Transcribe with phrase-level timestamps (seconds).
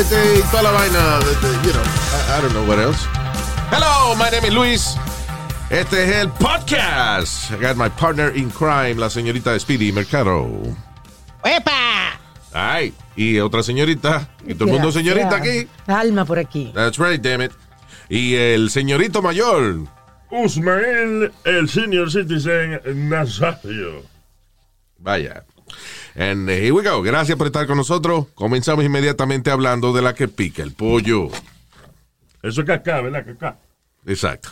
[0.00, 3.06] Este, y toda la vaina, este, you know, I, I don't know what else.
[3.70, 4.96] Hello, my name is Luis.
[5.68, 7.50] Este es el podcast.
[7.50, 10.48] I got my partner in crime, la señorita Speedy Mercado.
[11.44, 12.18] ¡Epa!
[12.52, 15.68] Ay, y otra señorita, y todo el mundo señorita aquí.
[15.86, 16.72] Alma por aquí.
[16.74, 17.52] That's right, damn it.
[18.08, 19.80] Y el señorito mayor.
[20.30, 24.02] Usmael, el senior citizen Nazario.
[24.98, 25.44] Vaya.
[26.20, 27.00] And here we go.
[27.00, 28.26] Gracias por estar con nosotros.
[28.34, 31.28] Comenzamos inmediatamente hablando de la que pica el pollo.
[32.42, 33.24] Eso es cacá, ¿verdad?
[33.24, 33.58] Cacá.
[34.04, 34.50] Exacto.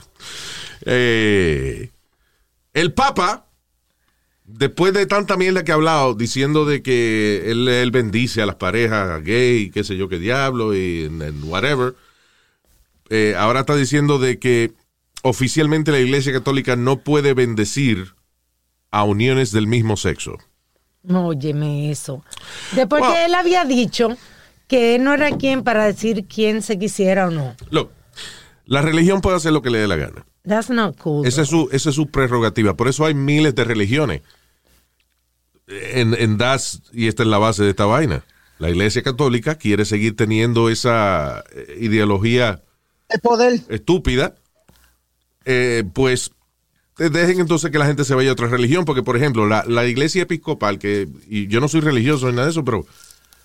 [0.86, 1.90] Eh,
[2.72, 3.44] el Papa,
[4.46, 8.56] después de tanta mierda que ha hablado, diciendo de que él, él bendice a las
[8.56, 11.94] parejas gay, qué sé yo qué diablo, y and whatever,
[13.10, 14.72] eh, ahora está diciendo de que
[15.20, 18.14] oficialmente la Iglesia Católica no puede bendecir
[18.90, 20.38] a uniones del mismo sexo.
[21.10, 22.24] Óyeme eso.
[22.72, 24.16] Después que él había dicho
[24.66, 27.54] que él no era quien para decir quién se quisiera o no.
[27.70, 27.90] Look,
[28.66, 30.26] la religión puede hacer lo que le dé la gana.
[30.46, 31.26] That's not cool.
[31.26, 32.74] Esa es, su, esa es su prerrogativa.
[32.74, 34.22] Por eso hay miles de religiones.
[35.66, 38.24] En, en das, y esta es la base de esta vaina.
[38.58, 42.62] La Iglesia Católica quiere seguir teniendo esa eh, ideología
[43.08, 43.60] El poder.
[43.68, 44.34] estúpida.
[45.44, 46.32] Eh, pues
[46.98, 48.84] dejen entonces que la gente se vaya a otra religión.
[48.84, 52.46] Porque, por ejemplo, la, la Iglesia Episcopal, que y yo no soy religioso ni nada
[52.46, 52.86] de eso, pero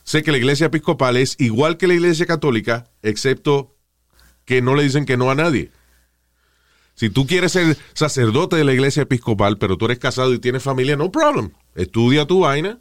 [0.04, 3.76] sé que la Iglesia Episcopal es igual que la Iglesia Católica, excepto
[4.46, 5.72] que no le dicen que no a nadie.
[6.96, 10.62] Si tú quieres ser sacerdote de la iglesia episcopal, pero tú eres casado y tienes
[10.62, 11.52] familia, no problem.
[11.76, 12.80] Estudia tu vaina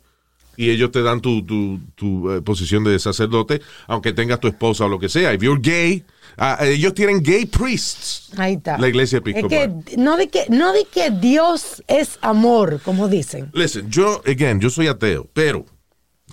[0.56, 4.84] y ellos te dan tu, tu- tu, eh, posición de sacerdote, aunque tengas tu esposa
[4.84, 5.32] o lo que sea.
[5.34, 6.04] If you're gay,
[6.36, 8.30] ah, ellos tienen gay priests.
[8.36, 8.78] Ahí está.
[8.78, 9.82] La iglesia Es episcopal.
[9.84, 13.50] que no de que no de que Dios es amor, como dicen.
[13.54, 15.64] Listen, yo, again, yo soy ateo, pero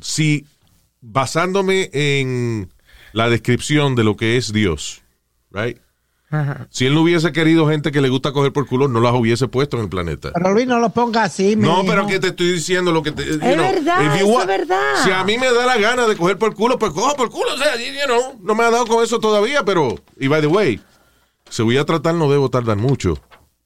[0.02, 0.46] si
[1.02, 2.70] basándome en
[3.14, 5.02] la descripción de lo que es Dios,
[5.52, 5.78] right?
[6.32, 6.68] Ajá.
[6.70, 9.48] Si él no hubiese querido gente que le gusta coger por culo, no las hubiese
[9.48, 10.32] puesto en el planeta.
[10.34, 13.26] Pero Luis, no lo ponga así, No, pero que te estoy diciendo lo que te.
[13.26, 15.04] you Es know, verdad, want- es verdad.
[15.04, 17.54] Si a mí me da la gana de coger por culo, pues cojo por culo.
[17.56, 19.96] O sea, you know, no me ha dado con eso todavía, pero.
[20.20, 20.80] Y by the way,
[21.50, 23.18] si voy a tratar, no debo tardar mucho.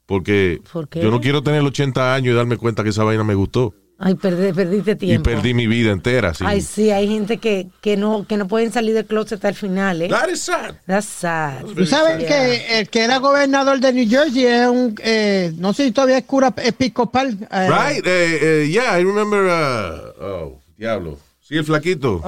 [0.06, 0.62] Porque
[1.02, 3.74] yo no quiero tener 80 años y darme cuenta que esa vaina me gustó.
[4.00, 5.30] Ay, perdí- perdiste tiempo.
[5.30, 6.34] Y perdí mi vida entera.
[6.34, 9.50] sin- Ay, sí, hay gente que, que no que no pueden salir del closet hasta
[9.50, 10.10] el final, ¿eh?
[10.10, 10.76] That is sad.
[10.86, 11.64] That's sad.
[11.76, 12.28] Tú sabes Yeah.
[12.28, 16.18] que el que era gobernador de New Jersey es un, eh, no sé si todavía
[16.18, 17.38] es cura episcopal.
[17.52, 18.06] eh, Right?
[18.06, 19.42] eh, eh, yeah, I remember.
[19.46, 21.20] uh, oh, diablo.
[21.42, 22.22] Sí, el flaquito.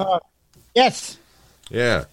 [0.74, 1.20] Yes.
[1.70, 2.08] Yeah.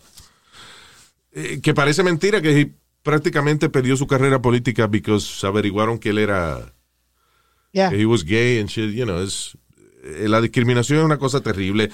[1.34, 6.18] Eh, que parece mentira que he prácticamente perdió su carrera política because averiguaron que él
[6.18, 6.72] era
[7.72, 7.90] Yeah.
[7.90, 9.56] he was gay and shit, you know, es
[10.04, 11.90] eh, la discriminación es una cosa terrible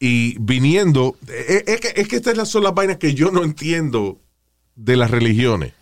[0.00, 4.20] y viniendo eh, es, que, es que estas son las vainas que yo no entiendo
[4.74, 5.72] de las religiones.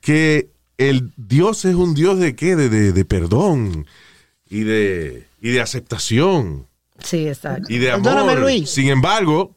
[0.00, 2.56] Que el Dios es un Dios de qué?
[2.56, 3.86] De, de- de perdón
[4.48, 6.66] y de y de aceptación
[7.02, 7.72] Sí, exacto.
[7.72, 8.38] y de amor.
[8.40, 8.70] Luis.
[8.70, 9.54] Sin embargo,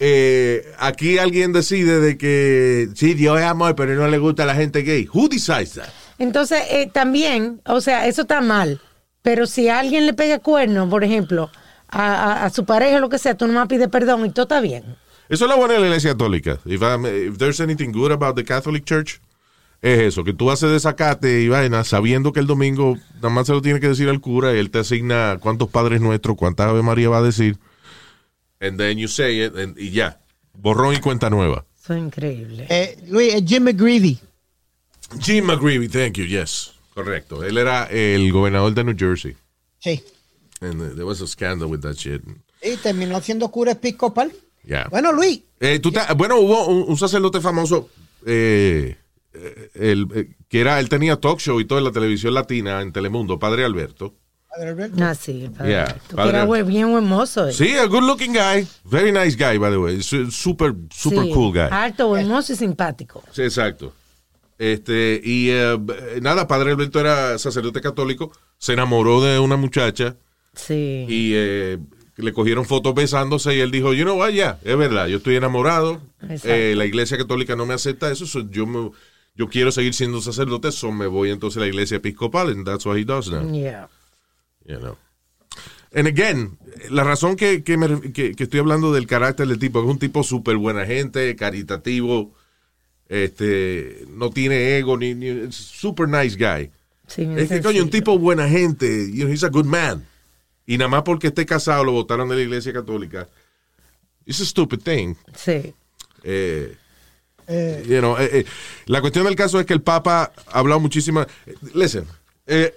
[0.00, 4.46] eh, aquí alguien decide de que sí, Dios es amor, pero no le gusta a
[4.46, 5.08] la gente gay.
[5.12, 5.88] Who decides that?
[6.18, 8.80] Entonces, eh, también, o sea, eso está mal.
[9.22, 11.50] Pero si alguien le pega cuerno, por ejemplo,
[11.88, 14.44] a, a- a su pareja o lo que sea, tú nomás pides perdón y todo
[14.44, 14.84] está bien.
[15.28, 16.58] Eso es lo bueno de la iglesia católica.
[16.64, 19.20] If, I'm- if there's anything good about the Catholic Church,
[19.82, 23.52] es eso, que tú haces desacate y vaina sabiendo que el domingo nada más se
[23.52, 26.82] lo tiene que decir al cura y él te asigna cuántos padres nuestros, cuántas Ave
[26.82, 27.58] María va a decir.
[28.60, 30.18] And then you say it and- y ya.
[30.54, 31.64] Borrón y cuenta nueva.
[31.80, 32.66] Eso es increíble.
[32.68, 34.18] Eh, Luis, Jim McGreevy.
[35.20, 36.72] Jim McGreevy, thank you, yes.
[36.94, 37.42] Correcto.
[37.44, 39.36] Él era el gobernador de New Jersey.
[39.78, 40.02] Sí.
[40.60, 42.22] And there was a scandal with that shit.
[42.62, 44.32] Y terminó siendo cura episcopal.
[44.64, 44.88] Yeah.
[44.90, 47.88] Bueno, Luis, Eh, tú te- bueno, hubo un, un sacerdote famoso
[48.26, 48.96] eh,
[49.32, 52.80] eh, el, eh, que era, él tenía talk show y todo en la televisión latina
[52.82, 54.14] en Telemundo, Padre Alberto.
[55.00, 55.70] Ah, sí, el padre.
[55.70, 56.30] Yeah, que padre.
[56.38, 57.46] era bien buen mozo.
[57.48, 57.52] eh.
[57.52, 61.30] Sí, a good looking guy, very nice guy, by the way, Su- super, super Sí,
[61.32, 61.68] cool guy.
[61.70, 63.22] Alto, buen mozo y simpático.
[63.30, 63.94] Sí, exacto.
[64.58, 70.16] Este, y b- nada, Padre Alberto era sacerdote católico, se enamoró de una muchacha
[70.54, 71.06] Sí.
[71.08, 71.78] y eh,
[72.16, 75.36] le cogieron fotos besándose y él dijo, you know what, yeah, es verdad, yo estoy
[75.36, 76.02] enamorado,
[76.42, 78.90] eh, la iglesia católica no me acepta eso, so yo me-
[79.36, 82.84] yo quiero seguir siendo sacerdote, so me voy entonces a la iglesia episcopal, and that's
[82.84, 83.48] what he does now.
[83.52, 83.88] Yeah.
[84.66, 84.96] You know.
[85.94, 86.58] And again,
[86.90, 90.00] la razón que, que, me- que- que estoy hablando del carácter del tipo, es un
[90.00, 92.34] tipo súper buena gente, caritativo,
[93.08, 96.70] este, no tiene ego, ni, ni super nice guy.
[97.06, 100.06] Sí, Es que, coño, un tipo buena gente, you know, he's a good man.
[100.66, 103.26] Y nada más porque esté casado lo votaron de la iglesia católica.
[104.26, 105.14] It's a stupid thing.
[105.34, 105.72] Sí.
[106.22, 106.76] Eh,
[107.86, 108.44] you know, eh, eh,
[108.84, 111.26] la cuestión del caso es que el Papa ha hablado muchísimas.
[111.74, 112.04] Listen,
[112.46, 112.74] eh,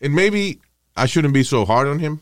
[0.00, 0.58] and maybe
[0.96, 2.20] I shouldn't be so hard on him.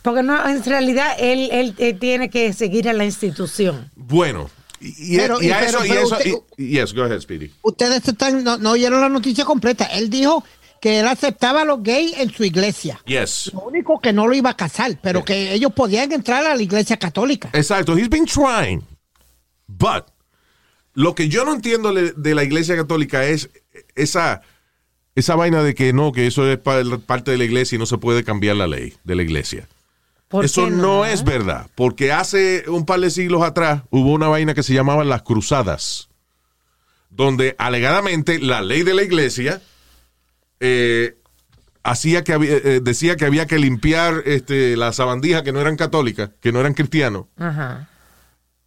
[0.00, 3.90] Porque no, en realidad él, él, él tiene que seguir a la institución.
[3.96, 4.48] Bueno,
[4.80, 7.20] y, Pero- y a y- eso, pero- y pero eso, usted- y- yes, go ahead,
[7.20, 7.50] Speedy.
[7.62, 9.84] Ustedes están, no, no oyeron la noticia completa.
[9.86, 10.44] Él dijo
[10.80, 13.00] que él aceptaba a los gays en su iglesia.
[13.04, 13.50] Yes.
[13.52, 16.62] Lo único que no lo iba a casar, pero que ellos podían entrar a la
[16.62, 17.50] iglesia católica.
[17.52, 18.84] Exacto, he's been trying.
[19.66, 20.04] But
[20.94, 23.50] lo que yo no entiendo de la iglesia católica es
[23.96, 24.42] esa,
[25.16, 27.86] esa vaina de que no, que eso es pa- parte de la iglesia y no
[27.86, 29.68] se puede cambiar la ley de la iglesia.
[30.28, 31.06] ¿Por Eso no?
[31.06, 35.02] es verdad, porque hace un par de siglos atrás hubo una vaina que se llamaba
[35.04, 36.10] las cruzadas,
[37.10, 39.62] donde alegadamente la ley de la iglesia
[40.60, 41.16] eh,
[41.82, 45.76] hacía que había- eh, decía que había que limpiar este, las sabandijas que no eran
[45.76, 47.88] católicas, que no eran cristianos, Ajá.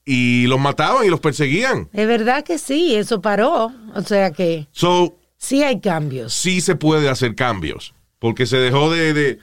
[0.04, 1.90] y los mataban y los perseguían.
[1.94, 3.72] Es verdad que sí, eso paró.
[3.94, 6.34] O sea que So, sí hay cambios.
[6.34, 9.40] sí se puede hacer cambios, porque se dejó de, de,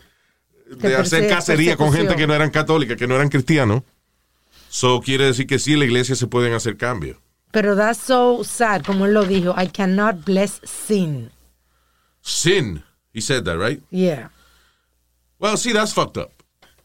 [0.77, 3.83] de hacer perse- cacería con gente que no eran católicas, que no eran cristianos.
[4.69, 7.17] So quiere decir que sí, la iglesia se pueden hacer cambios.
[7.51, 9.55] Pero that's so sad, como él lo dijo.
[9.57, 11.31] I cannot bless sin.
[12.21, 12.83] Sin,
[13.15, 13.83] he said that, right?
[13.91, 14.31] Yeah.
[15.39, 16.31] Well, see, that's fucked up.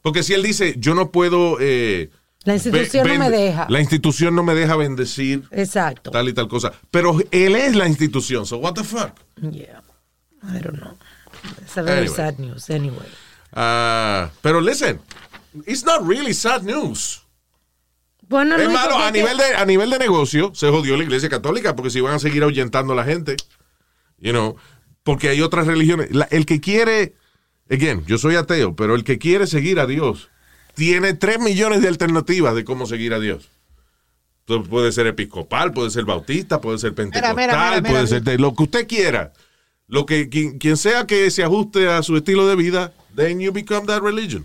[0.01, 1.57] Porque si él dice, yo no puedo...
[1.59, 2.09] eh,
[2.45, 3.65] La institución no me deja.
[3.69, 6.12] La institución no me deja bendecir Exacto.
[6.12, 6.71] tal y tal cosa.
[6.91, 9.13] Pero él es la institución, so what the fuck?
[9.41, 9.81] Yeah.
[10.44, 10.97] I don't know.
[11.62, 12.15] It's a very Anyway.
[12.15, 13.07] sad news anyway.
[13.56, 15.00] Ah, pero listen,
[15.66, 17.22] it's not really sad news.
[18.28, 21.76] Bueno, Es malo, a nivel, de, a nivel de negocio se jodió la iglesia católica
[21.76, 23.36] porque si van a seguir ahuyentando a la gente,
[24.18, 24.56] you know,
[25.04, 26.10] porque hay otras religiones.
[26.16, 27.14] La- el que quiere,
[27.70, 30.30] again, yo soy ateo, pero el que quiere seguir a Dios
[30.74, 33.50] tiene tres millones de alternativas de cómo seguir a Dios.
[34.48, 38.24] Entonces, puede ser episcopal, puede ser bautista, puede ser pentecostal, mira, mira, mira, puede ser
[38.24, 39.32] de- lo que usted quiera.
[39.94, 43.51] Lo que quien, quien sea que se ajuste a su estilo de vida, then you
[43.51, 44.44] become that religion.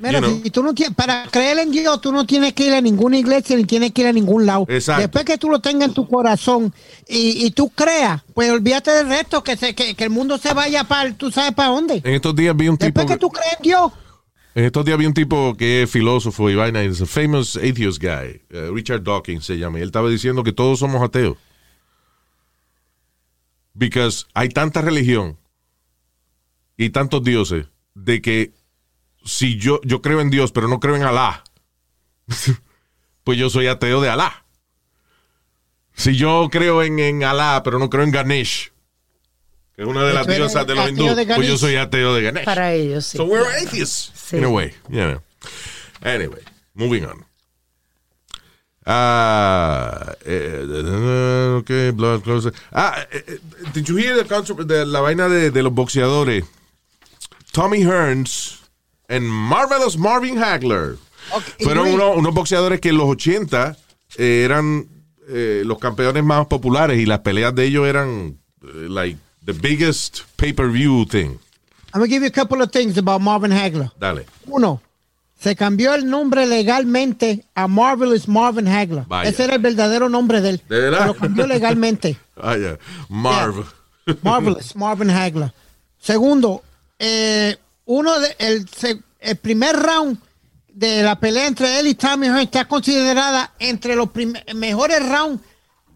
[0.00, 0.40] Mira, You know.
[0.42, 3.16] si tú no tienes, para creer en Dios, tú no tienes que ir a ninguna
[3.18, 4.66] iglesia ni tienes que ir a ningún lado.
[4.68, 5.02] Exacto.
[5.02, 6.74] Después que tú lo tengas en tu corazón
[7.08, 10.52] y, y tú creas, pues olvídate del resto, que, se, que, que el mundo se
[10.54, 12.02] vaya para, tú sabes para dónde.
[12.02, 13.92] En estos días vi un tipo Después que tú crees en Dios,
[14.56, 18.02] En estos días vi un tipo que es filósofo y vaina, es a famous atheist
[18.02, 21.36] guy, eh, Richard Dawkins se llama, y él estaba diciendo que todos somos ateos.
[23.74, 25.38] Because hay tanta religión
[26.76, 28.52] y tantos dioses de que
[29.24, 31.44] si yo, yo creo en Dios pero no creo en Alá,
[33.24, 34.44] pues yo soy ateo de Alá.
[35.94, 38.72] Si yo creo en, en Alá pero no creo en Ganesh,
[39.74, 42.44] que es una de las diosas de los hindúes, pues yo soy ateo de Ganesh.
[42.44, 43.16] Para ellos, sí.
[43.16, 44.36] So we're atheists Sí.
[44.36, 45.22] in a way, you know.
[46.02, 46.42] Anyway,
[46.74, 47.24] moving on.
[48.84, 52.52] Ah, eh, okay, blood closer.
[52.72, 53.38] Ah, eh, eh,
[53.72, 56.44] did you hear the concept de la vaina de, de los boxeadores?
[57.52, 58.62] Tommy Hearns
[59.08, 60.98] and Marvelous Marvin Hagler.
[61.60, 63.76] Fueron unos, boxeadores que en los 80
[64.18, 64.88] eh, eran
[65.28, 70.22] eh, los campeones más populares y las peleas de ellos eran eh, like the biggest
[70.36, 71.38] pay-per-view thing.
[71.94, 73.92] I'm to give you a couple of things about Marvin Hagler.
[73.98, 74.24] Dale.
[74.46, 74.80] Uno,
[75.42, 79.04] se cambió el nombre legalmente a Marvelous Marvin Hagler.
[79.08, 79.28] Vaya.
[79.28, 80.62] Ese era el verdadero nombre de él.
[80.68, 81.06] ¿De verdad?
[81.06, 82.18] Lo cambió legalmente.
[82.36, 82.76] Ya.
[83.08, 83.64] Marv.
[84.22, 85.52] Marvelous, Marvin Hagler.
[85.98, 86.62] Segundo,
[86.98, 88.68] eh, uno de, el,
[89.20, 90.18] el primer round
[90.68, 94.08] de la pelea entre él y Tommy está considerada entre los
[94.54, 95.40] mejores rounds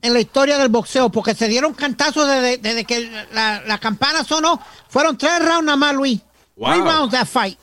[0.03, 4.23] en la historia del boxeo, porque se dieron cantazos desde, desde que la, la campana
[4.23, 4.61] sonó.
[4.89, 6.21] Fueron tres rounds nada más, Luis.
[6.57, 6.73] Wow.
[6.73, 7.59] Three rounds that fight.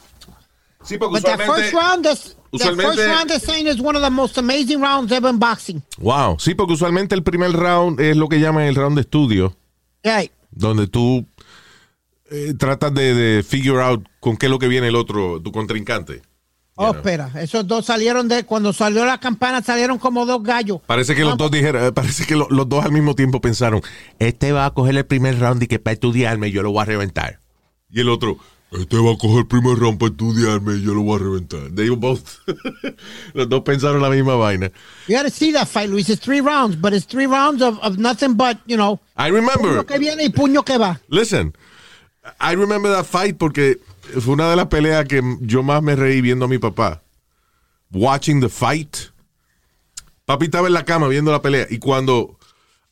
[0.83, 3.97] Sí, porque But that first round, is, that usualmente- first round they're saying is one
[3.97, 5.81] of the most amazing rounds ever in boxing.
[5.97, 6.37] Wow.
[6.39, 9.55] Sí, porque usualmente el primer round es lo que llaman el round de estudio,
[10.03, 10.25] Yeah.
[10.51, 11.25] donde tú
[12.31, 15.51] eh, tratas de, de figure out con qué es lo que viene el otro, tu
[15.51, 16.21] contrincante.
[16.75, 16.95] Oh, know.
[16.95, 20.79] espera, esos dos salieron de cuando salió la campana salieron como dos gallos.
[20.87, 23.81] Parece que los dos dijeron, eh, parece que lo- los dos al mismo tiempo pensaron,
[24.17, 26.85] este va a coger el primer round y que para estudiarme yo lo voy a
[26.85, 27.39] reventar.
[27.91, 28.37] Y el otro,
[28.79, 31.69] Este va a coger el primer round para estudiarme y yo lo voy a reventar.
[31.75, 32.39] They both,
[33.33, 34.71] los dos pensaron la misma vaina.
[35.07, 36.09] You gotta see that fight, Luis.
[36.09, 39.69] It's three rounds, but it's three rounds of, of nothing but, you know, I remember.
[39.69, 40.99] puño que viene y puño que va.
[41.09, 41.53] Listen,
[42.39, 43.79] I remember that fight porque
[44.19, 47.03] fue una de las peleas que yo más me reí viendo a mi papá.
[47.91, 48.97] Watching the fight.
[50.25, 52.39] Papi estaba en la cama viendo la pelea y cuando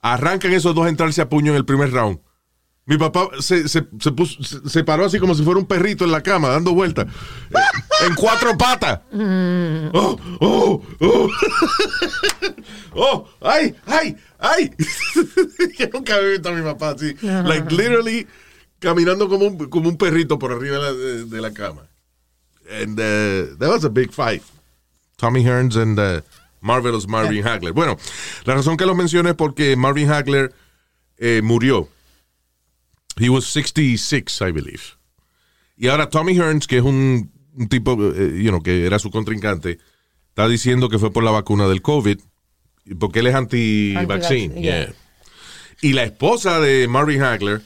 [0.01, 2.19] arrancan esos dos a entrarse a puño en el primer round,
[2.91, 6.11] mi papá se, se, se puso- se- paró así como si fuera un perrito en
[6.11, 7.07] la cama, dando vueltas.
[7.07, 8.99] eh, en cuatro patas.
[9.93, 11.29] Oh, oh, oh.
[12.93, 14.71] oh, ay, ay, ay.
[15.79, 17.15] Yo nunca había visto a mi papá así.
[17.21, 18.27] Like, literally,
[18.79, 21.83] caminando como un, como un perrito por arriba de la, de- de la cama.
[22.69, 24.41] And uh, that was a big fight.
[25.17, 26.21] Tommy Hearns and uh,
[26.61, 27.73] Marvelous Marvin Hagler.
[27.73, 27.97] Bueno,
[28.45, 30.53] la razón que lo menciono es porque Marvin Hagler
[31.17, 31.87] eh, murió.
[33.19, 34.97] He was 66, I believe.
[35.77, 39.09] Y ahora Tommy Hearns, que es un, un tipo, eh, you know, que era su
[39.09, 39.79] contrincante,
[40.29, 42.19] está diciendo que fue por la vacuna del COVID,
[42.99, 43.99] porque él es anti-vaccine.
[43.99, 44.85] Anti-vaccine, yeah.
[44.85, 44.95] yeah.
[45.81, 47.61] Y la esposa de Marvin Hagler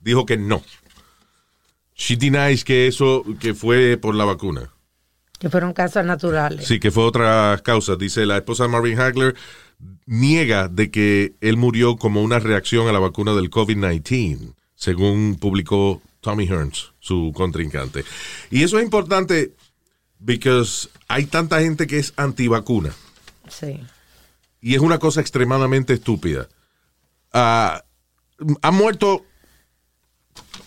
[0.00, 0.62] dijo que no.
[1.96, 4.70] She denies que eso, que fue por la vacuna.
[5.38, 6.66] Que fueron casos naturales.
[6.66, 7.96] Sí, que fue otra causa.
[7.96, 9.34] Dice la esposa de Marvin Hagler
[10.06, 16.00] niega de que él murió como una reacción a la vacuna del COVID-19, según publicó
[16.20, 18.04] Tommy Hearns, su contrincante.
[18.48, 19.52] Y eso es importante
[20.20, 22.92] because hay tanta gente que es antivacuna
[23.48, 23.80] Sí.
[24.60, 26.48] y es una cosa extremadamente estúpida.
[27.32, 27.82] Ah,
[28.62, 29.24] han muerto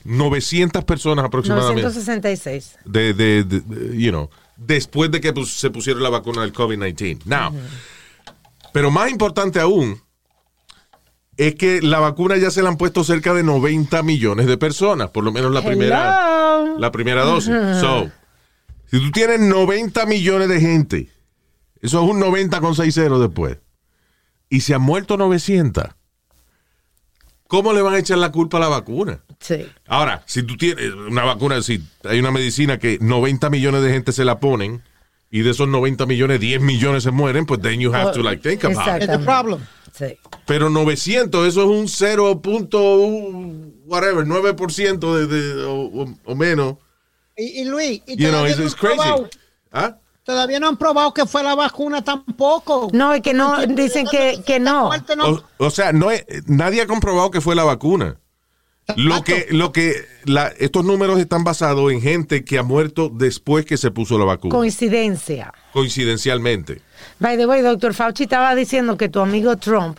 [0.04, 2.78] 900 personas aproximadamente 966.
[2.86, 6.54] de, de, de- de- you know, después de que pues, se pusieron la vacuna del
[6.54, 7.22] COVID-19.
[7.26, 7.54] Now,
[8.74, 10.02] pero más importante aún
[11.38, 15.10] es que la vacuna ya se la han puesto cerca de 90 millones de personas,
[15.10, 17.54] por lo menos la primera, la primera dosis.
[17.80, 18.12] So,
[18.90, 21.10] si tú tienes 90 millones de gente,
[21.82, 23.58] eso es un 90 con 6 ceros después,
[24.50, 25.86] y se han muerto 900,
[27.48, 29.22] ¿cómo le van a echar la culpa a la vacuna?
[29.40, 29.66] Sí.
[29.88, 34.12] Ahora, si tú tienes una vacuna, si hay una medicina que 90 millones de gente
[34.12, 34.84] se la ponen
[35.32, 38.48] y de esos 90 millones, 10 millones se mueren, pues then you have to like
[38.48, 39.04] think about it.
[39.04, 39.62] It's the problem.
[39.94, 40.18] Sí.
[40.48, 42.42] Pero 900, eso es un 0.
[43.86, 45.64] whatever, 9% de, de-
[46.26, 46.76] o, menos.
[47.38, 48.96] Y, y Luis, y You know, todavía, it's, no it's han crazy.
[48.98, 49.30] probado,
[49.72, 49.98] ¿Ah?
[50.24, 52.90] todavía no han probado que fue la vacuna tampoco.
[52.94, 54.90] No, es que no, dicen que, que no.
[54.90, 58.18] O, o sea, no es- nadie ha comprobado que fue la vacuna.
[58.98, 59.94] Lo que, lo que
[60.26, 64.26] la- estos números están basados en gente que ha muerto después que se puso la
[64.26, 65.54] vacuna, Coincidencia.
[65.74, 66.82] coincidencialmente.
[67.20, 69.98] By the way, doctor Fauci estaba diciendo que tu amigo Trump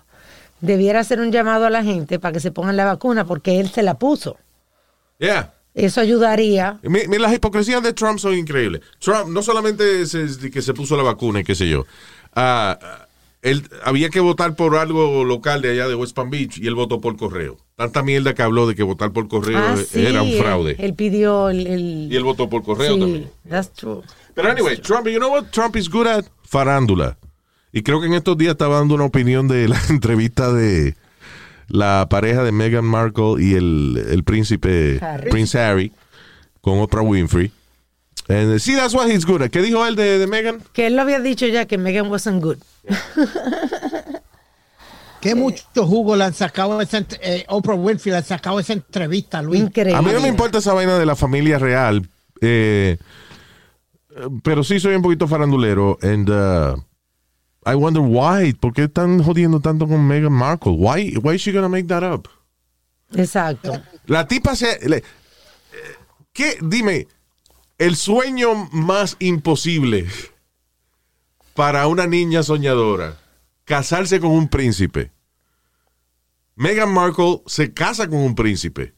[0.61, 3.71] debiera hacer un llamado a la gente para que se pongan la vacuna porque él
[3.71, 4.37] se la puso.
[5.19, 5.53] Yeah.
[5.75, 6.79] Eso ayudaría.
[6.83, 8.83] Mi- mi- las hipocresías de Trump son increíbles.
[8.99, 11.87] Trump no solamente se- que se puso la vacuna y qué sé yo.
[12.35, 12.79] ah,
[13.43, 16.75] él había que votar por algo local de allá de West Palm Beach y él
[16.75, 17.59] votó por correo.
[17.77, 20.77] Tanta mierda que habló de que votar por correo Ah, sí, era un él- fraude.
[20.79, 23.31] Él, pidió el, el- y él votó por correo sí, también.
[23.49, 24.03] That's true.
[24.35, 26.25] Pero anyway, Trump, you know what Trump is good at?
[26.45, 27.19] Farándula.
[27.73, 30.95] Y creo que en estos días estaba dando una opinión de la entrevista de
[31.69, 35.31] la pareja de Meghan Markle y el, el príncipe Harry.
[35.31, 35.93] Prince Harry
[36.61, 37.51] con Oprah Winfrey.
[38.29, 39.51] And, sí, that's what he's good at.
[39.51, 40.63] ¿Qué dijo él de, de Meghan?
[40.73, 42.59] Que él lo había dicho ya que Megan wasn't good.
[45.21, 49.41] Qué mucho jugo le han sacado esa eh, Oprah Winfrey le han sacado esa entrevista,
[49.41, 49.61] Luis.
[49.61, 49.95] Increíble.
[49.97, 52.09] A mí no me importa esa vaina de la familia real,
[52.41, 52.99] eh,
[54.17, 55.97] eh, pero sí soy un poquito farandulero.
[56.03, 56.75] And uh,
[57.65, 58.53] I wonder why.
[58.53, 60.73] ¿Por qué están jodiendo tanto con Meghan Markle?
[60.73, 62.29] Why, why is she gonna make that up?
[63.15, 63.81] Exacto.
[64.07, 64.89] La tipa se.
[64.89, 65.03] le- eh,
[66.33, 66.59] ¿Qué?
[66.63, 67.07] Dime,
[67.79, 70.07] el sueño más imposible
[71.55, 73.19] para una niña soñadora:
[73.65, 75.11] casarse con un príncipe.
[76.55, 78.95] Meghan Markle se casa con un príncipe.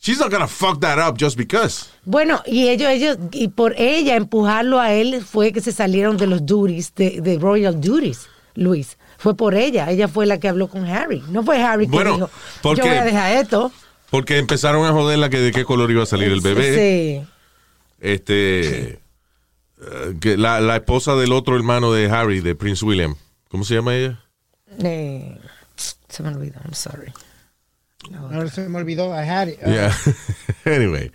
[0.00, 1.86] She's not gonna fuck that up just because.
[2.04, 6.28] Bueno, y ellos, ellos, y por ella empujarlo a él fue que se salieron de
[6.28, 8.96] los duties, de, de Royal Duties, Luis.
[9.18, 9.90] Fue por ella.
[9.90, 11.20] Ella fue la que habló con Harry.
[11.30, 12.30] No fue Harry que Bueno, dijo,
[12.62, 13.72] porque- yo voy a dejar esto.
[14.10, 17.20] Porque empezaron a joderla que de qué color iba a salir el bebé.
[17.22, 17.28] Sí.
[18.00, 18.88] Este.
[18.92, 18.98] eh,
[20.20, 23.14] que la, la esposa del otro hermano de Harry, de Prince William.
[23.48, 24.20] ¿Cómo se llama ella?
[24.82, 25.38] Eh,
[26.08, 27.12] se me olvidó, I'm sorry.
[28.16, 29.08] Ahora se me olvidó.
[29.14, 29.58] I had it.
[29.64, 29.94] Yeah.
[30.64, 31.10] anyway,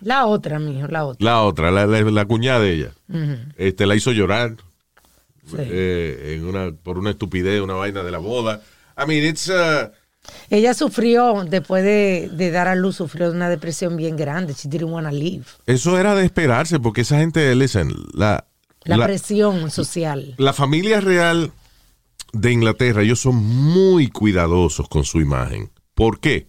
[0.00, 1.24] La otra, mijo, la otra.
[1.24, 2.92] la otra, la, la- la cuñada de ella,
[3.56, 4.56] este, la hizo llorar
[5.46, 5.56] Sí.
[5.58, 8.60] eh, en una, por una estupidez, una vaina de la boda.
[8.98, 9.88] I mean, it's, uh,
[10.50, 14.54] Ella sufrió, después de, de dar a luz, sufrió una depresión bien grande.
[14.54, 15.44] She didn't want to leave.
[15.66, 18.46] Eso era de esperarse, porque esa gente, listen, la,
[18.84, 20.34] La, la- presión social.
[20.38, 21.52] la familia real
[22.32, 25.70] de Inglaterra, ellos son muy cuidadosos con su imagen.
[25.94, 26.48] ¿Por qué?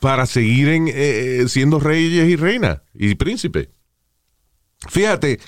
[0.00, 3.68] Para seguir en, eh, siendo reyes y reinas y príncipes.
[4.88, 5.38] Fíjate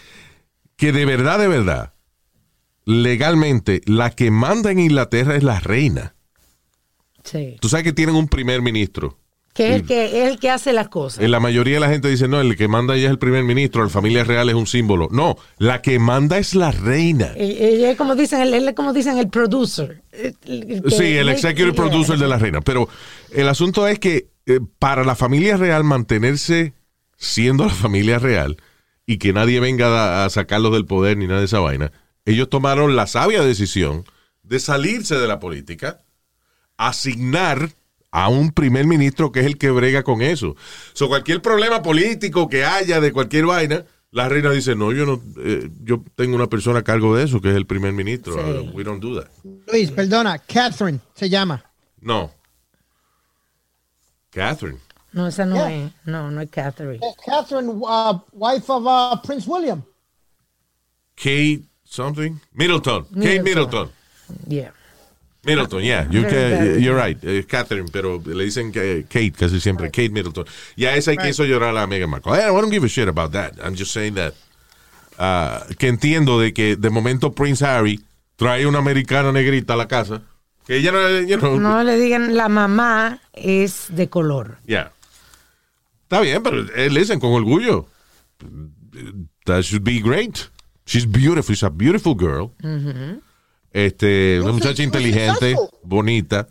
[0.76, 1.94] que de verdad, de verdad,
[2.84, 6.14] legalmente, la que manda en Inglaterra es la reina.
[7.24, 7.56] Sí.
[7.60, 9.18] Tú sabes que tienen un primer ministro.
[9.54, 11.22] Que es el que, es el que hace las cosas.
[11.22, 13.44] En la mayoría de la gente dice, no, el que manda ella es el primer
[13.44, 15.08] ministro, la familia real es un símbolo.
[15.12, 17.32] No, la que manda es la reina.
[17.36, 20.00] Ella es como dicen, él es como dicen el producer.
[20.10, 22.62] El- Sí, el executive producer de la reina.
[22.62, 22.88] Pero
[23.30, 26.72] el asunto es que eh, para la familia real mantenerse
[27.18, 28.56] siendo la familia real
[29.04, 31.92] y que nadie venga a, a sacarlos del poder ni nada de esa vaina,
[32.24, 34.04] ellos tomaron la sabia decisión
[34.42, 36.00] de salirse de la política,
[36.88, 37.70] asignar
[38.10, 40.54] a un primer ministro que es el que brega con eso.
[40.92, 45.22] So, cualquier problema político que haya de cualquier vaina, la reina dice, no, yo no,
[45.42, 48.34] eh, yo tengo una persona a cargo de eso, que es el primer ministro.
[48.34, 48.70] Sí.
[48.74, 49.30] We don't do that.
[49.72, 51.64] Luis, perdona, Catherine se llama.
[52.00, 52.30] No.
[54.30, 54.78] Catherine.
[55.12, 55.86] No, esa no Yeah.
[55.86, 55.92] es.
[56.04, 56.96] No, no es Catherine.
[56.96, 59.82] Es Catherine, uh, wife of uh, Prince William.
[61.14, 62.40] Kate something.
[62.52, 63.04] Middleton.
[63.04, 63.44] Kate Middleton.
[63.44, 63.90] Middleton.
[64.48, 64.72] Yeah.
[65.44, 66.06] Middleton, yeah.
[66.08, 66.22] You
[66.78, 67.18] you're right.
[67.24, 69.90] Eh, Catherine, pero le dicen que Kate casi siempre.
[69.90, 70.44] Kate Middleton.
[70.76, 72.32] Y a esa que hizo llorar a Meghan Markle.
[72.34, 73.54] I don't give a shit about that.
[73.62, 74.34] I'm just saying that.
[75.18, 78.00] ah, que entiendo de que de momento Prince Harry
[78.36, 80.22] trae una americana negrita a la casa.
[80.66, 84.58] Que ella no, you know, No le digan, la mamá es de color.
[84.66, 84.92] Yeah.
[86.04, 87.86] Está bien, pero eh, listen, con orgullo.
[89.46, 90.50] That should be great.
[90.86, 91.54] She's beautiful.
[91.54, 92.52] She's a beautiful girl.
[93.72, 96.48] Este, una muchacha inteligente, bonita,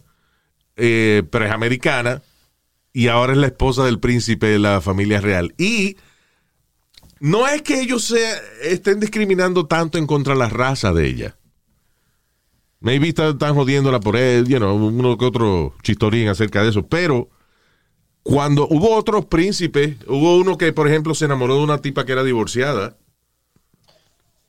[0.76, 2.22] eh, pero es americana
[2.94, 5.54] y ahora es la esposa del príncipe de la familia real.
[5.58, 5.98] Y
[7.20, 11.38] no es que ellos se estén discriminando tanto en contra de la raza de ella.
[12.80, 16.88] Maybe están, están jodiéndola por él, you know, uno que otro chistorín acerca de eso,
[16.88, 17.30] pero
[18.24, 22.12] cuando hubo otros príncipes, hubo uno que, por ejemplo, se enamoró de una tipa que
[22.14, 22.98] era divorciada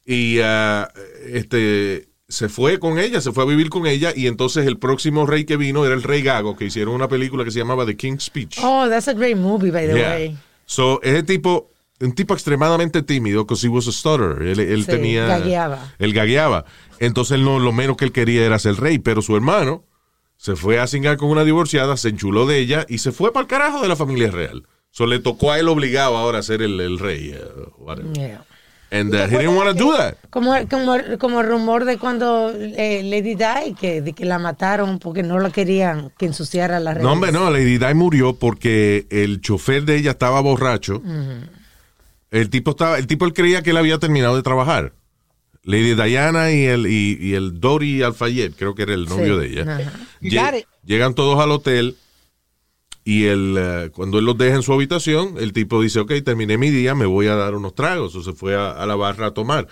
[0.04, 0.90] y ah,
[1.26, 5.26] este se fue con ella, se fue a vivir con ella y entonces el próximo
[5.26, 7.96] rey que vino era el rey Gago, que hicieron una película que se llamaba The
[7.96, 8.58] King's Speech.
[8.62, 10.10] Oh, that's a great movie, by the Yeah.
[10.14, 10.36] way.
[10.64, 14.42] So, ese tipo, un tipo extremadamente tímido, because he was a stutterer.
[14.48, 15.26] Él, él Sí, tenía.
[15.26, 15.92] gagueaba.
[15.98, 16.64] Él gagueaba.
[16.98, 19.84] Entonces, él no, lo menos que él quería era ser rey, pero su hermano
[20.38, 23.42] se fue a cingar con una divorciada, se enchuló de ella y se fue para
[23.42, 24.66] el carajo de la familia real.
[24.90, 27.34] So, le tocó a él obligado ahora a ser el, el rey.
[27.34, 28.12] uh, whatever.
[28.12, 28.44] Yeah.
[28.94, 30.16] And uh, he didn't want to do that.
[30.28, 34.98] Como, como, como el rumor de cuando eh, Lady Di, que, de que la mataron
[34.98, 37.02] porque no la querían que ensuciara la red.
[37.02, 41.00] No, hombre, no, Lady Di murió porque el chofer de ella estaba borracho.
[42.30, 44.92] El tipo estaba, el tipo él creía que él había terminado de trabajar.
[45.64, 49.46] Lady Diana y el, y, y el Dory Alfayet, creo que era el novio de
[49.48, 49.62] ella.
[49.76, 49.92] ajá.
[50.20, 50.66] You Lle- got it.
[50.84, 51.96] Llegan todos al hotel
[53.04, 56.56] y el, eh, cuando él los deja en su habitación, el tipo dice, ok, terminé
[56.58, 58.14] mi día, me voy a dar unos tragos.
[58.14, 59.66] O se fue a, a la barra a tomar.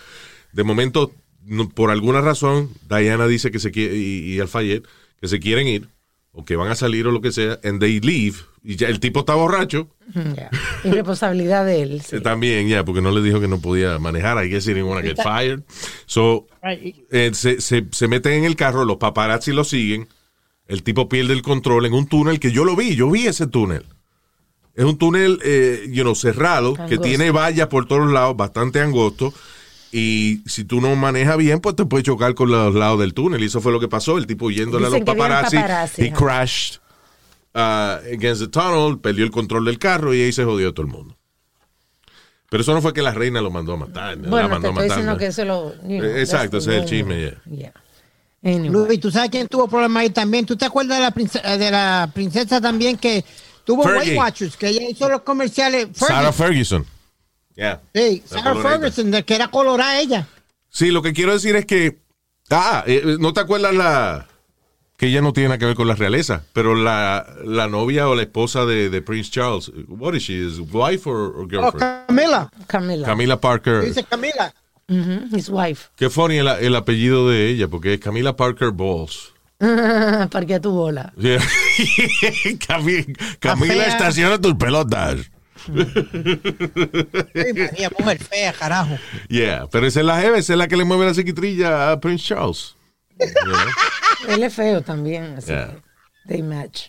[0.52, 1.12] De momento,
[1.44, 4.84] no- por alguna razón, Diana dice que se quiere, y, y Alfayet,
[5.20, 5.88] que se quieren ir,
[6.32, 8.36] o que van a salir o lo que sea, and they leave.
[8.62, 10.50] Y ya el tipo está borracho, Yeah.
[10.82, 12.02] Irresponsabilidad de él.
[12.02, 12.16] sí.
[12.16, 14.44] eh, también, ya, porque no le dijo que no podía manejar.
[14.44, 15.62] I guess he didn't want to get fired.
[16.06, 16.96] So, Right.
[17.12, 20.08] eh, se, se, se meten en el carro, los paparazzi lo siguen,
[20.70, 23.48] el tipo pierde el control en un túnel que yo lo vi, yo vi ese
[23.48, 23.84] túnel.
[24.76, 29.34] Es un túnel, eh, you know, cerrado, que tiene vallas por todos lados, bastante angosto.
[29.90, 33.42] Y si tú no manejas bien, pues te puedes chocar con los lados del túnel.
[33.42, 34.16] Y eso fue lo que pasó.
[34.16, 36.80] El tipo yéndole a los paparazzi, paparazzi, he crashed
[37.56, 40.92] uh, against the tunnel, perdió el control del carro y ahí se jodió todo el
[40.92, 41.16] mundo.
[42.48, 44.16] Pero eso no fue que la reina lo mandó a matar.
[44.18, 45.18] la Bueno, mandó te a matar, diciendo ¿no?
[45.18, 45.74] que eso lo.
[45.82, 47.34] you know, Eh, exacto, ese es el chisme.
[47.50, 47.72] Yeah.
[48.42, 48.70] Anyway.
[48.70, 50.46] Luis, ¿tú sabes quién tuvo problemas ahí también?
[50.46, 53.24] ¿Tú te acuerdas de la princesa, de la princesa también que
[53.64, 53.98] tuvo Fergie.
[54.10, 55.88] Weight Watchers, que ella hizo los comerciales?
[55.92, 56.86] Sarah Ferguson.
[57.54, 57.80] Yeah.
[57.94, 58.62] Sí, La Sarah.
[58.62, 60.26] Ferguson, de que era colorada ella.
[60.70, 61.98] Sí, lo que quiero decir es que.
[62.50, 64.26] Ah, eh, ¿no te acuerdas la.
[64.96, 68.14] que ella no tiene nada que ver con la realeza, pero la, la novia o
[68.14, 70.34] la esposa de, de Prince Charles, what is she?
[70.46, 72.06] Is wife or, or Oh, girlfriend?
[72.08, 72.50] Camila.
[72.66, 73.06] Camila.
[73.06, 73.82] Camila Parker.
[73.82, 74.52] Dice Camila.
[74.90, 75.88] Mhm, His wife.
[75.96, 79.32] Qué funny el, el apellido de ella, porque es Camila Parker Balls.
[80.30, 81.12] Parquea tu bola.
[81.16, 81.38] Yeah.
[82.66, 85.30] Cami- Camila, estaciona tus pelotas.
[85.68, 88.96] Ay, María, mujer fea, carajo.
[89.28, 92.00] Yeah, pero esa es la jeva, esa es la que le mueve la chiquitrilla a
[92.00, 92.74] Prince Charles.
[93.44, 94.34] Know?
[94.34, 95.74] Él es feo también, así Yeah.
[95.74, 95.80] que
[96.28, 96.88] they match.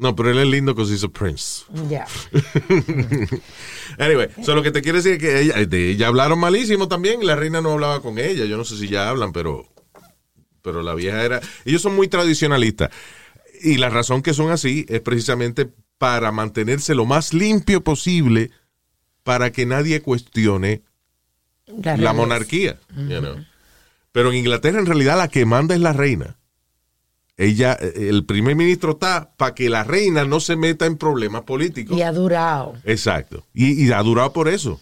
[0.00, 1.64] No, pero él es lindo he's a prince.
[1.88, 2.06] Ya.
[3.98, 7.26] Anyway, so lo que te quiero decir es que ella, de ella hablaron malísimo también
[7.26, 8.46] la reina no hablaba con ella.
[8.46, 9.68] Yo no sé si ya hablan, pero,
[10.62, 11.40] pero la vieja era...
[11.66, 12.90] Ellos son muy tradicionalistas.
[13.62, 18.50] Y la razón que son así es precisamente para mantenerse lo más limpio posible
[19.22, 20.82] para que nadie cuestione
[21.66, 22.78] la monarquía.
[22.96, 23.44] you know.
[24.12, 26.39] Pero en Inglaterra en realidad la que manda es la reina.
[27.42, 31.42] Ella, eh, el primer ministro está para que la reina no se meta en problemas
[31.44, 31.96] políticos.
[31.96, 32.74] Y ha durado.
[32.84, 33.46] Exacto.
[33.54, 34.78] Y, y ha durado por eso.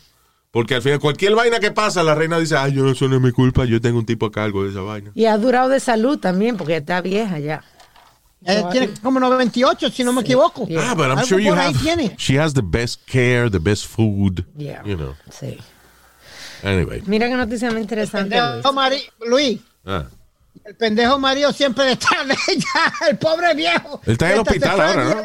[0.51, 3.23] Porque al final, cualquier vaina que pasa, la reina dice, ay, yo, eso no es
[3.23, 5.13] mi culpa, yo tengo un tipo a cargo de esa vaina.
[5.15, 7.63] Y ha durado de salud también, porque está vieja ya.
[8.45, 10.67] Ella tiene como 98, si no me equivoco.
[10.67, 10.91] Yeah.
[10.91, 12.15] Ah, but I'm sure you por ahí have, tiene.
[12.19, 14.83] she has the best care, the best food, Yeah.
[14.85, 15.15] you know.
[15.31, 15.59] Sí.
[16.65, 17.03] Anyway.
[17.07, 18.37] Mira qué noticia más interesante.
[18.41, 19.11] Luis.
[19.29, 20.07] Luis, Ah.
[20.65, 24.01] El pendejo marido siempre está en ella, el pobre viejo.
[24.05, 25.23] Él está en el hospital ahora, ¿no?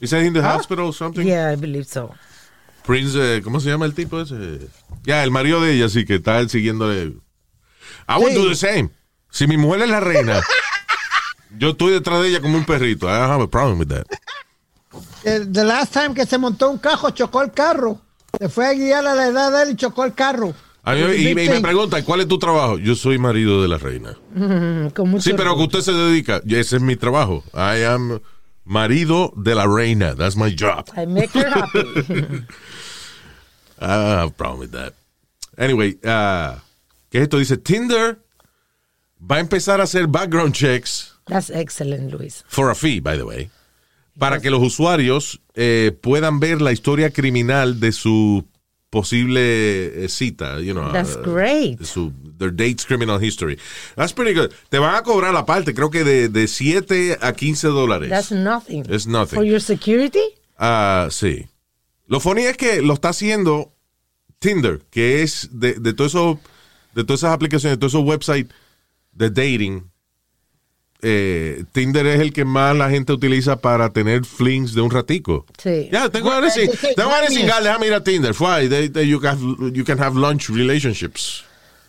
[0.00, 1.24] he in the hospital or something?
[1.24, 2.14] Yeah, I believe so.
[2.84, 4.68] Prince, eh, ¿cómo se llama el tipo ese?
[5.04, 7.14] Ya, el marido de ella, sí, que está él siguiéndole.
[8.08, 8.34] I would Sí.
[8.34, 8.90] do the same.
[9.30, 10.40] Si mi mujer es la reina,
[11.58, 13.06] yo estoy detrás de ella como un perrito.
[13.06, 14.04] I don't have a problem with that.
[15.24, 18.00] The last time que se montó un cajo, chocó el carro.
[18.38, 20.54] Se fue a guiar a la edad de él y chocó el carro.
[20.86, 22.78] Mí- y, y me pregunta, ¿cuál es tu trabajo?
[22.78, 24.16] Yo soy marido de la reina.
[24.34, 24.88] Mm,
[25.20, 26.42] Sí, pero que usted se dedica.
[26.46, 27.42] Ese es mi trabajo.
[27.54, 28.20] I am
[28.64, 30.14] marido de la reina.
[30.14, 30.86] That's my job.
[30.96, 31.78] I make her happy.
[33.80, 34.94] I don't have a problem with that.
[35.56, 36.58] Anyway, uh,
[37.10, 37.38] ¿qué es esto?
[37.38, 38.18] Dice Tinder
[39.20, 42.44] va a empezar a hacer background checks That's excellent, Luis.
[42.48, 43.50] for a fee, by the way,
[44.18, 48.44] para que los usuarios eh, puedan ver la historia criminal de su
[48.94, 51.84] posible eh, cita, you know, That's uh, great.
[51.84, 53.58] su their date's criminal history.
[53.96, 54.52] That's pretty good.
[54.70, 58.08] Te van a cobrar la parte, creo que de, de 7 a 15 dólares.
[58.08, 58.84] That's nothing.
[58.88, 59.36] It's nothing.
[59.36, 60.22] For your security?
[60.56, 61.48] Ah, sí.
[62.06, 63.74] Lo funny es que lo está haciendo
[64.38, 66.40] Tinder, que es de, de todo eso,
[66.94, 68.54] de todas esas aplicaciones, de todos esos websites
[69.12, 69.90] de dating.
[71.06, 75.44] Eh, Tinder es el que más la gente utiliza para tener flings de un ratico.
[75.62, 75.88] Sí.
[75.92, 77.38] Ya, sí, tengo ganas de sí.
[77.40, 78.34] cingarle, déjame ir a Tinder.
[78.38, 78.68] Why?
[78.68, 79.38] They- they- you, can,
[79.74, 81.44] you can have lunch relationships.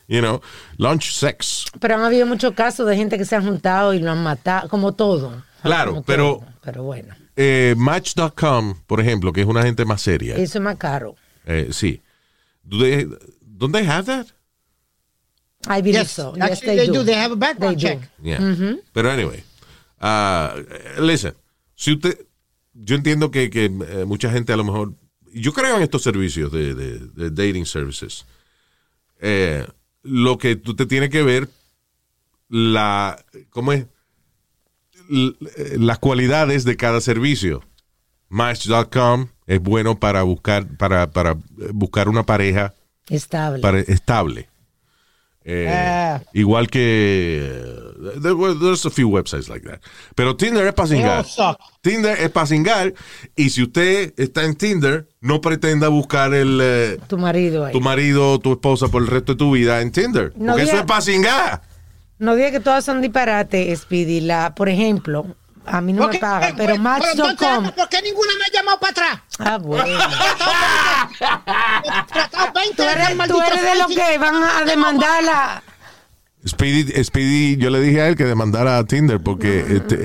[0.08, 0.42] You know,
[0.78, 1.66] lunch sex.
[1.80, 4.70] Pero han habido muchos casos de gente que se han juntado y lo han matado,
[4.70, 5.42] como todo.
[5.64, 6.46] Claro, Como pero- todo.
[6.64, 10.36] Pero bueno, Eh, Match.com, por ejemplo, que es una gente más seria.
[10.36, 11.16] eso es más caro.
[11.46, 12.02] Eh, sí.
[12.64, 13.08] Do they,
[13.42, 14.28] don't they have that?
[15.68, 16.34] I believe Yes, so.
[16.36, 16.94] Yes, actually they, they do.
[17.00, 17.04] do.
[17.06, 18.00] They have a background They do.
[18.02, 18.10] check.
[18.22, 18.76] Yeah.
[18.94, 19.44] Pero anyway,
[20.02, 21.34] uh, listen,
[21.76, 22.18] si usted,
[22.74, 24.94] yo entiendo que, que, eh, mucha gente a lo mejor,
[25.34, 28.26] yo creo en estos servicios de, de- de dating services.
[29.20, 29.66] Eh,
[30.04, 31.50] lo que tú te tienes que ver,
[32.50, 33.86] la, ¿cómo es?
[35.10, 37.64] L- eh, las cualidades de cada servicio.
[38.30, 41.38] Match.com es bueno para buscar, para, para
[41.74, 42.74] buscar una pareja
[43.10, 43.62] Estable.
[43.62, 44.50] para- estable.
[45.48, 46.22] Eh, Ah.
[46.34, 47.50] Igual que.
[47.54, 49.80] eh, there were- there's a few websites like that.
[50.16, 51.60] Pero Tinder es para suck.
[51.82, 52.94] Tinder es para cingar.
[53.36, 57.74] Y si usted está en Tinder, no pretenda buscar el, eh, tu marido ahí.
[57.74, 60.34] tu marido o tu esposa por el resto de tu vida en Tinder.
[60.36, 61.62] No porque eso es para cingar.
[62.18, 64.22] No diga que todas son disparates, Speedy.
[64.22, 67.72] La, por ejemplo, a mí no me pagan, eh, pero entonces, Match.com.
[67.72, 69.20] ¿Por qué ninguna me ha llamado para atrás?
[69.40, 69.86] Ah, bueno.
[69.86, 71.18] He
[72.14, 75.64] tratado 20 Tú eres, tú eres de los que van a demandarla.
[76.48, 80.00] Speedy, Speedy, yo le dije a él que demandara a Tinder porque eh, t- eh,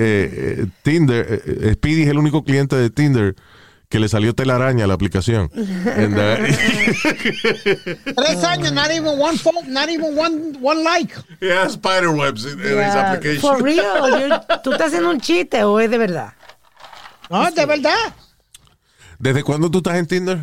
[0.62, 3.36] eh, Tinder, eh, eh, Speedy es el único cliente de Tinder
[3.90, 5.50] que le salió telaraña a la aplicación.
[5.54, 6.36] And, uh,
[8.16, 11.12] Tres años, not even one phone, not even one, one like.
[11.42, 13.40] has spider webs in, in his Yeah, application.
[13.40, 14.08] For real.
[14.20, 16.32] you're- ¿Tú estás haciendo un chiste o es de verdad?
[17.28, 17.94] No, de verdad.
[19.18, 20.38] ¿Desde cuándo tú estás en Tinder?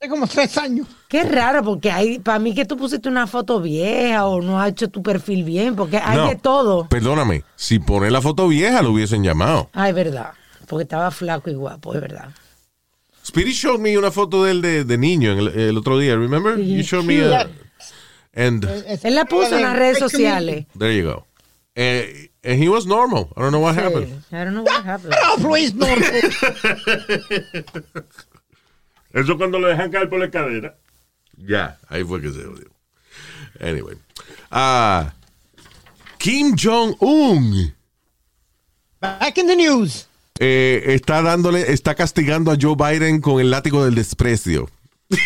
[0.00, 0.86] Hace como tres años.
[1.08, 4.68] Qué raro, porque hay, para mí que tú pusiste una foto vieja o no has
[4.70, 6.86] hecho tu perfil bien, porque hay No, de todo.
[6.88, 9.70] Perdóname, si pone la foto vieja lo hubiesen llamado.
[9.72, 10.34] Ay, verdad.
[10.68, 12.28] Porque estaba flaco y guapo, es verdad.
[13.24, 16.58] Speedy showed me una foto de él de, de niño el, el otro día, remember?
[16.58, 17.48] You showed me a,
[18.34, 18.64] and
[19.02, 20.66] Él la puso en las redes sociales.
[20.78, 21.26] there you go.
[21.74, 23.28] Eh, and he was normal.
[23.36, 24.08] I don't know what happened.
[24.30, 25.14] Sí, I don't know what happened.
[25.26, 25.86] Oh, please, no.
[29.12, 30.76] Eso cuando lo dejan caer por la escalera.
[31.36, 32.68] Ya, ahí fue que se jodió.
[33.60, 33.96] Anyway.
[34.50, 35.12] Ah,
[36.18, 37.72] Kim Jong-un
[39.00, 40.07] Back in the news.
[40.38, 44.68] Eh, está dándole, está castigando a Joe Biden con el látigo del desprecio.
[45.10, 45.16] Oh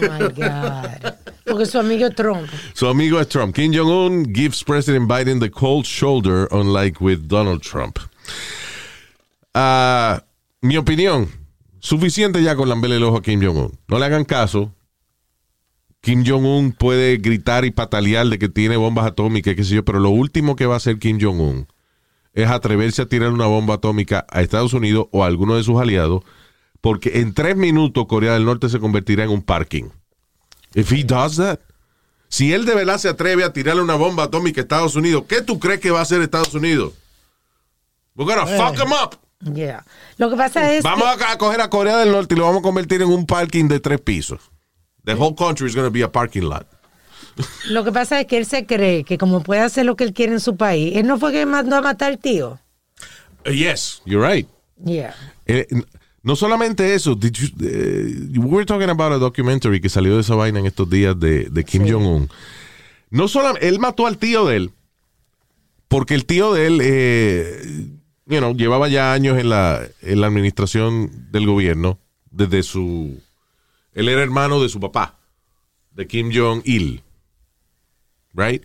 [0.00, 1.14] my God.
[1.44, 2.48] Porque su amigo es Trump.
[2.72, 3.54] Su amigo es Trump.
[3.54, 7.98] Kim Jong-un gives President Biden the cold shoulder, unlike with Donald Trump.
[9.54, 10.24] Ah,
[10.60, 11.28] mi opinión,
[11.80, 13.78] suficiente ya con lamberle el ojo a Kim Jong-un.
[13.88, 14.72] No le hagan caso.
[16.00, 20.00] Kim Jong-un puede gritar y patalear de que tiene bombas atómicas, qué sé yo, pero
[20.00, 21.66] lo último que va a hacer Kim Jong-un
[22.32, 25.80] es atreverse a tirar una bomba atómica a Estados Unidos o a alguno de sus
[25.80, 26.22] aliados,
[26.80, 29.84] porque en tres minutos Corea del Norte se convertirá en un parking.
[30.74, 31.60] If he does that,
[32.28, 35.42] si él de verdad se atreve a tirarle una bomba atómica a Estados Unidos, ¿qué
[35.42, 36.94] tú crees que va a hacer Estados Unidos?
[38.14, 39.18] We're gonna fuck him up.
[39.54, 39.84] Yeah.
[40.18, 42.62] Lo que pasa es Vamos a coger a Corea del Norte y lo vamos a
[42.62, 44.40] convertir en un parking de tres pisos.
[45.04, 46.66] The whole country is going to be a parking lot.
[47.70, 50.12] Lo que pasa es que él se cree que como puede hacer lo que él
[50.12, 52.58] quiere en su país, él no fue que mandó a matar al tío.
[53.46, 54.48] Uh, yes, you're right.
[54.84, 55.14] Yeah.
[55.46, 55.66] Eh,
[56.22, 60.20] no solamente eso, did you- eh, we were talking about a documentary que salió de
[60.20, 62.28] esa vaina en estos días de, de Kim Jong-un.
[63.10, 64.70] No solamente, él mató al tío de él,
[65.88, 67.86] porque el tío de él, eh,
[68.26, 71.98] you know, llevaba ya años en la, en la administración del gobierno,
[72.30, 73.20] desde su,
[73.92, 75.18] él era hermano de su papá,
[75.90, 77.02] de Kim Jong-il,
[78.34, 78.62] right?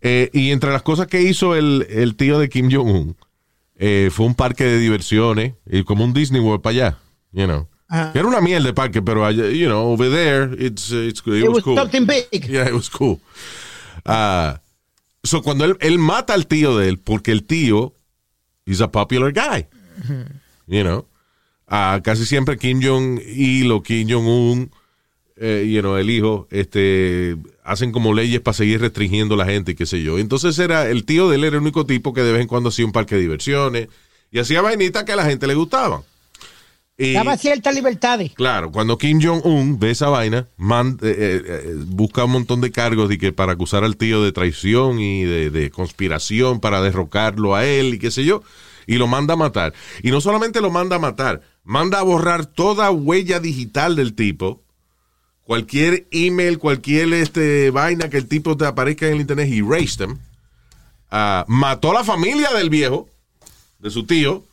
[0.00, 3.16] Eh, y entre las cosas que hizo el, el tío de Kim Jong-un,
[3.76, 6.98] eh, fue un parque de diversiones, y como un Disney World para allá,
[7.32, 7.68] you know.
[7.88, 8.12] Ajá.
[8.14, 11.34] Era una mierda de parque, pero allá, you know, over there, it's, uh, it's, it,
[11.34, 11.76] It was was cool.
[11.76, 12.46] something big.
[12.48, 13.20] Yeah, it was cool.
[14.04, 14.60] Ah,
[15.22, 17.94] so cuando él, él mata al tío de él, porque el tío
[18.66, 19.66] is a popular guy,
[20.66, 21.06] you know.
[21.66, 24.70] Ah, casi siempre Kim Jong-il o Kim Jong-un,
[25.36, 29.72] eh, you know, el hijo, este, hacen como leyes para seguir restringiendo a la gente
[29.72, 30.18] y qué sé yo.
[30.18, 32.68] Entonces era, el tío de él era el único tipo que de vez en cuando
[32.68, 33.88] hacía un parque de diversiones
[34.30, 36.02] y hacía vainitas que a la gente le gustaban.
[36.96, 38.32] Y- Daba ciertas libertades.
[38.34, 42.70] Claro, cuando Kim Jong-un ve esa vaina, man- eh, eh, eh, busca un montón de
[42.70, 47.56] cargos de que para acusar al tío de traición y de, de conspiración para derrocarlo
[47.56, 48.42] a él y qué sé yo,
[48.86, 49.72] y lo manda a matar.
[50.04, 54.62] Y no solamente lo manda a matar, manda a borrar toda huella digital del tipo,
[55.44, 59.98] cualquier email, cualquier este, vaina que el tipo te aparezca en el internet, he erased
[59.98, 60.18] them.
[61.10, 63.08] Ah, mató a la familia del viejo,
[63.78, 64.44] de su tío,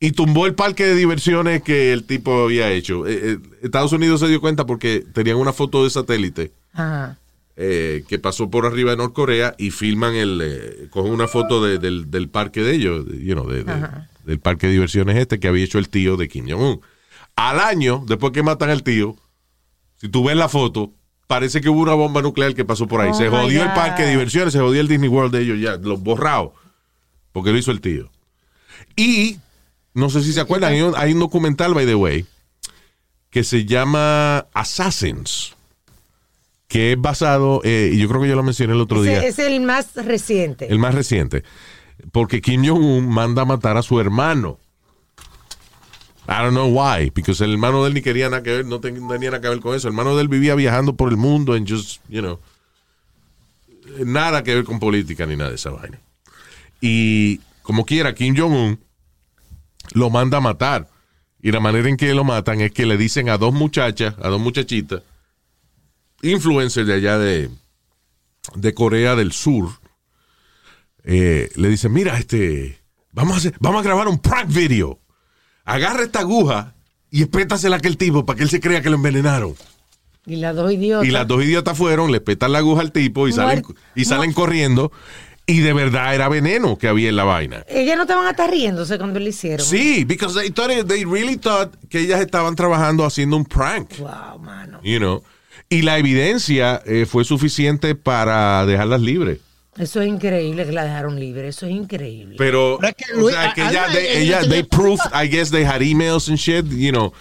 [0.00, 3.06] y tumbó el parque de diversiones que el tipo había hecho.
[3.06, 7.18] Eh, eh, Estados Unidos se dio cuenta porque tenían una foto de satélite Ajá.
[7.56, 12.10] eh, que pasó por arriba de Norcorea y filman el, cogen una foto de- del,
[12.10, 13.88] del parque de ellos, you know, de- de-
[14.24, 16.80] del parque de diversiones este que había hecho el tío de Kim Jong-un.
[17.34, 19.16] Al año, después que matan al tío,
[19.98, 20.92] si tú ves la foto,
[21.26, 23.10] parece que hubo una bomba nuclear que pasó por ahí.
[23.10, 25.60] Oh, se my jodió el parque de diversiones, se jodió el Disney World de ellos
[25.60, 26.52] ya, los borrados,
[27.32, 28.10] porque lo hizo el tío.
[28.96, 29.38] Y,
[29.94, 32.26] no sé si se acuerdan, hay un, hay un documental, by the way,
[33.30, 35.54] que se llama Assassins,
[36.66, 39.28] que es basado, eh, y yo creo que yo lo mencioné el otro día, Ese
[39.28, 40.66] es el más reciente.
[40.70, 41.44] el más reciente,
[42.12, 44.58] porque Kim Jong-un manda a matar a su hermano.
[46.30, 48.80] I don't know why, because el hermano de él ni quería nada que ver, no
[48.80, 49.88] ten- tenía nada que ver con eso.
[49.88, 52.38] El hermano de él vivía viajando por el mundo en just, you know,
[54.04, 55.98] nada que ver con política ni nada de esa vaina.
[56.82, 58.78] Y como quiera, Kim Jong-un
[59.94, 60.88] lo manda a matar.
[61.40, 64.28] Y la manera en que lo matan es que le dicen a dos muchachas, a
[64.28, 65.02] dos muchachitas,
[66.20, 67.48] influencers de allá de,
[68.54, 69.70] de Corea del Sur,
[71.04, 72.80] eh, le dicen, mira, este,
[73.12, 74.98] vamos a, hacer, vamos a grabar un prank video.
[75.68, 76.74] Agarra esta aguja
[77.10, 79.54] y espétasela a aquel tipo para que él se crea que lo envenenaron.
[80.24, 81.06] Y las dos idiotas.
[81.06, 83.62] Y las dos idiotas fueron, le petan la aguja al tipo y salen,
[83.94, 84.90] y salen corriendo.
[85.46, 87.64] Y de verdad era veneno que había en la vaina.
[87.68, 89.66] Ellas no estaban hasta riéndose cuando lo hicieron.
[89.66, 94.38] Sí, because they, thought they really thought que ellas estaban trabajando haciendo un prank, Wow,
[94.40, 94.80] mano.
[94.82, 95.22] you know.
[95.70, 99.40] Y la evidencia eh, fue suficiente para dejarlas libres.
[99.78, 101.48] Eso es increíble que la dejaron libre.
[101.48, 102.34] Eso es increíble.
[102.36, 105.50] Pero, Pero es que o Luis- sea, que ella, they, ella they proved, I guess
[105.50, 107.12] they had emails and shit, you know,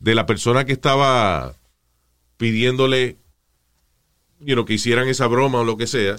[0.00, 1.54] de la persona que estaba
[2.36, 3.16] pidiéndole,
[4.40, 6.16] you know, que hicieran esa broma o lo que sea,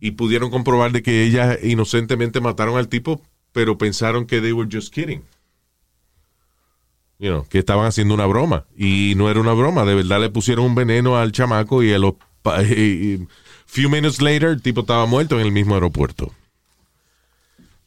[0.00, 4.68] y pudieron comprobar de que ellas inocentemente mataron al tipo, pero pensaron que they were
[4.70, 5.22] just kidding.
[7.18, 8.66] You know, que estaban haciendo una broma.
[8.76, 11.98] Y no era una broma, de verdad le pusieron un veneno al chamaco y a
[11.98, 12.14] los
[12.76, 13.20] y
[13.66, 16.32] few minutes later el tipo estaba muerto en el mismo aeropuerto.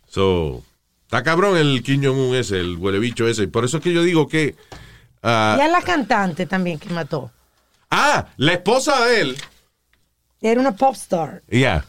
[0.08, 0.64] So,
[1.04, 3.44] está cabrón el Kim Jong-un ese, el huele bicho ese.
[3.44, 4.56] Y por eso es que yo digo que.
[5.24, 7.32] ah, y a la cantante también que mató.
[7.92, 9.38] ah, la esposa de él.
[10.42, 11.44] Era una pop star.
[11.50, 11.86] Ya.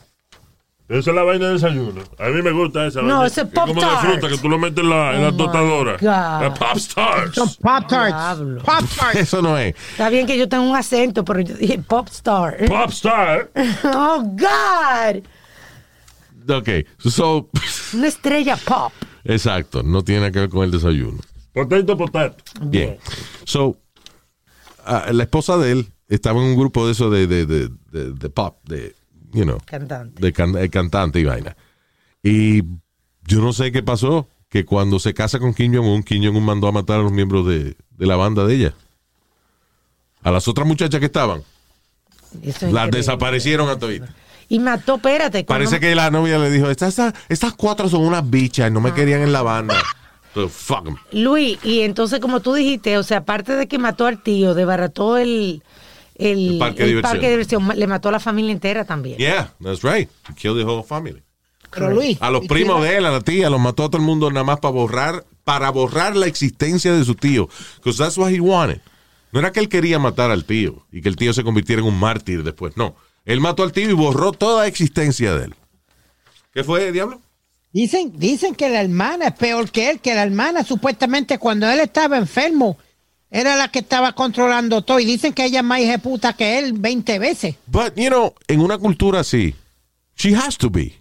[0.91, 2.03] Esa es la vaina de desayuno.
[2.19, 3.27] A mí me gusta esa No, vaina.
[3.29, 4.01] ese Es como Pop-Tarts.
[4.01, 5.93] fruta que tú lo metes en la, en la Oh, tostadora.
[5.93, 6.03] God.
[6.43, 7.35] La Pop Stars.
[7.35, 8.41] Son Pop Tarts.
[8.65, 9.15] Pop Tarts.
[9.15, 9.75] Eso no es.
[9.93, 12.57] Está bien que yo tengo un acento, pero yo dije pop star.
[12.67, 13.51] Pop Star.
[13.85, 15.23] Oh, God.
[16.49, 17.49] Ok, so,
[17.95, 18.93] Una estrella pop.
[19.25, 21.19] exacto, no tiene nada que ver con el desayuno.
[21.53, 22.43] Potato, potato.
[22.63, 22.99] Bien.
[23.45, 23.77] So,
[24.85, 28.13] ah, la esposa de él estaba en un grupo de eso de, de, de, de-
[28.13, 28.97] de pop, de,
[29.33, 30.21] you know, Cantante.
[30.21, 31.57] de, can- de cantante y vaina.
[32.23, 32.63] Y
[33.27, 36.67] yo no sé qué pasó, que cuando se casa con Kim Jong-un, Kim Jong-un mandó
[36.69, 38.75] a matar a los miembros de, de la banda de ella.
[40.23, 41.43] A las otras muchachas que estaban,
[42.43, 44.11] Eso es las desaparecieron a toditas.
[44.49, 45.45] Y mató, espérate.
[45.45, 48.93] Parece que la novia le dijo, estas, estas, estas cuatro son unas bichas, no me
[48.93, 49.77] querían en la banda.
[50.35, 50.97] Fuck 'em.
[51.13, 55.17] Luis, y entonces como tú dijiste, o sea, aparte de que mató al tío, desbarató
[55.19, 55.63] el,
[56.21, 57.13] el, El parque de diversión.
[57.13, 59.17] parque de diversión, le mató a la familia entera también.
[59.19, 60.09] Yeah, that's right.
[60.29, 61.23] He killed the whole family.
[61.71, 62.19] Pero Luis.
[62.21, 64.45] A los primos de él, a la tía, los mató a todo el mundo nada
[64.45, 67.49] más para borrar, para borrar la existencia de su tío.
[67.77, 68.81] Because that's what he wanted.
[69.33, 71.87] No era que él quería matar al tío y que el tío se convirtiera en
[71.89, 72.77] un mártir después.
[72.77, 72.97] No.
[73.25, 75.55] Él mató al tío y borró toda existencia de él.
[76.53, 77.21] ¿Qué fue, diablo?
[77.73, 81.79] Dicen, dicen que la hermana es peor que él, que la hermana supuestamente cuando él
[81.79, 82.77] estaba enfermo
[83.31, 86.73] era la que estaba controlando todo y dicen que ella es más puta que él
[86.75, 87.57] 20 veces.
[87.67, 89.55] But, you know, en una cultura así,
[90.17, 91.01] she has to be.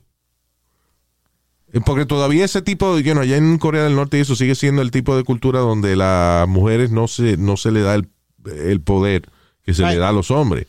[1.73, 4.55] Eh, Porque todavía ese tipo de, you know, allá en Corea del Norte eso sigue
[4.55, 8.07] siendo el tipo de cultura donde las mujeres no se, no se le da el,
[8.45, 9.29] el poder
[9.63, 10.67] que se le da a los hombres.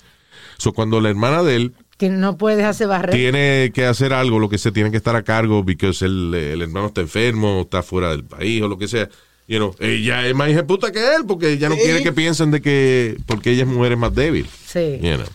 [0.59, 3.14] So, cuando la hermana de él Que no puede dejarse barrer.
[3.14, 6.62] tiene que hacer algo, lo que se tiene que estar a cargo, porque el, el
[6.62, 9.09] hermano está enfermo, está fuera del país o lo que sea.
[9.53, 11.81] You know, ella es más hija de puta que él porque ella no Sí.
[11.83, 14.49] quiere que piensen de que porque ella es mujer es más débil.
[14.65, 15.27] Sí, You know.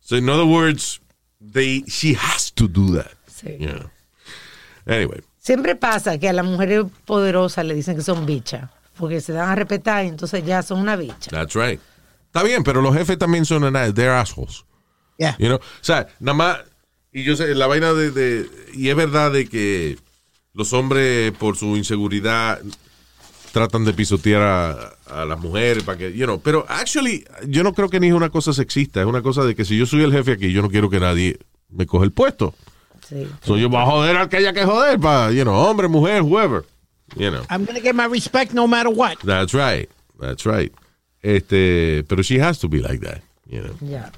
[0.00, 1.00] So in other words,
[1.52, 3.10] they she has to do that.
[3.26, 3.56] sí.
[3.58, 3.90] You know.
[4.86, 9.32] Anyway, Siempre pasa que a las mujeres poderosas le dicen que son bichas, porque se
[9.32, 11.30] dan a respetar y entonces ya son una bicha.
[11.30, 11.80] that's right.
[12.26, 14.64] Está bien, pero los jefes también son ana- they're assholes.
[15.18, 15.36] Yeah.
[15.40, 15.56] You know?
[15.56, 16.58] O sea, nada más,
[17.12, 19.98] y yo sé, la vaina de, de- y es verdad de que
[20.54, 22.60] los hombres por su inseguridad
[23.52, 24.72] tratan de pisotear a,
[25.06, 28.14] a las mujeres para que, you know, pero actually, yo no creo que ni es
[28.14, 30.62] una cosa sexista, es una cosa de que si yo soy el jefe aquí, yo
[30.62, 31.38] no quiero que nadie
[31.68, 32.54] me coja el puesto.
[33.08, 33.28] Sí.
[33.42, 36.22] So yo voy a joder al que haya que joder, para, you know, hombre, mujer,
[36.22, 36.64] whoever.
[37.14, 37.42] You know.
[37.50, 39.18] I'm gonna get my respect no matter what.
[39.22, 39.88] That's right.
[40.18, 40.72] That's right.
[41.20, 43.74] Este, pero she has to be like that, you know.
[43.80, 44.10] Ya.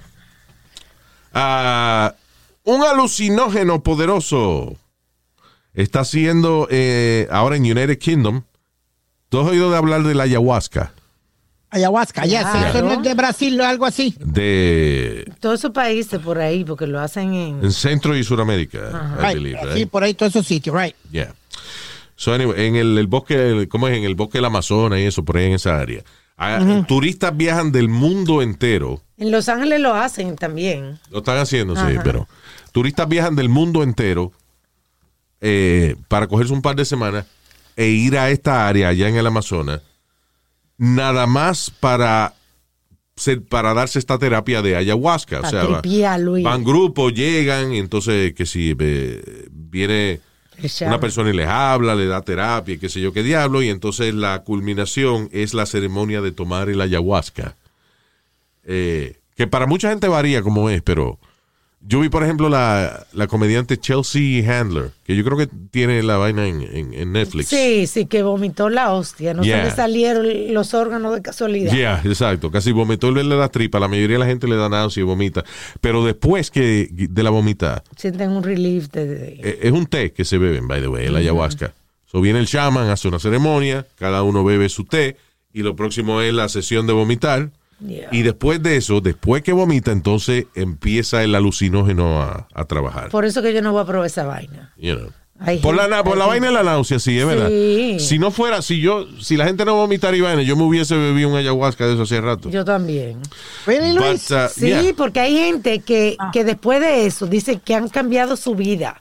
[1.33, 2.15] Ah,
[2.63, 4.77] un alucinógeno poderoso
[5.75, 8.43] está haciendo eh, ahora en United Kingdom.
[9.35, 10.93] ¿Tú has oído de hablar de la ayahuasca?
[11.69, 14.15] Ayahuasca, ya, no es de Brasil o algo así.
[14.21, 17.65] De Todos esos países por ahí, porque lo hacen en...
[17.65, 19.77] en Centro y Suramérica, I Right, believe, right?
[19.77, 20.95] Sí, por ahí todos esos sitios, right.
[21.11, 21.35] Yeah.
[22.15, 23.99] So anyway, en el, el bosque, ¿cómo es?
[23.99, 26.05] En el bosque del Amazonas y eso, por ahí en esa área.
[26.39, 29.03] Ah, Turistas viajan del mundo entero.
[29.19, 31.01] En Los Ángeles lo hacen también.
[31.11, 32.29] Lo están haciendo, sí, pero
[32.71, 34.31] turistas viajan del mundo entero
[35.41, 37.27] eh, para cogerse un par de semanas
[37.77, 39.81] e ir a esta área allá en el Amazonas,
[40.77, 42.35] nada más para
[43.17, 45.41] ser- para darse esta terapia de ayahuasca.
[45.41, 45.63] Pa' o sea,
[46.43, 50.21] van grupos, llegan, y entonces que si eh, viene
[50.89, 53.69] una persona y les habla, le da terapia, y qué sé yo qué diablo, y
[53.69, 57.57] entonces la culminación es la ceremonia de tomar el ayahuasca.
[58.65, 61.19] Eh, que para mucha gente varía como es, pero
[61.87, 66.17] yo vi, por ejemplo, la, la comediante Chelsea Handler, que yo creo que tiene la
[66.17, 67.49] vaina en, en- en Netflix.
[67.49, 69.35] Sí, sí, que vomitó la hostia.
[69.35, 69.59] No Yeah.
[69.65, 71.73] se le salieron los órganos de casualidad.
[71.73, 72.51] Yeah, exacto.
[72.51, 73.79] Casi vomitó el verle la tripa.
[73.81, 75.45] La mayoría de la gente le da náusea y vomita.
[75.83, 79.07] Pero después que de la vomitada, Sienten un relief de...
[79.07, 81.75] de- Eh, Es un té que se beben, by the way, el ayahuasca.
[82.07, 85.17] So viene el shaman, hace una ceremonia, cada uno bebe su té
[85.53, 87.51] y lo próximo es la sesión de vomitar.
[87.81, 88.09] Yeah.
[88.13, 93.11] Y después de eso, después que vomita, entonces empieza el alucinógeno a, a trabajar.
[93.11, 94.73] Por eso que yo no voy a probar esa vaina.
[94.77, 95.11] You know.
[95.41, 97.49] Hay Por la, por la vaina de la náusea, sí, es verdad.
[97.49, 97.97] Sí.
[97.99, 100.97] Si no fuera, si yo, si la gente no vomitara y vaina, yo me hubiese
[100.97, 102.51] bebido un ayahuasca de eso hace rato.
[102.51, 103.19] Yo también.
[103.67, 104.31] Really, But, Luis?
[104.31, 104.95] uh, Sí, yeah.
[104.97, 109.01] porque hay gente que, que después de eso dice que han cambiado su vida.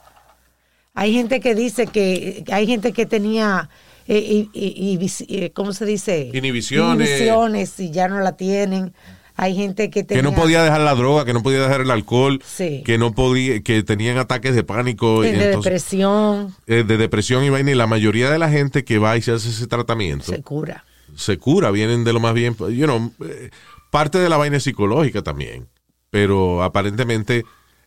[0.96, 3.70] Hay gente que dice que hay gente que tenía,
[4.08, 4.98] eh, y- y-
[5.28, 6.30] y eh, ¿cómo se dice?
[6.34, 7.08] Inhibiciones.
[7.10, 8.94] Inhibiciones y ya no la tienen.
[9.36, 10.22] Hay gente que tenía...
[10.22, 12.84] que no podía dejar la droga, que no podía dejar el alcohol, Sí.
[12.86, 17.44] que no podía, que tenían ataques de pánico, y de entonces- depresión, eh, de depresión
[17.44, 20.26] y vaina, y la mayoría de la gente que va y se hace ese tratamiento
[20.26, 20.86] se cura.
[21.16, 23.50] se cura, vienen de lo más bien, you know, eh,
[23.90, 25.68] parte de la vaina es psicológica también,
[26.12, 27.44] pero aparentemente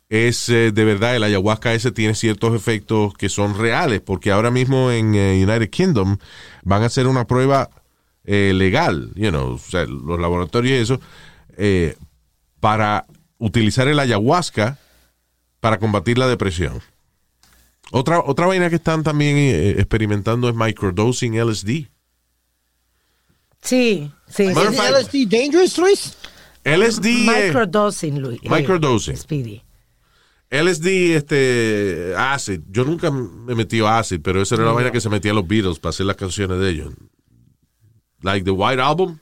[0.09, 4.51] es eh, de verdad el ayahuasca ese tiene ciertos efectos que son reales, porque ahora
[4.51, 6.19] mismo en eh, United Kingdom
[6.63, 7.71] van a hacer una prueba
[8.25, 11.01] eh, legal, you know, o sea, los laboratorios y eso,
[11.57, 11.97] eh,
[12.61, 13.07] para
[13.39, 14.79] utilizar el ayahuasca
[15.61, 16.81] para combatir la depresión.
[17.93, 21.87] Otra, otra vaina que están también eh, experimentando es microdosing LSD.
[23.63, 24.45] Sí, sí.
[24.49, 26.17] Matter of ¿Es fact- LSD dangerous, Luis?
[26.65, 28.41] LSD, Microdosing, Luis.
[28.43, 29.17] Microdosing.
[29.17, 29.63] Speedy.
[30.51, 32.61] LSD, este, acid.
[32.71, 35.35] Yo nunca me he metido acid, pero esa era la vaina que se metía a
[35.35, 36.95] los Beatles para hacer las canciones de ellos.
[38.23, 39.19] Like the White Album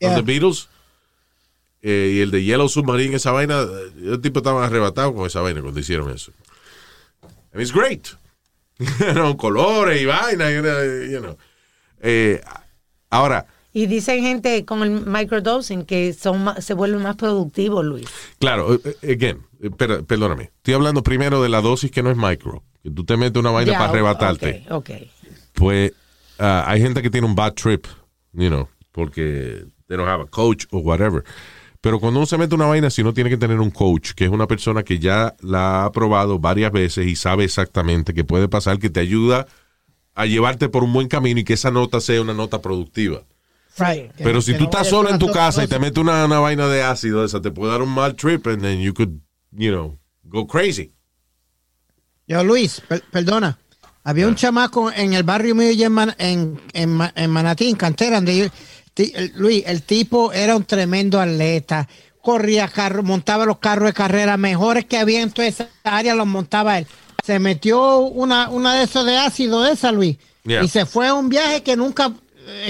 [0.00, 0.10] Yeah.
[0.10, 0.68] of the Beatles.
[1.80, 5.60] Eh, y el de Yellow Submarine, esa vaina, el tipo estaba arrebatado con esa vaina
[5.62, 6.32] cuando hicieron eso.
[7.52, 8.08] And it's great.
[9.14, 11.36] Know, colores y vaina, you know.
[12.00, 12.40] Eh,
[13.10, 18.06] ahora, Y dicen gente con el microdosing que son ma- se vuelven más productivos, Luis.
[18.38, 20.50] claro, eh, eh, again, eh, per- perdóname.
[20.56, 22.62] Estoy hablando primero de la dosis que no es micro.
[22.82, 24.64] Que tú te metes una vaina para arrebatarte.
[24.70, 25.02] Ok, ok.
[25.54, 25.92] pues
[26.38, 27.86] ah, hay gente que tiene un bad trip,
[28.32, 31.24] you know, porque they don't have a coach o whatever.
[31.80, 34.24] Pero cuando uno se mete una vaina, si uno tiene que tener un coach, que
[34.24, 38.48] es una persona que ya la ha probado varias veces y sabe exactamente qué puede
[38.48, 39.46] pasar, que te ayuda
[40.14, 43.22] a llevarte por un buen camino y que esa nota sea una nota productiva.
[43.78, 44.12] Right.
[44.18, 46.38] Pero si Que tú no estás solo en tu casa y te metes una, una
[46.40, 49.10] vaina de ácido, esa te puede dar un mal trip and then you could,
[49.50, 50.92] you know, go crazy.
[52.26, 53.58] Yo, Luis, per- perdona.
[54.04, 57.68] Había un chamaco en el barrio mío y en, Man- en, en, Ma- en Manatí,
[57.68, 58.46] en Cantera, donde yo-
[58.94, 61.88] ti- el- Luis, el tipo era un tremendo atleta.
[62.20, 66.26] Corría carro, montaba los carros de carrera mejores que había en toda esa área, los
[66.26, 66.86] montaba él.
[67.24, 70.18] Se metió una, una de esos de ácido, esa, Luis.
[70.44, 70.62] Yeah.
[70.64, 72.12] Y se fue a un viaje que nunca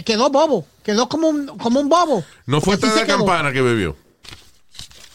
[0.04, 0.66] quedó bobo.
[0.82, 2.24] Quedó como un, como un bobo.
[2.46, 3.96] No fue té de campana que bebió.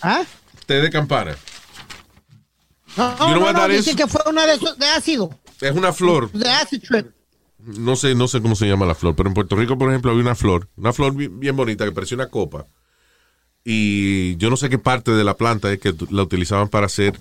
[0.01, 0.23] ¿Ah?
[0.65, 1.35] Té de campana.
[2.95, 3.95] No, no, no, dicen is?
[3.95, 5.29] que fue una de de ácido.
[5.61, 6.31] Es una flor.
[6.31, 7.07] De acid trip.
[7.59, 10.11] no sé, no sé cómo se llama la flor, pero en Puerto Rico, por ejemplo,
[10.11, 12.65] había una flor, una flor bien, bien bonita que parecía una copa.
[13.63, 17.19] Y yo no sé qué parte de la planta es que la utilizaban para hacer,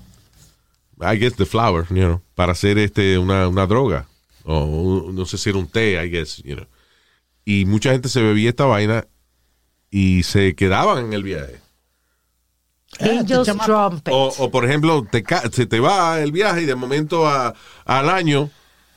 [1.00, 4.06] I guess the flower, you know, para hacer este una, una droga.
[4.44, 6.66] O un- no sé si era un té, I guess, you know.
[7.46, 9.06] Y mucha gente se bebía esta vaina
[9.90, 11.60] y se quedaban en el viaje.
[13.00, 14.12] Angels chamaco- Trumpet.
[14.14, 17.54] O, o, por ejemplo, te, ca- se te va el viaje y de momento a-
[17.84, 18.50] al año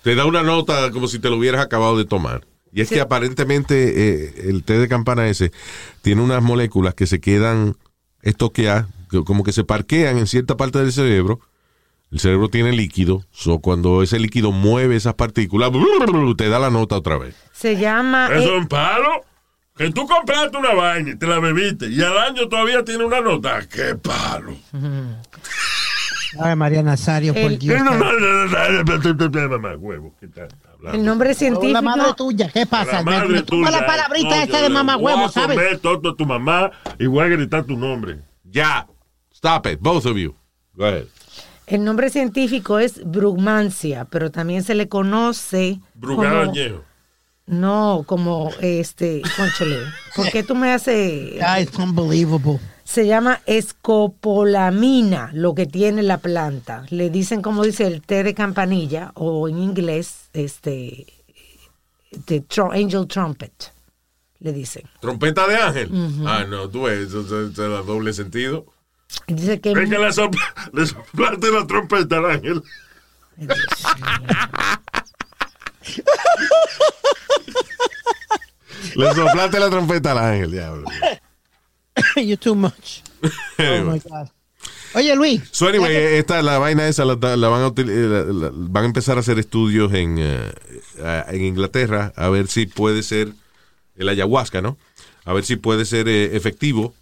[0.04, 2.46] te da una nota como si te lo hubieras acabado de tomar.
[2.72, 5.52] Y es que aparentemente eh, el té de campana ese
[6.02, 7.76] tiene unas moléculas que se quedan
[8.22, 11.40] estoqueadas, que como que se parquean en cierta parte del cerebro.
[12.12, 15.72] El cerebro tiene líquido, so cuando ese líquido mueve esas partículas,
[16.38, 17.36] te da la nota otra vez.
[17.52, 18.30] Se llama.
[18.32, 19.26] ¿Eso eh, es un palo?
[19.78, 23.22] Que tú compraste una vaina y te la bebiste y al año todavía tiene una
[23.22, 23.62] nota.
[23.68, 24.54] ¡Qué palo!
[26.42, 27.80] Ay, María Nazario, por El- Dios.
[30.94, 31.82] El nombre La científico.
[31.82, 32.98] madre tuya, ¿qué pasa?
[32.98, 35.58] La madre tuya, la palabrita no, esta de mamá voy a huevo, ¿sabes?
[35.58, 38.20] comer todo a tu mamá y voy a gritar tu nombre.
[38.44, 38.88] Ya,
[39.34, 40.36] stop it, both of you.
[40.74, 41.06] Go ahead.
[41.70, 45.80] El nombre científico es Brugmancia, pero también se le conoce.
[45.94, 46.84] Brugado como-.
[47.46, 49.22] No, como este.
[49.38, 49.78] Conchole.
[50.16, 51.40] ¿Por qué tú me haces.?
[51.44, 52.60] Ah, it's unbelievable.
[52.84, 56.86] Se llama escopolamina, lo que tiene la planta.
[56.90, 61.06] Le dicen, como dice, el té de campanilla, o en inglés, este.
[62.12, 63.72] tru- angel trumpet,
[64.40, 64.84] le dicen.
[65.02, 65.90] Trompeta de ángel.
[66.26, 68.66] Ah, no, tú ves, eso da doble sentido.
[69.28, 69.72] Dice que.
[69.72, 72.64] Es que le, sopla- le soplaste la trompeta al ángel.
[78.96, 80.90] Le soplaste la trompeta al ángel, diablo.
[82.16, 83.02] You're too much.
[83.60, 84.30] Oh my God.
[84.96, 85.42] Oye, Luis.
[85.52, 88.84] So anyway, esta, la vaina esa la, la van, a, util- eh, la- la- van
[88.84, 90.52] a empezar a hacer estudios en, eh,
[91.28, 93.34] en Inglaterra a ver si puede ser
[93.98, 94.78] el ayahuasca, ¿no?
[95.26, 96.94] A ver si puede ser eh, efectivo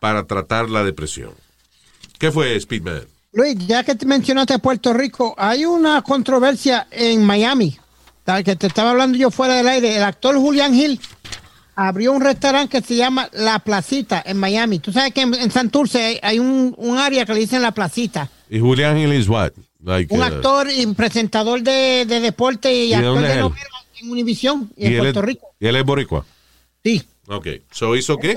[0.00, 1.32] para tratar la depresión.
[2.18, 3.02] ¿Qué fue Speedman?
[3.32, 7.78] Luis, ya que te mencionaste Puerto Rico, hay una controversia en Miami,
[8.24, 9.96] tal que te estaba hablando yo fuera del aire.
[9.96, 11.00] El actor Julián Hill
[11.76, 14.80] abrió un restaurante que se llama La Placita en Miami.
[14.80, 17.72] Tú sabes que en, en Santurce hay, hay un, un área que le dicen La
[17.72, 18.28] Placita.
[18.48, 19.52] ¿Y Julián Hill is what?
[19.82, 23.66] Like, Un uh, actor y presentador de, de deporte y, actor de es novela
[24.00, 25.46] en Univisión y y en Puerto es- Rico.
[25.60, 26.26] ¿Y él es boricua?
[26.84, 27.02] Sí.
[27.28, 27.46] Ok.
[27.70, 28.34] So, ¿hizo qué?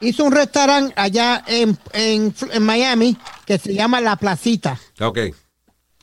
[0.00, 4.78] Hizo un restaurante allá en, en, en Miami que se llama La Placita.
[5.00, 5.18] Ok.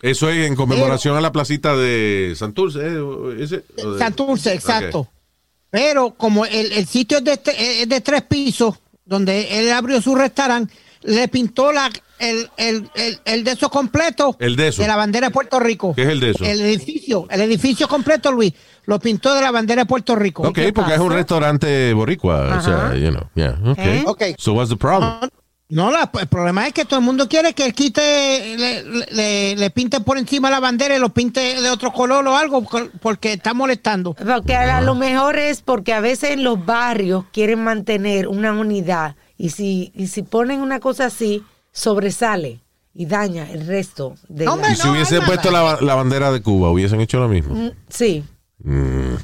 [0.01, 2.79] Eso es en conmemoración a la placita de Santurce.
[2.81, 2.99] ¿eh?
[3.39, 3.63] ¿Ese?
[3.83, 5.09] ¿O de- Santurce, exacto.
[5.69, 8.75] Pero como el, el sitio es de, este- es de tres pisos,
[9.05, 11.89] donde él abrió su restaurante, le pintó la,
[12.19, 14.85] el, el, el, el de eso completo El de eso.
[14.85, 15.93] la bandera de Puerto Rico.
[15.95, 16.43] ¿Qué es el de eso?
[16.43, 18.53] El edificio, el edificio completo, Luis,
[18.85, 20.43] lo pintó de la bandera de Puerto Rico.
[20.43, 22.57] Ok, porque es un restaurante boricua.
[22.57, 23.97] O sea, you know, yeah, okay.
[23.99, 24.03] ¿Eh?
[24.07, 24.23] Ok.
[24.37, 25.29] So what's the problem?
[25.67, 29.55] No, la- el problema es que todo el mundo quiere que él quite, le, le,
[29.55, 32.63] le pinte por encima la bandera y lo pinte de otro color o algo
[33.01, 34.13] porque está molestando.
[34.13, 39.15] Porque a lo mejor es porque a veces en los barrios quieren mantener una unidad
[39.37, 42.59] y si, y si ponen una cosa así, sobresale
[42.93, 46.41] y daña el resto de No, la- Y si hay puesto la, la bandera de
[46.43, 47.55] Cuba, hubiesen hecho lo mismo.
[47.55, 48.23] Mm, Sí.
[48.65, 49.15] Mm.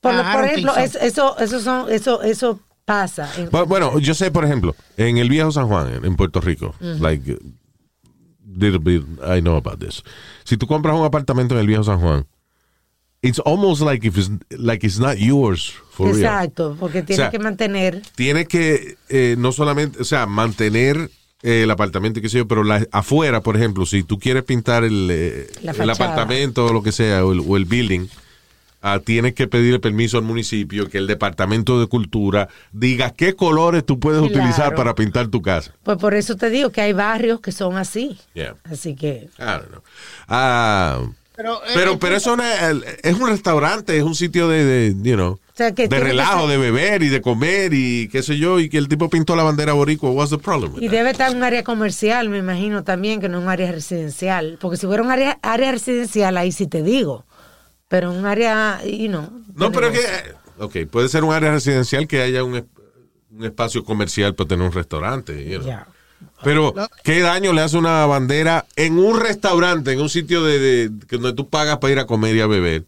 [0.00, 0.98] Por, lo- por ejemplo, es- so.
[1.00, 3.30] eso, eso, son, eso, eso pasa.
[3.36, 6.74] en- Bu- Bueno, yo sé, por ejemplo, en el viejo San Juan, en- Puerto Rico,
[6.80, 7.38] like,
[8.56, 10.02] little bit, I know about this.
[10.44, 12.26] Si tú compras un apartamento en el viejo San Juan,
[13.22, 16.18] it's almost like if it's, like it's not yours for real.
[16.18, 18.02] Exacto, porque tiene O sea, que mantener.
[18.16, 21.10] Tienes que eh, no solamente, o sea, mantener
[21.42, 24.42] eh, el apartamento, y qué sé yo, pero la- afuera, por ejemplo, si tú quieres
[24.44, 28.06] pintar el, eh, el apartamento o lo que sea, o el, o el building,
[28.82, 33.84] ah, tienes que pedirle permiso al municipio que el departamento de cultura diga qué colores
[33.84, 34.34] tú puedes Claro.
[34.34, 35.72] utilizar para pintar tu casa.
[35.82, 38.18] Pues por eso te digo que hay barrios que son así.
[38.34, 38.56] Yeah.
[38.64, 39.28] Así que.
[40.28, 41.00] Ah,
[41.36, 44.94] Pero, eh, pero, pero eso no es, es un restaurante, es un sitio de, de,
[45.02, 48.22] you know, sea, que de que relajo, ser- de beber y de comer y qué
[48.22, 50.10] sé yo, y que el tipo pintó la bandera boricua.
[50.10, 50.72] What's the problem?
[50.78, 53.72] Y debe estar en un área comercial, me imagino también, que no en un área
[53.72, 54.58] residencial.
[54.60, 57.24] Porque si fuera un área, área residencial, ahí sí te digo.
[57.90, 59.28] Pero un área, you know.
[59.56, 60.00] No, pero que,
[60.58, 62.66] ok, puede ser un área residencial que haya un,
[63.32, 65.44] un espacio comercial para tener un restaurante.
[65.44, 65.68] you know.
[66.44, 66.72] Pero,
[67.02, 71.16] ¿qué daño le hace una bandera en un restaurante, en un sitio de, de- que
[71.16, 72.86] donde tú pagas para ir a comer y a beber?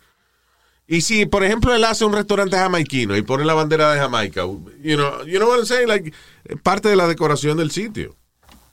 [0.87, 4.43] Y si, por ejemplo, él hace un restaurante jamaiquino y pone la bandera de Jamaica,
[4.43, 5.89] you know, you know what I'm saying?
[5.89, 6.13] Like,
[6.63, 8.15] parte de la decoración del sitio.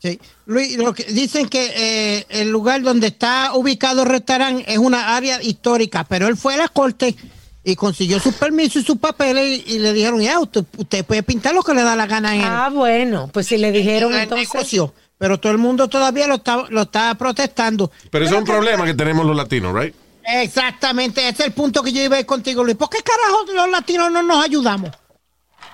[0.02, 0.20] Sí.
[0.46, 5.16] Luis, lo que dicen que eh, el lugar donde está ubicado el restaurante es una
[5.16, 7.16] área histórica, pero él fue a la corte
[7.66, 11.22] y consiguió sus permisos y sus papeles y, y le dijeron, ya, usted, usted puede
[11.24, 14.14] pintar lo que le da la gana en el, Ah, bueno, pues si le dijeron
[14.14, 14.48] en entonces.
[14.54, 14.94] negocio.
[15.18, 17.92] Pero todo el mundo todavía lo está, lo está protestando.
[18.10, 19.94] Pero eso es un problema que tenemos los latinos, right?
[20.24, 22.78] Exactamente, ese es el punto que yo iba a ir contigo, Luis.
[22.78, 24.92] ¿Por qué carajo los latinos no nos ayudamos?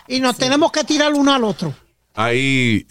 [0.08, 1.74] Y nos tenemos que tirar uno al otro.
[2.16, 2.86] Ahí...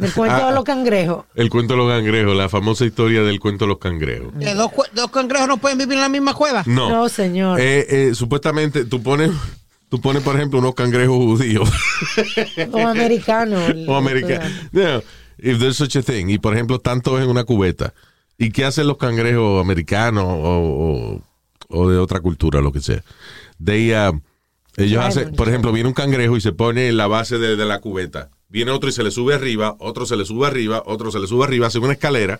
[0.00, 1.24] El cuento Ah, de los cangrejos.
[1.36, 4.32] El cuento de los cangrejos, la famosa historia del cuento de los cangrejos.
[4.40, 6.64] Que dos, dos cangrejos no pueden vivir en la misma cueva.
[6.66, 6.88] No.
[6.90, 7.60] No, señor.
[7.60, 9.30] Eh, eh, supuestamente tú pones,
[9.88, 11.70] tú pones, por ejemplo, unos cangrejos judíos.
[12.72, 13.64] O americano.
[13.66, 14.50] el- o americanos.
[14.72, 14.98] No,
[15.38, 16.26] if there's such a thing.
[16.28, 17.94] Y por ejemplo, tanto en una cubeta.
[18.38, 20.32] ¿Y qué hacen los cangrejos americanos o,
[21.20, 21.22] o-
[21.68, 23.04] o de otra cultura, lo que sea?
[23.64, 24.20] They, uh,
[24.76, 27.64] ellos hacen, por ejemplo, viene un cangrejo y se pone en la base de, de
[27.64, 28.30] la cubeta.
[28.54, 31.26] Viene otro y se le sube arriba, otro se le sube arriba, otro se le
[31.26, 32.38] sube arriba, hace una escalera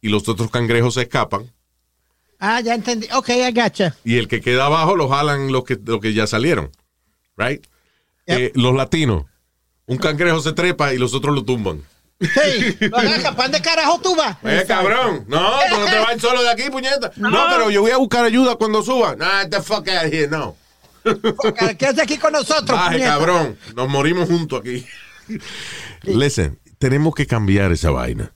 [0.00, 1.50] y los otros cangrejos se escapan
[2.38, 3.08] Ah, ya entendí.
[3.12, 3.96] Ok, I gotcha.
[4.04, 6.70] y el que queda abajo lo jalan los que, los que ya salieron.
[7.36, 7.66] Right?
[8.26, 8.38] Yep.
[8.38, 9.24] Eh, los latinos,
[9.86, 11.82] un cangrejo se trepa y los otros lo tumban.
[12.20, 14.36] Hey, lo agarra, ¿pa' dónde carajo tú vas?
[14.44, 15.24] Eh, cabrón.
[15.26, 17.10] No, no te vas solo de aquí, puñeta.
[17.16, 19.16] No, pero yo voy a buscar ayuda cuando suba.
[19.16, 20.56] Nah, the fuck out of here, no.
[21.02, 22.78] Porque Quédate aquí con nosotros.
[22.78, 23.56] Baje, cabrón.
[23.74, 24.86] Nos morimos juntos aquí.
[26.02, 28.32] Listen, tenemos que cambiar esa vaina.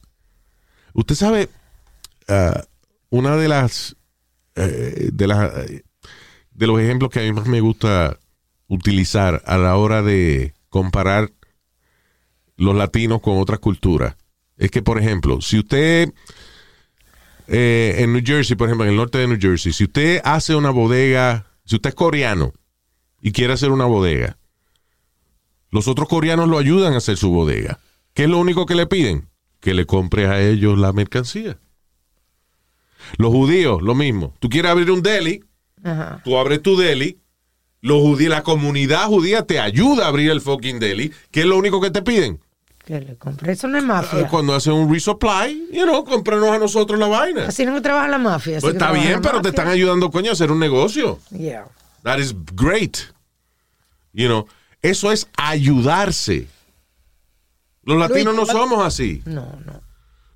[0.93, 1.49] Usted sabe,
[2.29, 2.65] ah,
[3.11, 3.97] una de las,
[4.55, 5.85] eh, de las, eh,
[6.51, 8.19] de los ejemplos que a mí más me gusta
[8.69, 11.31] utilizar a la hora de comparar
[12.57, 14.17] los latinos con otras culturas
[14.57, 16.13] es que, por ejemplo, si usted
[17.47, 20.55] eh, en New Jersey, por ejemplo, en el norte de New Jersey, si usted hace
[20.55, 22.53] una bodega, si usted es coreano
[23.21, 24.39] y quiere hacer una bodega,
[25.71, 27.81] los otros coreanos lo ayudan a hacer su bodega.
[28.15, 29.29] ¿Qué es lo único que le piden?
[29.61, 31.59] Que le compre a ellos la mercancía.
[33.19, 34.35] Los judíos, lo mismo.
[34.39, 35.45] Tú quieres abrir un deli,
[35.83, 36.23] Ajá.
[36.25, 37.19] tú abres tu deli,
[37.83, 41.13] los judíos, la comunidad judía te ayuda a abrir el fucking deli.
[41.31, 42.41] ¿Qué es lo único que te piden?
[42.87, 43.53] Que le compré.
[43.53, 44.29] Eso no es Ah, mafia.
[44.29, 47.49] Cuando hacen un resupply, you know, cómpranos a nosotros la vaina.
[47.49, 48.61] Así no trabaja la mafia.
[48.61, 51.19] Pues está bien, pero te están ayudando, coño, a hacer un negocio.
[51.31, 51.67] Yeah.
[52.05, 52.99] That is great.
[54.13, 54.47] You know,
[54.83, 56.47] eso es ayudarse.
[57.83, 59.21] Los latinos no somos así.
[59.27, 59.81] No, no.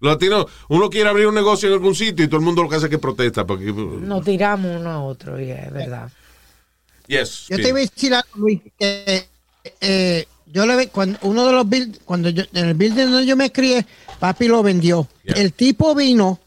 [0.00, 2.68] Los latinos, uno quiere abrir un negocio en algún sitio y todo el mundo lo
[2.68, 3.46] que hace es que protesta.
[3.46, 6.10] Porque, Nos tiramos uno a otro, y es verdad.
[7.06, 7.46] yes.
[7.48, 9.28] Yo te iba a decir algo, Luis, que
[9.80, 13.36] eh, yo le cuando uno de los build, cuando yo, en el building donde yo
[13.36, 13.86] me crié,
[14.18, 15.06] papi lo vendió.
[15.24, 15.36] Yeah.
[15.36, 16.38] El tipo vino,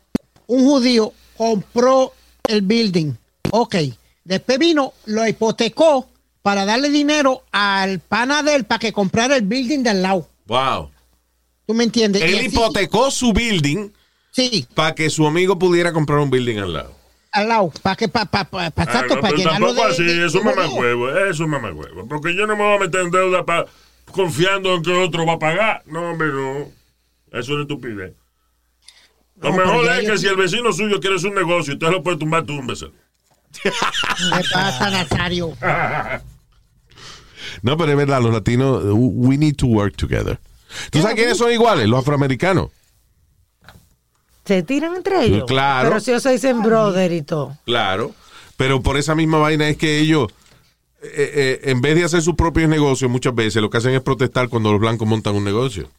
[0.48, 2.14] un judío, compró
[2.48, 3.14] el building.
[3.52, 3.76] Ok.
[4.24, 6.08] Después vino, lo hipotecó
[6.42, 10.28] para darle dinero al pana de él para que comprara el building del lado.
[10.48, 10.90] Wow.
[11.66, 12.22] ¿Tú me entiendes?
[12.22, 13.90] Él así- hipotecó su building
[14.32, 16.92] Sí, para que su amigo pudiera comprar un building al lado.
[17.32, 19.94] al lado, para que, para, para, para, Ah, para pero llenarlo tampoco de...
[19.94, 21.10] así, de- eso es huevo.
[21.10, 22.08] eso es mamagüevo.
[22.08, 23.66] Porque yo no me voy a meter en deuda pa-
[24.14, 25.84] confiando en que otro va a pagar.
[25.86, 26.60] No, hombre, no.
[27.32, 28.14] Eso es una estupidez.
[29.42, 31.76] Lo No, mejor es yo- que si el vecino suyo quiere hacer un negocio y
[31.76, 32.88] usted lo puede tumbar, túmbese.
[33.62, 33.72] ¿Qué
[34.54, 35.54] pasa, Nazario?
[37.62, 40.40] No, pero es verdad, los latinos, we need to work together.
[40.92, 41.88] ¿Tú sabes quiénes son iguales?
[41.88, 42.70] Los afroamericanos.
[44.46, 45.46] Se tiran entre ellos.
[45.48, 45.90] Claro.
[45.90, 47.58] Pero si ellos se dicen brother y todo.
[47.66, 48.14] Claro.
[48.58, 50.28] Pero por esa misma vaina es que ellos,
[51.04, 54.02] eh, eh, en vez de hacer sus propios negocios, muchas veces lo que hacen es
[54.02, 55.90] protestar cuando los blancos montan un negocio.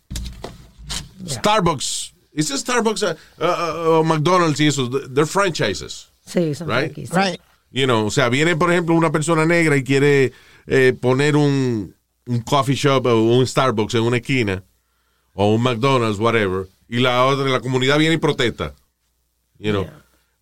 [1.26, 2.14] Starbucks.
[2.32, 4.90] ¿Es Starbucks uh, uh, o McDonald's y eso?
[4.90, 6.08] They're franchises.
[6.26, 6.96] Sí, son Right.
[6.96, 7.40] Right.
[7.70, 10.32] You know, o sea, viene, por ejemplo, una persona negra y quiere
[10.66, 11.94] eh, poner un,
[12.26, 14.62] un coffee shop o un Starbucks en una esquina
[15.32, 18.74] o un McDonald's, whatever, y la otra, la comunidad viene y protesta.
[19.58, 19.86] You know,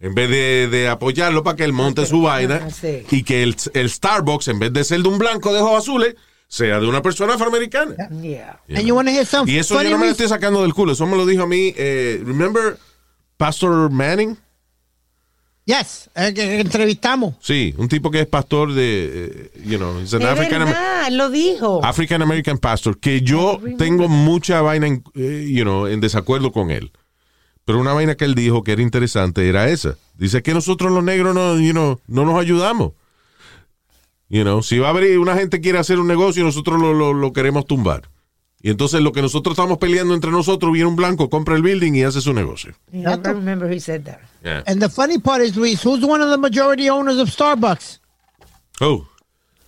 [0.03, 3.05] en vez de, de apoyarlo para que él monte su vaina sí.
[3.11, 6.17] y que el, el Starbucks, en vez de ser de un blanco de ojos azules,
[6.49, 7.95] sea de una persona afroamericana.
[8.21, 8.61] Yeah.
[8.69, 10.75] And you want to hear Y eso funny yo no me lo estoy sacando del
[10.75, 12.77] culo, eso me lo dijo a mí, eh, remember
[13.37, 14.37] Pastor Manning?
[15.65, 17.37] Yes, el que entrevistamos.
[17.41, 21.09] Sí, un tipo que es pastor de, eh, you know, he's an Es African, verdad,
[21.13, 21.81] lo dijo.
[21.85, 26.73] African American pastor, que yo tengo mucha vaina, en, eh, you know, en desacuerdo con
[26.73, 26.91] él.
[27.65, 29.97] Pero una vaina que él dijo que era interesante era esa.
[30.15, 32.93] Dice que nosotros los negros no, you know, no nos ayudamos.
[34.29, 37.13] You know, si va a haber una gente quiere hacer un negocio, nosotros lo, lo-
[37.13, 38.09] lo queremos tumbar.
[38.65, 41.95] Y entonces lo que nosotros estamos peleando entre nosotros, viene un blanco, compra el building
[41.95, 42.75] y hace su negocio.
[42.93, 44.21] Yeah, I remember he said that.
[44.45, 44.63] Yeah.
[44.67, 47.99] And the funny part is, Luis, who's one of the majority owners of Starbucks?
[48.81, 49.07] Oh,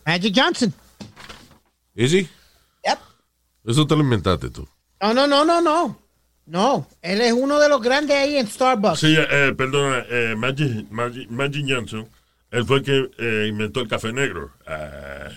[0.06, 0.72] Magic Johnson.
[1.96, 2.28] ¿is he?
[2.86, 2.98] Yep.
[3.66, 4.66] Eso te lo inventaste tú.
[5.02, 5.96] No, no, no, no, no.
[6.46, 9.00] No, él es uno de los grandes ahí en Starbucks.
[9.00, 12.08] Sí, eh, perdona, eh, Magic, Magic, Magic Johnson,
[12.50, 14.50] él fue el que eh, inventó el café negro.
[14.66, 15.28] Ah,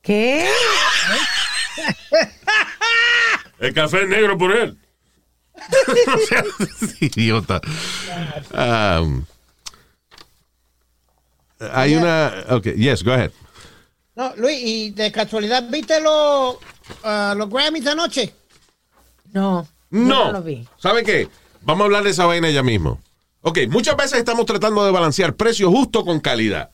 [0.00, 0.48] ¿Qué?
[3.60, 4.78] el café negro por él.
[7.00, 7.60] Idiota.
[8.52, 9.24] Um,
[11.72, 12.44] hay una.
[12.48, 13.30] Ok, yes, go ahead.
[14.16, 16.56] No, Luis, y de casualidad, ¿viste los,
[17.02, 18.34] ah, los Grammys anoche?
[19.32, 19.66] No.
[19.94, 20.32] No.
[20.32, 20.66] lo vi.
[20.76, 21.28] ¿Saben qué?
[21.62, 23.00] Vamos a hablar de esa vaina ya mismo.
[23.42, 26.70] Ok, muchas veces estamos tratando de balancear precio justo con calidad.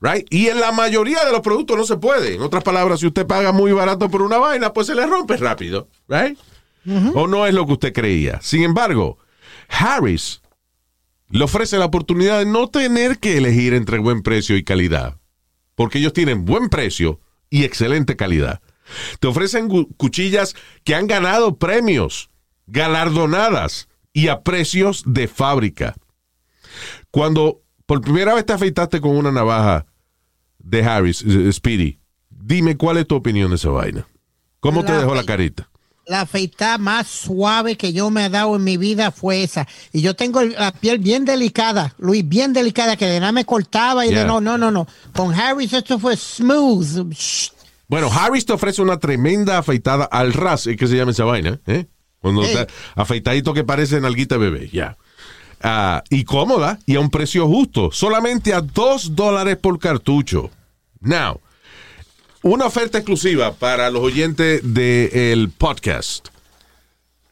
[0.00, 0.26] Right?
[0.30, 2.34] Y en la mayoría de los productos no se puede.
[2.34, 5.36] En otras palabras, si usted paga muy barato por una vaina, pues se le rompe
[5.36, 5.88] rápido.
[6.08, 6.38] Right?
[7.14, 8.40] O no es lo que usted creía.
[8.42, 9.18] Sin embargo,
[9.68, 10.42] Harris
[11.30, 15.18] le ofrece la oportunidad de no tener que elegir entre buen precio y calidad.
[15.74, 18.60] Porque ellos tienen buen precio y excelente calidad.
[19.20, 20.54] Te ofrecen cuchillas
[20.84, 22.30] que han ganado premios,
[22.66, 25.94] galardonadas y a precios de fábrica.
[27.10, 29.86] Cuando por primera vez te afeitaste con una navaja
[30.58, 31.98] de Harris, eh, Speedy,
[32.30, 34.06] dime cuál es tu opinión de esa vaina.
[34.60, 35.68] ¿Cómo te dejó la carita?
[36.06, 39.66] La afeitada más suave que yo me he dado en mi vida fue esa.
[39.92, 44.04] Y yo tengo la piel bien delicada, Luis, bien delicada, que de nada me cortaba
[44.04, 44.20] y Yeah.
[44.20, 44.86] de no, no, no, no.
[45.14, 47.10] Con Harris esto fue smooth.
[47.12, 47.53] Shh.
[47.88, 51.60] Bueno, Harris te ofrece una tremenda afeitada al ras, es que se llama esa vaina,
[51.66, 51.86] ¿eh?
[52.20, 52.50] Cuando Hey.
[52.56, 54.96] está afeitadito que parece nalguita bebé, ya.
[55.62, 60.50] Ah, y cómoda y a un precio justo, solamente a dos dólares por cartucho.
[61.00, 61.40] Now,
[62.42, 66.28] una oferta exclusiva para los oyentes del podcast.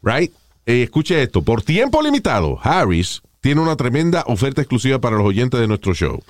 [0.01, 0.31] Right?
[0.65, 5.59] Eh, escuche esto, por tiempo limitado, Harris tiene una tremenda oferta exclusiva para los oyentes
[5.59, 6.23] de nuestro show.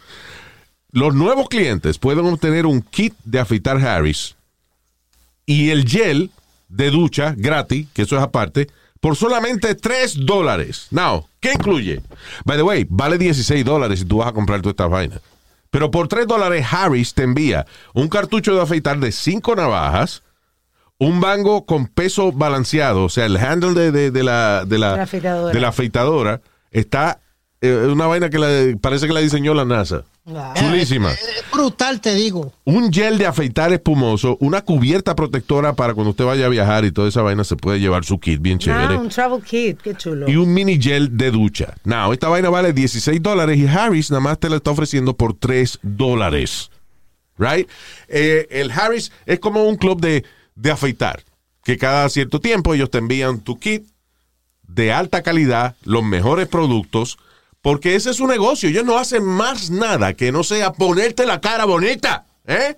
[0.94, 4.36] Los nuevos clientes pueden obtener un kit de afeitar Harris
[5.46, 6.32] y el gel
[6.70, 8.70] de ducha gratis, que eso es aparte,
[9.02, 10.88] por solamente 3 dólares.
[10.92, 12.02] Now, ¿qué incluye?
[12.46, 15.20] By the way, vale 16 dólares si tú vas a comprar toda esta vaina.
[15.72, 20.22] Pero por 3 dólares, Harris te envía un cartucho de afeitar de 5 navajas,
[21.00, 24.96] un bango con peso balanceado, o sea, el handle de, de- de la, de, la,
[24.96, 25.54] La afeitadora.
[25.54, 26.42] de la afeitadora
[26.72, 27.20] está
[27.64, 30.04] eh, una vaina que la- parece que la diseñó la NASA.
[30.56, 31.12] Chulísima.
[31.12, 32.54] Es brutal, te digo.
[32.64, 36.92] Un gel de afeitar espumoso, una cubierta protectora para cuando usted vaya a viajar y
[36.92, 38.98] toda esa vaina se puede llevar su kit bien Ah, chévere.
[38.98, 40.30] un travel kit, qué chulo.
[40.30, 41.74] Y un mini gel de ducha.
[41.84, 45.34] Now, esta vaina vale 16 dólares y Harris nada más te la está ofreciendo por
[45.34, 46.70] 3 dólares.
[47.38, 47.68] Right?
[48.08, 50.24] Eh, el Harris es como un club de,
[50.56, 51.24] de afeitar.
[51.64, 53.86] Que cada cierto tiempo ellos te envían tu kit
[54.68, 57.18] de alta calidad, los mejores productos,
[57.64, 58.70] porque ese es su negocio.
[58.70, 62.26] Ellos no hacen más nada que no sea ponerte la cara bonita.
[62.46, 62.76] ¿eh?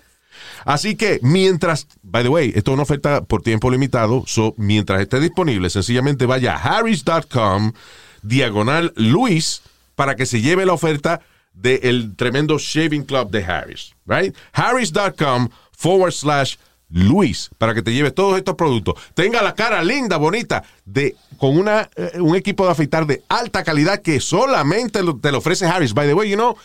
[0.63, 4.23] Así que mientras, by the way, esto es una oferta por tiempo limitado,
[4.57, 7.73] mientras esté disponible, sencillamente vaya a harris.com
[8.21, 9.63] diagonal Luis
[9.95, 11.21] para que se lleve la oferta
[11.53, 14.35] del tremendo Shaving Club de Harris, right?
[14.53, 16.57] Harris.com forward slash
[16.89, 18.95] Luis para que te lleve todos estos productos.
[19.13, 23.63] Tenga la cara linda, bonita, de con una, eh, un equipo de afeitar de alta
[23.63, 25.93] calidad que solamente te lo ofrece Harris.
[25.93, 26.55] By the way, you know,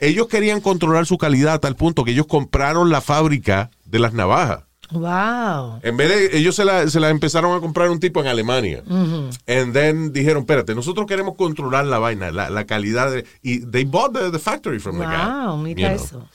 [0.00, 4.12] ellos querían controlar su calidad a tal punto que ellos compraron la fábrica de las
[4.12, 4.64] navajas.
[4.92, 5.80] Wow.
[5.82, 8.82] En vez de, ellos se la, se la empezaron a comprar un tipo en Alemania.
[8.86, 13.84] And then dijeron, espérate, nosotros queremos controlar la vaina, la, la calidad de, y they
[13.84, 15.16] bought the, the factory from the guy.
[15.16, 16.28] Wow, mira eso.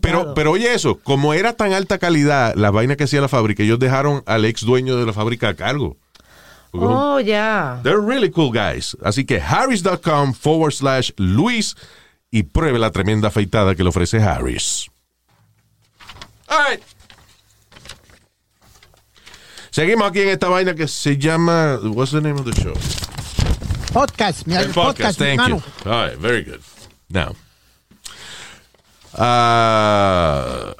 [0.00, 3.62] Pero, pero oye eso, como era tan alta calidad la vaina que hacía la fábrica,
[3.62, 5.96] ellos dejaron al ex dueño de la fábrica a cargo.
[6.72, 7.80] Oh, ya.
[7.82, 8.96] They're really cool guys.
[9.02, 11.76] Así que harris.com forward slash Luis
[12.30, 14.88] y pruebe la tremenda afeitada que le ofrece Harris.
[16.48, 16.82] All right.
[19.74, 21.80] Seguimos aquí en esta vaina que se llama.
[21.82, 22.74] What's the name of the show?
[23.92, 25.56] Podcast, mi podcast, mi thank hermano.
[25.84, 25.90] you.
[25.90, 26.60] All right, very good.
[27.10, 27.34] Now,
[29.14, 30.74] uh,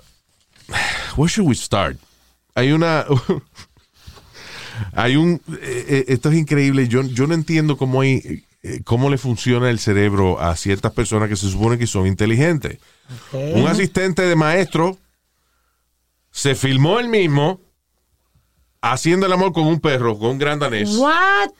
[1.17, 1.97] where should we start?
[2.55, 3.05] Hay una.
[4.95, 5.41] hay un.
[5.61, 6.87] eh, eh, esto es increíble.
[6.87, 8.45] Yo, yo no entiendo cómo hay.
[8.63, 12.79] eh, cómo le funciona el cerebro a ciertas personas que se supone que son inteligentes.
[13.33, 14.99] Un asistente de maestro
[16.31, 17.61] se filmó él mismo
[18.93, 20.97] haciendo el amor con un perro, con un gran danés.
[20.97, 21.51] What?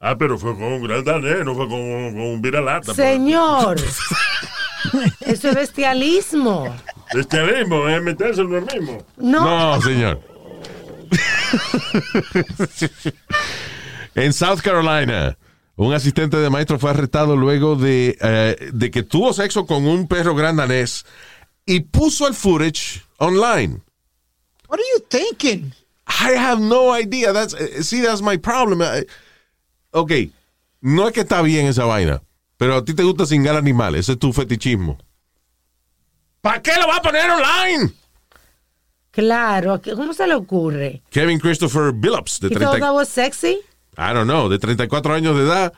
[0.00, 1.80] Ah, pero fue con un gran danés, no fue con,
[2.12, 2.94] con un viralata.
[2.94, 3.78] Señor.
[5.20, 6.74] Eso es bestialismo.
[7.12, 9.04] Bestialismo, es meterse en lo mismo.
[9.16, 9.44] No.
[9.76, 10.20] No, señor.
[14.14, 15.36] en South Carolina,
[15.74, 20.06] un asistente de maestro fue arrestado luego de, eh, de que tuvo sexo con un
[20.06, 21.04] perro gran danés
[21.66, 23.80] y puso el footage online.
[24.68, 25.74] What are you thinking?
[26.20, 27.32] I have no idea.
[27.32, 28.82] That's, eh, see, that's my problem.
[28.82, 29.06] Eh,
[29.92, 30.12] ok,
[30.82, 32.22] no es que está bien esa vaina,
[32.56, 34.00] pero a ti te gusta cingar animales.
[34.00, 34.98] Ese es tu fetichismo.
[36.40, 37.92] ¿Para qué lo va a poner online?
[39.10, 39.80] Claro.
[39.82, 41.02] ¿Cómo se le ocurre?
[41.10, 43.58] Kevin Christopher Billups, de ¿Y 30, todo that was sexy?
[43.96, 45.72] I don't know, de 34 años de edad.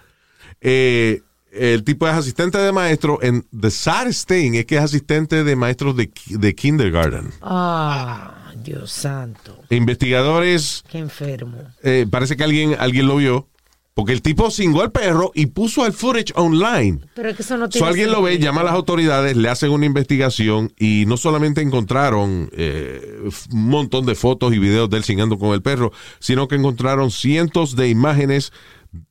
[0.60, 3.18] Eh, el tipo es asistente de maestro.
[3.22, 7.32] En the saddest thing es que es asistente de maestros de, de kindergarten.
[7.42, 9.58] Ah, Dios santo.
[9.70, 11.58] Investigadores, Qué enfermo.
[11.82, 13.48] eh, parece que alguien, alguien lo vio,
[13.94, 17.00] porque el tipo cingó al perro y puso el footage online.
[17.14, 19.48] Pero es que eso no So, tiene alguien lo ve, llama a las autoridades, le
[19.50, 23.20] hacen una investigación y no solamente encontraron eh,
[23.52, 27.10] un montón de fotos y videos de él cingando con el perro, sino que encontraron
[27.10, 28.50] cientos de imágenes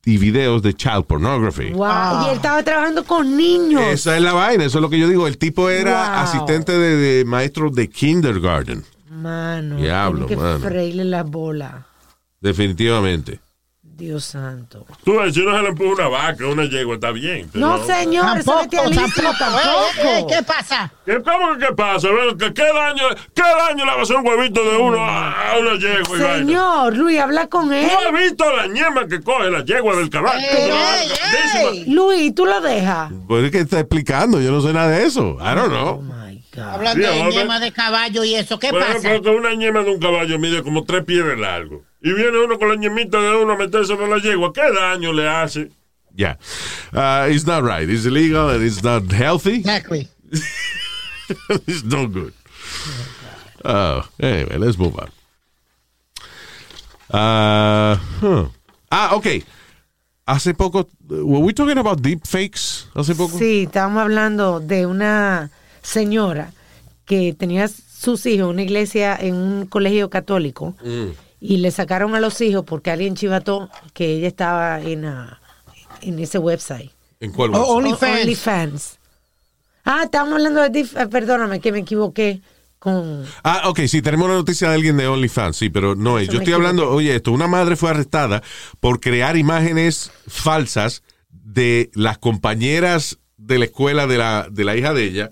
[0.04, 1.70] y videos de child pornography.
[1.72, 2.26] Wow.
[2.26, 3.82] Y él estaba trabajando con niños.
[3.82, 5.26] Esa es la vaina, eso es lo que yo digo.
[5.28, 6.18] El tipo era Wow.
[6.24, 9.76] asistente de, de maestro de kindergarten, Mano.
[9.76, 10.58] Diablo, tiene que mano.
[10.60, 11.72] freírle las bolas.
[12.40, 13.40] definitivamente.
[13.94, 14.84] Dios santo.
[15.04, 17.48] Tú ves, si uno se le empuja una vaca, una yegua, está bien.
[17.52, 19.62] pero- No, señor, eso Tampoco, bestialismo tampoco.
[20.02, 20.26] tampoco.
[20.28, 20.92] ¿Qué pasa?
[21.04, 22.08] ¿Qué, ¿Cómo que qué pasa?
[22.38, 23.02] ¿Qué, qué daño,
[23.34, 26.36] ¿Qué daño le va a hacer un huevito de uno a, a una yegua?
[26.38, 27.86] Señor, Luis, habla con él.
[27.88, 30.46] ¿Tú has visto la ñema que coge la yegua del caballo?
[31.86, 33.12] Luis, tú lo dejas.
[33.28, 35.36] Pues es que está explicando, yo no sé nada de eso.
[35.40, 36.02] I don't Oh know.
[36.60, 39.18] Hablando Sí, de yema de caballo y eso, ¿qué Por pasa?
[39.30, 41.82] una ñema de un caballo mide como tres pies de largo.
[42.02, 44.52] Y viene uno con la ñemita de uno a meterse en la yegua.
[44.52, 45.70] ¿Qué daño le hace?
[46.14, 46.36] Yeah.
[46.92, 47.88] Uh, it's not right.
[47.88, 49.56] It's illegal and it's not healthy.
[49.60, 50.08] Exactly.
[51.66, 52.34] it's no good.
[53.64, 55.08] Uh, anyway, let's move on.
[57.10, 58.48] Uh, huh.
[58.90, 59.42] Ah, ok.
[60.26, 62.86] Hace poco, were we talking about deep fakes?
[62.94, 63.38] Hace poco.
[63.38, 65.50] Sí, estábamos hablando de una
[65.82, 66.52] señora
[67.04, 71.08] que tenía sus hijos en una iglesia, en un colegio católico, Mm.
[71.40, 75.40] y le sacaron a los hijos porque alguien chivató que ella estaba en, ah,
[76.00, 76.90] en ese website.
[77.20, 77.50] ¿En cuál?
[77.54, 77.76] Oh, website?
[77.76, 78.16] OnlyFans.
[78.16, 78.98] O- OnlyFans.
[79.84, 80.80] Ah, estábamos hablando de...
[80.80, 82.40] eh, Perdóname que me equivoqué
[82.78, 83.24] con...
[83.44, 86.28] Ah, ok, sí, tenemos una noticia de alguien de OnlyFans, sí, pero no es.
[86.28, 88.42] Yo estoy hablando, oye, esto, una madre fue arrestada
[88.80, 94.92] por crear imágenes falsas de las compañeras de la escuela de la, de la hija
[94.94, 95.30] de ella.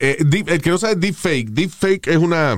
[0.00, 2.56] Eh, deep- el que no sabe deepfake, deepfake es una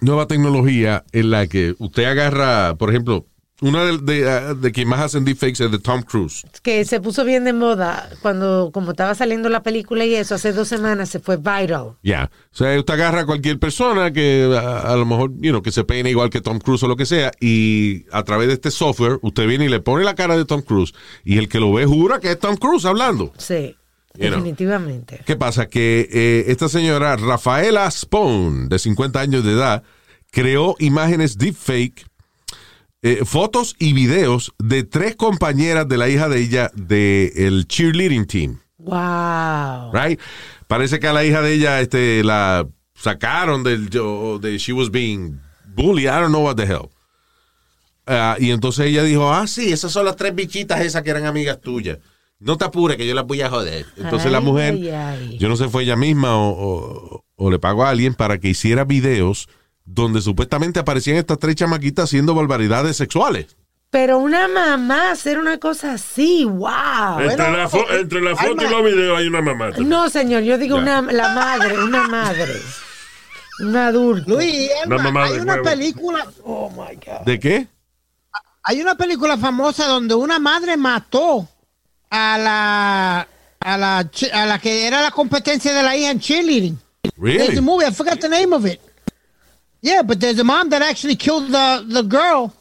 [0.00, 3.26] nueva tecnología en la que usted agarra, por ejemplo,
[3.62, 6.46] una de, de, de quien más hacen deepfakes es de Tom Cruise.
[6.62, 10.54] que se puso bien de moda cuando, como estaba saliendo la película y eso, hace
[10.54, 11.98] dos semanas se fue viral.
[12.02, 12.30] Ya.
[12.50, 15.72] O sea, usted agarra a cualquier persona que a, a lo mejor, you know, que
[15.72, 18.70] se peine igual que Tom Cruise o lo que sea, y a través de este
[18.70, 21.70] software, usted viene y le pone la cara de Tom Cruise, y el que lo
[21.74, 23.34] ve jura que es Tom Cruise hablando.
[23.36, 23.76] Sí.
[24.14, 24.38] You know.
[24.38, 25.20] Definitivamente.
[25.24, 25.68] ¿Qué pasa?
[25.68, 29.82] Que eh, esta señora Rafaela Spohn, de 50 años de edad,
[30.30, 32.06] creó imágenes deepfake,
[33.02, 38.60] eh, fotos y videos de tres compañeras de la hija de ella del cheerleading team.
[38.78, 39.92] Wow.
[39.92, 40.20] Right?
[40.66, 43.88] Parece que a la hija de ella este, la sacaron del.
[43.88, 45.40] de she was being
[45.74, 46.08] bullied.
[46.08, 46.90] I don't know what the hell.
[48.06, 51.26] Ah, y entonces ella dijo: Ah, sí, esas son las tres bichitas esas que eran
[51.26, 51.98] amigas tuyas.
[52.40, 53.86] No te apures, que yo las voy a joder.
[53.96, 55.38] Entonces la mujer, ay, ay.
[55.38, 58.48] yo no sé, fue ella misma o, o- o le pagó a alguien para que
[58.48, 59.48] hiciera videos
[59.84, 63.56] donde supuestamente aparecían estas tres chamaquitas haciendo barbaridades sexuales.
[63.90, 67.18] Pero una mamá hacer una cosa así, wow.
[67.20, 69.70] Entre, la, fo- entre la foto y los videos hay una mamá.
[69.78, 72.54] No, señor, yo digo una, la madre, una madre.
[73.58, 74.34] Un adulto.
[74.36, 75.64] Luis, Una mamá hay de una huevo.
[75.64, 77.26] película, Oh my God.
[77.26, 77.66] ¿De qué?
[78.62, 81.48] hay una película famosa donde una madre mató
[82.10, 83.26] a la
[83.62, 83.98] a la
[84.32, 86.76] a la que era la competencia de la hija en cheerleading.
[87.02, 87.56] There's Really?
[87.58, 88.80] a movie, I forgot the name of it.
[89.82, 92.52] Yeah, but there's a mom that actually killed the, the girl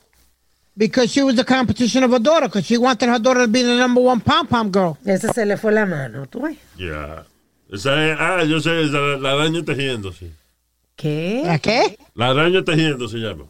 [0.77, 3.61] because she was the competition of her daughter because she wanted her daughter to be
[3.61, 4.97] the number one pom pom girl.
[5.05, 6.57] Ese se le fue la mano, ¿tú ves?
[6.77, 7.25] Ya.
[7.71, 10.31] Esa es- ah, yo sé, esa, la, la araña tejiendo, sí.
[10.95, 11.43] ¿Qué?
[11.45, 11.97] ¿La qué?
[12.15, 13.45] La araña tejiendo se llama.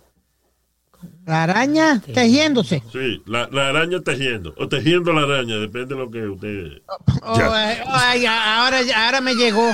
[1.29, 2.81] La araña tejiéndose.
[2.91, 4.55] Sí, la, la araña tejiendo.
[4.57, 6.81] O tejiendo la araña, depende de lo que usted.
[7.21, 9.71] Oh, eh, oh, ay, ahora, ahora me llegó.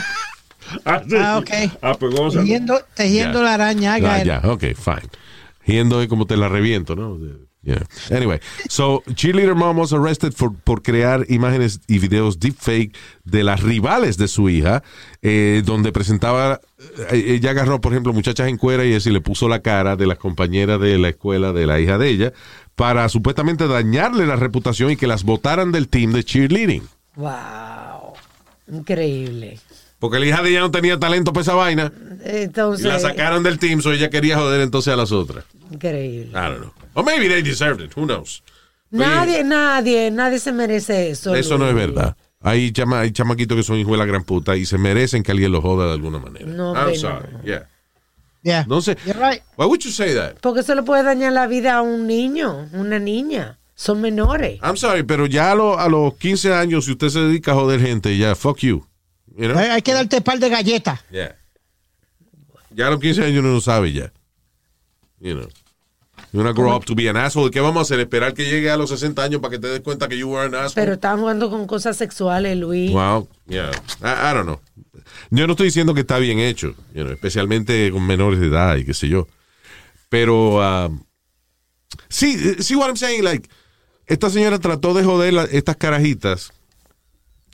[0.84, 1.16] Ah, sí.
[1.18, 1.50] Ah, ok.
[1.82, 2.14] Ah, pues.
[2.34, 3.46] Tejiendo, tejiendo Ya.
[3.46, 3.98] la araña.
[4.00, 4.26] Ya, it.
[4.26, 5.10] ya, ok, fine.
[5.66, 7.18] Yendo es como te la reviento, ¿no?
[7.66, 7.84] Yeah.
[8.12, 8.40] Anyway,
[8.70, 14.18] so cheerleader mom was arrested for, por crear imágenes y videos deepfake de las rivales
[14.18, 14.84] de su hija,
[15.24, 16.62] eh, donde presentaba,
[17.12, 20.06] eh, ella agarró, por ejemplo, muchachas en cuera y así le puso la cara de
[20.06, 22.34] las compañeras de la escuela de la hija de ella
[22.76, 26.84] para supuestamente dañarle la reputación y que las votaran del team de cheerleading.
[27.16, 28.14] Wow.
[28.72, 29.60] Increíble.
[30.00, 31.92] Porque la hija de ella no tenía talento para esa vaina
[32.24, 35.46] y Entonces, la sacaron del team, so ella quería joder entonces a las otras.
[35.72, 36.30] Increíble.
[36.32, 36.74] I don't know.
[36.94, 37.92] Or maybe they deserved it.
[37.96, 38.42] Who knows?
[38.92, 41.36] Nadie, nadie, nadie se merece eso.
[41.36, 42.16] Eso no es verdad.
[42.42, 45.32] Hay, chama, hay chamaquitos que son hijos de la gran puta y se merecen que
[45.32, 46.46] alguien los joda de alguna manera.
[46.46, 47.28] No, I'm sorry.
[47.34, 47.42] no.
[47.44, 47.68] Yeah.
[48.44, 48.66] Yeah.
[48.68, 48.96] No sé.
[49.06, 49.42] You're right.
[49.58, 50.36] Why would you say that?
[50.42, 53.58] Porque eso le puede dañar la vida a un niño, una niña.
[53.74, 54.60] Son menores.
[54.62, 57.56] I'm sorry, pero ya a, lo- a los 15 años, si usted se dedica a
[57.56, 58.86] joder gente, ya, fuck you.
[59.36, 59.58] You know?
[59.58, 61.00] Hay, hay que darte par de galletas.
[61.12, 61.36] Yeah.
[62.70, 64.14] Ya a los 15 años uno no sabe ya.
[65.20, 65.48] You know.
[66.32, 67.50] You're gonna grow up to be an asshole.
[67.52, 68.00] ¿Qué vamos a hacer?
[68.00, 70.46] ¿Esperar que llegue a los 60 años para que te des cuenta que you were
[70.48, 70.74] an asshole?
[70.76, 72.92] Pero están jugando con cosas sexuales, Luis.
[72.92, 73.72] Wow, yeah.
[74.02, 74.60] I, I don't know.
[75.30, 78.76] Yo no estoy diciendo que está bien hecho, you know, especialmente con menores de edad
[78.78, 79.28] y qué sé yo.
[80.10, 80.58] Pero,
[80.88, 81.04] um,
[82.10, 83.24] sí, see what I'm saying?
[83.24, 83.50] Like,
[84.08, 86.52] esta señora trató de joder la- estas carajitas,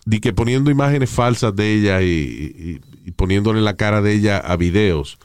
[0.06, 4.38] de que poniendo imágenes falsas de ella y, y- y poniéndole la cara de ella
[4.38, 5.18] a videos.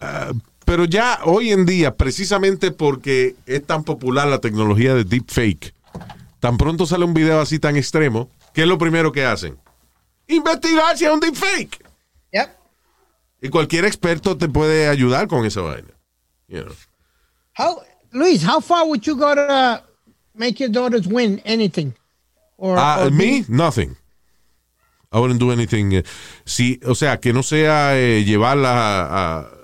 [0.00, 0.32] Ah,
[0.70, 5.74] pero ya hoy en día, precisamente porque es tan popular la tecnología de deepfake,
[6.38, 9.58] tan pronto sale un video así tan extremo, ¿qué es lo primero que hacen?
[10.28, 11.84] Investigar si es un deepfake.
[12.32, 12.50] Yep.
[13.42, 15.88] Y cualquier experto te puede ayudar con esa vaina.
[16.46, 16.74] You know.
[17.58, 19.78] How, Luis, how far would you go to uh,
[20.34, 21.94] make your daughters win anything?
[22.56, 23.96] Or, or me, nothing.
[25.10, 25.94] I wouldn't do anything.
[25.94, 26.04] eh,
[26.44, 29.59] si, o sea, que no sea eh, llevarla a, a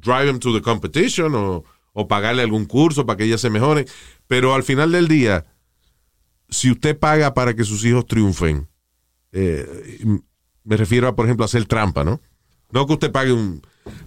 [0.00, 3.86] drive them to the competition o, o pagarle algún curso para que ellas se mejoren.
[4.26, 5.46] Pero al final del día,
[6.48, 8.68] si usted paga para que sus hijos triunfen,
[9.32, 9.66] eh,
[10.64, 12.20] me refiero a, por ejemplo, hacer trampa, ¿no?
[12.70, 13.62] No que usted pague un,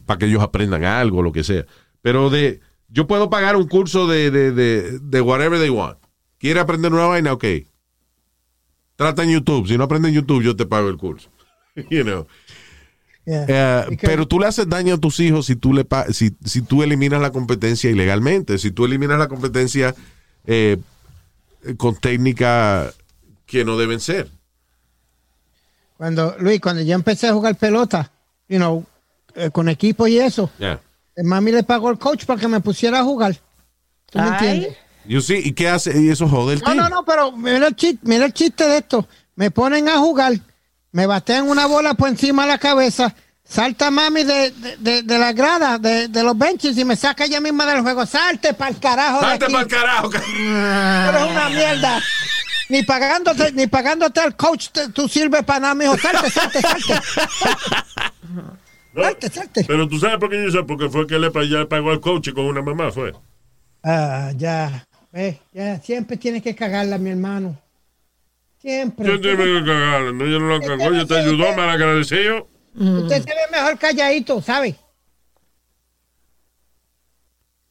[0.06, 1.66] para que ellos aprendan algo, lo que sea.
[2.02, 5.98] Pero de, yo puedo pagar un curso de, de, de, de whatever they want.
[6.38, 7.34] ¿Quiere aprender una vaina?
[7.34, 7.46] Ok.
[8.96, 9.68] Trata en YouTube.
[9.68, 11.30] Si no aprende en YouTube, yo te pago el curso.
[11.90, 12.28] you know.
[13.26, 13.46] Yeah.
[13.88, 16.62] Eh, pero tú le haces daño a tus hijos si tú, le pa- si, si
[16.62, 19.96] tú eliminas la competencia ilegalmente, si tú eliminas la competencia
[20.46, 20.78] eh,
[21.78, 22.94] con técnicas
[23.46, 24.30] que no deben ser.
[25.98, 28.12] Cuando, Luis, cuando yo empecé a jugar pelota,
[28.50, 28.86] you know,
[29.36, 30.82] eh, con equipo y eso, Yeah.
[31.16, 33.36] el mami le pagó al coach para que me pusiera a jugar.
[34.12, 34.78] ¿Tú me entiendes?
[35.06, 36.00] You see, ¿Y qué hace?
[36.02, 36.78] Y eso jode el No, team.
[36.78, 39.08] no, no, pero mira el, chiste, mira el chiste de esto.
[39.36, 40.34] Me ponen a jugar,
[40.94, 43.14] me batean una bola por encima de la cabeza,
[43.44, 47.26] salta mami de, de, de- de la grada, de, de los benches y me saca
[47.26, 48.06] ella misma del juego.
[48.06, 50.10] Salte para el carajo Salte para el carajo.
[50.12, 52.02] Tú eres una mierda.
[52.70, 55.98] Ni pagándote, ni pagándote al coach te- tú sirves para nada, mijo.
[55.98, 56.94] Salte, salte, salte.
[58.94, 59.64] No, Salte, salte.
[59.66, 62.30] Pero tú sabes por qué yo sé, porque fue que le ya pagó al coach
[62.34, 63.14] con una mamá, fue.
[63.84, 64.86] Ah, ya.
[65.12, 67.60] Ve, ya, siempre tienes que cagarla, mi hermano.
[68.64, 69.06] Siempre.
[69.06, 72.48] Yo te que cagarla, no, yo no la cagó, yo te ayudó, mal agradecido.
[72.74, 74.78] Usted se ve mejor calladito, ¿sabe?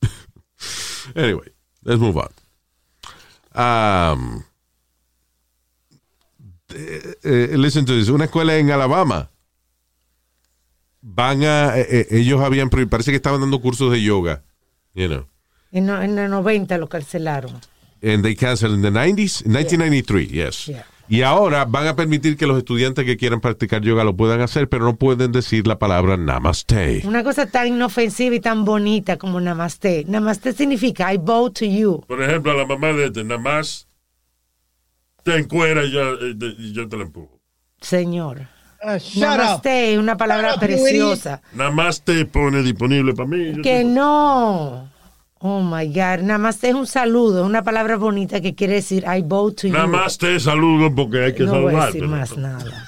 [1.16, 1.51] Anyway,
[1.82, 2.28] let's move on.
[3.55, 4.45] Um,
[6.74, 8.11] eh, eh, listen to this.
[8.11, 9.30] Una escuela en Alabama.
[11.01, 11.78] Van a.
[11.78, 12.68] eh, eh, ellos habían.
[12.68, 14.45] Parece que estaban dando cursos de yoga.
[14.95, 15.26] You know.
[15.72, 17.59] En, en el 90 lo cancelaron.
[18.03, 20.67] And they canceled in the 90s, 1993, yes.
[20.69, 20.85] Yeah.
[21.13, 24.69] Y ahora van a permitir que los estudiantes que quieran practicar yoga lo puedan hacer,
[24.69, 27.03] pero no pueden decir la palabra namaste.
[27.05, 30.07] Una cosa tan inofensiva y tan bonita como namaste.
[30.09, 32.03] Namaste significa I bow to you.
[32.07, 33.87] Por ejemplo, a la mamá de este, nada más
[35.23, 37.39] te encuera y yo, eh, y yo te la empujo.
[37.81, 38.49] Señor.
[38.83, 39.03] Uh, up.
[39.17, 41.43] Namaste es una palabra up, preciosa.
[41.53, 43.61] Nada más te pone disponible para mí.
[43.63, 44.91] Que no.
[45.45, 46.20] Oh my God.
[46.22, 49.72] Namaste es un saludo, una palabra bonita que quiere decir I bow to you.
[49.72, 51.86] Nada más te saludo porque hay que no voy a saludar.
[51.93, 52.86] decir más nada.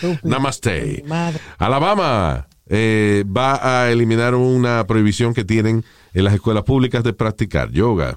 [0.22, 1.02] Namaste.
[1.06, 1.40] Madre.
[1.58, 7.70] Alabama eh, va a eliminar una prohibición que tienen en las escuelas públicas de practicar
[7.70, 8.16] yoga.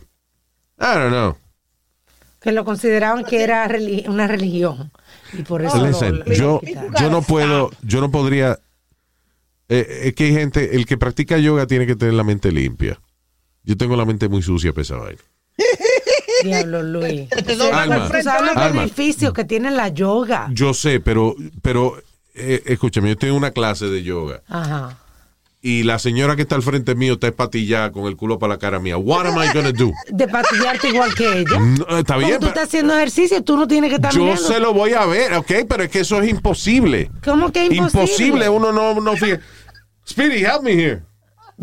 [0.80, 1.38] I don't know.
[2.40, 3.68] Que lo consideraban que era
[4.08, 4.92] una religión.
[5.34, 6.62] Y por eso lo- lo yo,
[7.00, 8.60] yo no puedo, yo no podría.
[9.72, 13.00] Eh, es que hay gente, el que practica yoga tiene que tener la mente limpia.
[13.64, 15.10] Yo tengo la mente muy sucia, pesada.
[16.44, 17.30] Diablo Luis.
[17.30, 18.10] Te Alma.
[18.10, 18.68] sabes los Alma.
[18.82, 20.48] beneficios que tiene la yoga.
[20.52, 22.02] Yo sé, pero, pero
[22.34, 24.98] eh, escúchame, yo estoy en una clase de yoga Ajá.
[25.62, 28.60] y la señora que está al frente mío está espatillada con el culo para la
[28.60, 28.98] cara mía.
[28.98, 29.92] What am I gonna do?
[30.10, 31.60] De patillarte igual que ella.
[31.60, 34.42] No, está Como bien, tú estás haciendo ejercicio, tú no tienes que estar yo mirando.
[34.42, 35.52] se lo voy a ver, ¿ok?
[35.70, 37.12] Pero es que eso es imposible.
[37.24, 38.50] ¿Cómo que es imposible?
[38.50, 39.40] uno no, no fija-
[40.12, 41.04] Speedy, help me here.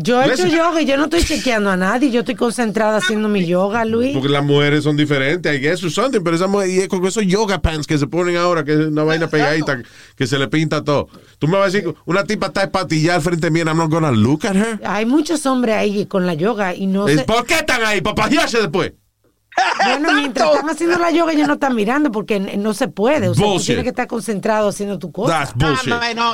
[0.01, 2.09] Yo he hecho yoga y yo no estoy chequeando a nadie.
[2.09, 4.13] Yo estoy concentrada haciendo mi yoga, Luis.
[4.13, 7.05] Porque las mujeres son diferentes, I guess, or something, pero esa mujer, y es con
[7.05, 9.83] esos yoga pants que se ponen ahora, que es una vaina pegadita,
[10.15, 11.09] que se le pinta todo.
[11.37, 13.91] Tú me vas a decir, una tipa está espatillada al frente mío, and I'm not
[13.91, 14.79] gonna look at her.
[14.85, 17.25] Hay muchos hombres ahí con la yoga y no sé.
[17.25, 17.99] ¿Por qué están ahí?
[17.99, 18.93] ¿Para después?
[19.83, 23.27] Bueno, mientras están haciendo la yoga, ellos no están mirando porque no se puede.
[23.29, 25.33] O sea, tú tienes que estar concentrado haciendo tu cosa.
[25.39, 25.87] That's No, bullshit.
[25.89, 26.33] no,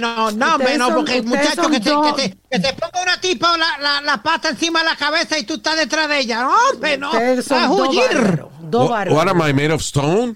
[0.00, 3.02] no, no, no, porque el ustedes muchacho son que te, que, te, que te ponga
[3.02, 6.18] una tipa la, la, la pata encima de la cabeza y tú estás detrás de
[6.20, 6.42] ella.
[6.42, 7.12] No, hombre, no.
[7.42, 8.00] Son A dos huir.
[8.12, 8.50] bárbaros.
[8.62, 9.50] Dos What, what am bárbaros.
[9.50, 10.34] I made of stone?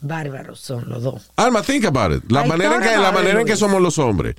[0.00, 1.30] Bárbaros son los dos.
[1.36, 2.30] Alma, think about it.
[2.30, 4.34] La I manera en que, la manera en que somos los hombres.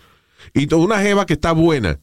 [0.53, 1.99] Y toda una jeva que está buena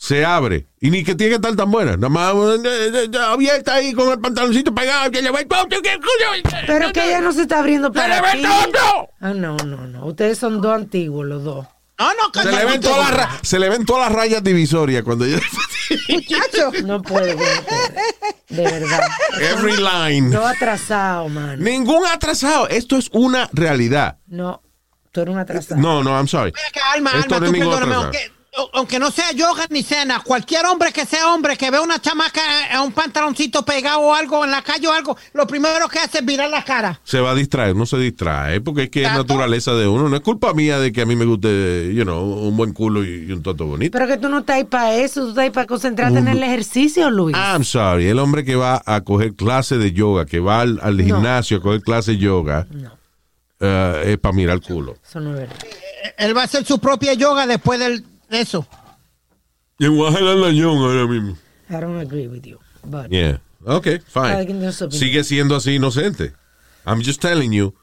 [0.00, 0.66] se abre.
[0.80, 1.96] Y ni que tiene que estar tan buena.
[1.96, 5.10] Nada más eh, eh, eh, abierta ahí con el pantaloncito pegado.
[5.10, 9.08] Pero que ella no se está abriendo ¡Se le para ve todo!
[9.20, 10.06] Ah, no, no, no.
[10.06, 11.66] Ustedes son dos antiguos, los dos.
[11.98, 15.02] No, no, Se le, ven todas las ra- se le ven todas las rayas divisorias
[15.02, 15.40] cuando ella.
[16.08, 16.70] Muchacho.
[16.84, 17.92] No puedo con ustedes.
[18.50, 19.00] De verdad.
[19.40, 20.30] Every line.
[20.30, 21.58] Dos atrasados, man.
[21.58, 22.68] Ningún atrasado.
[22.68, 24.18] Esto es una realidad.
[24.28, 24.62] No,
[25.10, 25.80] tú eres un atrasado.
[25.80, 26.52] No, no, I'm sorry.
[26.54, 28.37] Mira que alma, Esto alma, no tú es ningún perdóname, atrasado.
[28.72, 32.40] Aunque, no sea yoga ni cena, cualquier hombre que sea hombre que vea una chamaca
[32.72, 36.18] en un pantaloncito pegado o algo en la calle o algo, lo primero que hace
[36.18, 37.00] es virar la cara.
[37.04, 40.08] Se va a distraer, no se distrae, porque es que es naturaleza de uno.
[40.08, 43.04] No es culpa mía de que a mí me guste, you know, un buen culo
[43.04, 43.92] y, y un toto bonito.
[43.92, 46.42] Pero que tú no estás ahí para eso, tú estás ahí para concentrarte en el
[46.42, 47.36] ejercicio, Luis.
[47.36, 51.00] I'm sorry, el hombre que va a coger clase de yoga, que va al, al
[51.00, 52.66] gimnasio a coger clase de yoga,
[53.60, 54.96] eh, es para mirar el culo.
[55.06, 55.56] Eso no es verdad.
[56.16, 58.66] Él va a hacer su propia yoga después del- de eso.
[59.78, 61.36] Y ñón ahora mismo.
[61.70, 62.58] I don't agree with you.
[62.84, 63.40] But Yeah.
[63.64, 64.90] Ok, Cada quien fine.
[64.90, 66.32] Sigue siendo así inocente.
[66.86, 67.74] I'm just telling you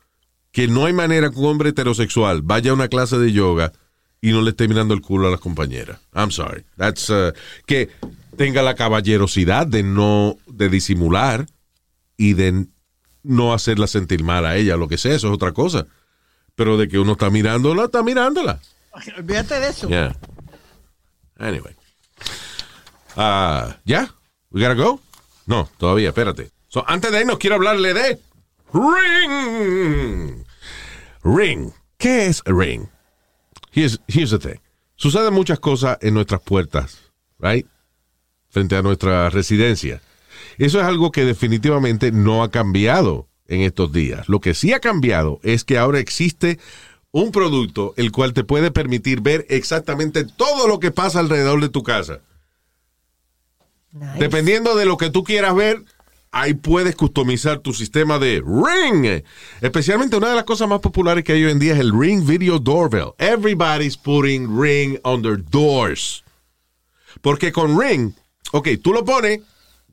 [0.51, 3.73] que no hay manera que un hombre heterosexual vaya a una clase de yoga
[4.21, 5.99] y no le esté mirando el culo a las compañeras.
[6.13, 6.63] I'm sorry.
[6.77, 7.33] That's uh,
[7.67, 7.89] que
[8.37, 11.45] tenga la caballerosidad de no de disimular
[12.17, 12.65] y de
[13.23, 15.87] no hacerla sentir mal a ella, lo que sea, eso es otra cosa.
[16.55, 18.59] Pero de que uno está mirándola, está mirándola.
[19.17, 19.87] Olvídate de eso.
[19.87, 20.15] Yeah.
[21.39, 21.75] Anyway.
[23.15, 24.13] Ah, ¿Ya?
[24.51, 24.99] ¿We gotta go?
[25.45, 26.51] No, todavía, espérate.
[26.67, 28.19] So, antes de irnos, quiero hablarle de
[28.73, 30.43] Ring.
[31.23, 31.71] Ring.
[31.97, 32.89] ¿Qué es Ring?
[33.71, 34.59] Here's, here's the thing.
[34.95, 37.67] Suceden muchas cosas en nuestras puertas, right?
[38.49, 40.01] Frente a nuestra residencia.
[40.57, 44.27] Eso es algo que definitivamente no ha cambiado en estos días.
[44.29, 46.59] Lo que sí ha cambiado es que ahora existe
[47.15, 51.69] un producto el cual te puede permitir ver exactamente todo lo que pasa alrededor de
[51.69, 52.19] tu casa.
[53.93, 54.19] Nice.
[54.19, 55.81] Dependiendo de lo que tú quieras ver,
[56.31, 59.23] ahí puedes customizar tu sistema de Ring.
[59.61, 62.25] Especialmente una de las cosas más populares que hay hoy en día es el Ring
[62.25, 63.13] Video Doorbell.
[63.17, 66.21] Everybody's putting Ring on their doors.
[67.21, 68.11] Porque con Ring,
[68.51, 69.39] ok, tú lo pones,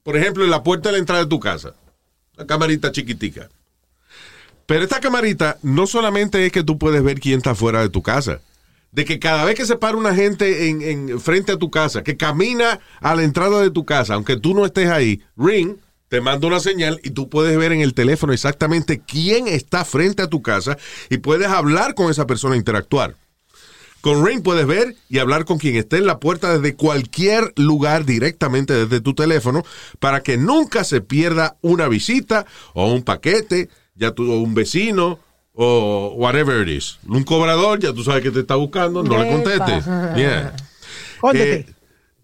[0.03, 1.77] por ejemplo, en la puerta de la entrada de tu casa.
[2.37, 3.49] Una camarita chiquitica.
[4.67, 8.03] Pero esta camarita no solamente es que tú puedes ver quién está fuera de tu
[8.03, 8.41] casa.
[8.91, 12.03] De que cada vez que se para una gente en, en frente a tu casa,
[12.03, 15.77] que camina a la entrada de tu casa, aunque tú no estés ahí, Ring
[16.13, 20.21] te manda una señal y tú puedes ver en el teléfono exactamente quién está frente
[20.23, 20.77] a tu casa
[21.09, 23.17] y puedes hablar con esa persona, interactuar.
[24.03, 28.05] Con Ring puedes ver y hablar con quien esté en la puerta desde cualquier lugar
[28.05, 29.65] directamente desde tu teléfono
[30.01, 32.45] para que nunca se pierda una visita
[32.75, 33.71] o un paquete,
[34.03, 35.19] ya tú, o un vecino
[35.55, 36.99] o whatever it is.
[37.07, 39.85] Un cobrador, ya tú sabes que te está buscando, no le contestes.
[40.17, 40.55] Yeah.
[41.35, 41.67] Eh,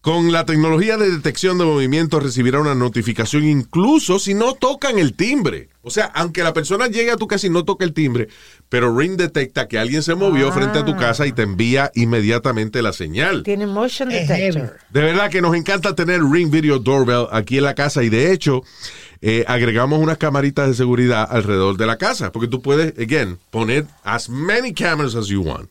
[0.00, 5.14] con la tecnología de detección de movimiento recibirá una notificación incluso si no tocan el
[5.14, 5.68] timbre.
[5.82, 8.28] O sea, aunque la persona llegue a tu casa y no toque el timbre,
[8.68, 12.82] pero Ring detecta que alguien se movió frente a tu casa y te envía inmediatamente
[12.82, 13.42] la señal.
[13.42, 14.76] Tiene motion detector.
[14.90, 18.32] De verdad que nos encanta tener Ring Video Doorbell aquí en la casa y de
[18.32, 18.62] hecho
[19.20, 23.86] eh, agregamos unas camaritas de seguridad alrededor de la casa porque tú puedes, again, poner
[24.04, 25.70] as many cameras as you want,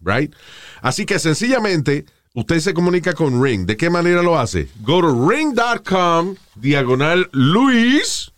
[0.00, 0.34] right?
[0.82, 2.04] Así que sencillamente
[2.34, 3.66] usted se comunica con Ring.
[3.66, 4.68] ¿De qué manera lo hace?
[4.80, 8.32] Go to ring.com diagonal Luis.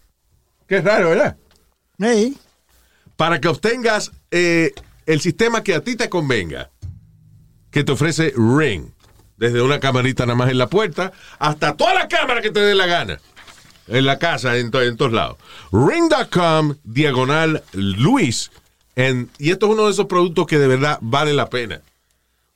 [0.68, 1.36] Qué raro, ¿verdad?
[1.98, 2.36] Hey,
[3.16, 4.72] para que obtengas eh,
[5.06, 6.70] el sistema que a ti te convenga,
[7.70, 8.90] que te ofrece Ring.
[9.38, 12.74] Desde una camarita nada más en la puerta hasta toda la cámara que te dé
[12.74, 13.20] la gana.
[13.88, 15.36] En la casa, en, to- en todos lados.
[15.72, 18.50] Ring.com, diagonal Luis.
[18.96, 21.80] En- y esto es uno de esos productos que de verdad vale la pena.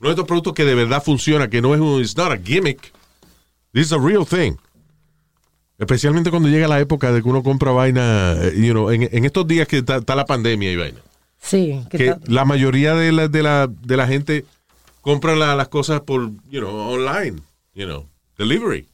[0.01, 2.39] Uno de estos productos que de verdad funciona, que no es un, it's not a
[2.39, 2.93] gimmick.
[3.73, 4.55] This is a real thing.
[5.79, 9.25] Especialmente cuando llega la época de que uno compra vaina, eh, you know, en, en
[9.25, 10.99] estos días que está, la pandemia y vaina.
[11.41, 14.45] Sí, que la mayoría de la, de la, de la gente
[15.01, 17.41] compra la- las cosas por, you know, online,
[17.75, 18.07] you know,
[18.37, 18.87] delivery,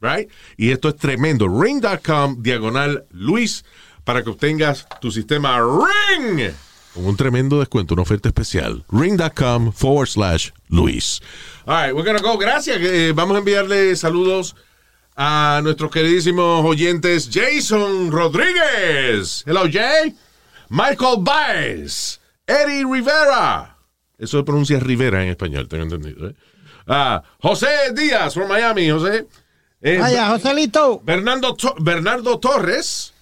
[0.00, 0.30] right?
[0.56, 1.48] Y esto es tremendo.
[1.48, 3.64] Ring.com, diagonal Luis,
[4.04, 6.54] para que obtengas tu sistema Ring
[6.96, 8.82] con un tremendo descuento, una oferta especial.
[8.90, 11.20] Ring.com forward slash Luis.
[11.66, 12.38] All right, we're gonna go.
[12.38, 12.78] Gracias.
[12.80, 14.56] Eh, vamos a enviarle saludos
[15.14, 19.44] a nuestros queridísimos oyentes Jason Rodríguez.
[19.46, 20.14] Hello, Jay.
[20.70, 22.18] Michael Baez.
[22.46, 23.76] Eddie Rivera.
[24.18, 26.30] Eso se pronuncia Rivera en español, tengo entendido.
[26.30, 26.34] ¿eh?
[26.86, 29.26] Ah, José Díaz, from Miami, José.
[29.82, 31.00] Eh, vaya, Joselito.
[31.04, 33.12] Bernardo, Bernardo Torres.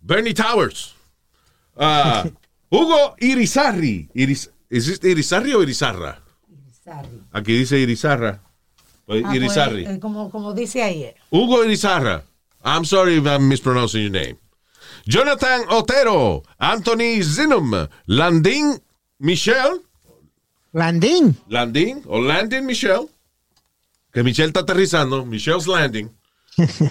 [0.00, 0.94] Bernie Towers.
[1.76, 2.24] Ah,
[2.70, 4.08] Hugo Irizarri.
[4.14, 6.20] Iris, ¿Existe Irizarri o Irizarra?
[6.84, 7.08] Sorry.
[7.32, 8.40] Aquí dice Irizarra.
[9.04, 9.84] Pues, Ah, pues, Irizarri.
[9.86, 11.12] eh, como, como dice ahí.
[11.30, 12.22] Hugo Irizarra.
[12.64, 14.38] I'm sorry if I'm mispronouncing your name.
[15.06, 16.42] Jonathan Otero.
[16.58, 17.88] Anthony Zinum.
[18.06, 18.80] Landin
[19.18, 19.80] Michelle.
[20.72, 21.36] Landín.
[21.48, 23.08] Landin o Landin Michelle.
[24.16, 25.26] Que Michelle está aterrizando.
[25.26, 26.10] Michelle's Landing.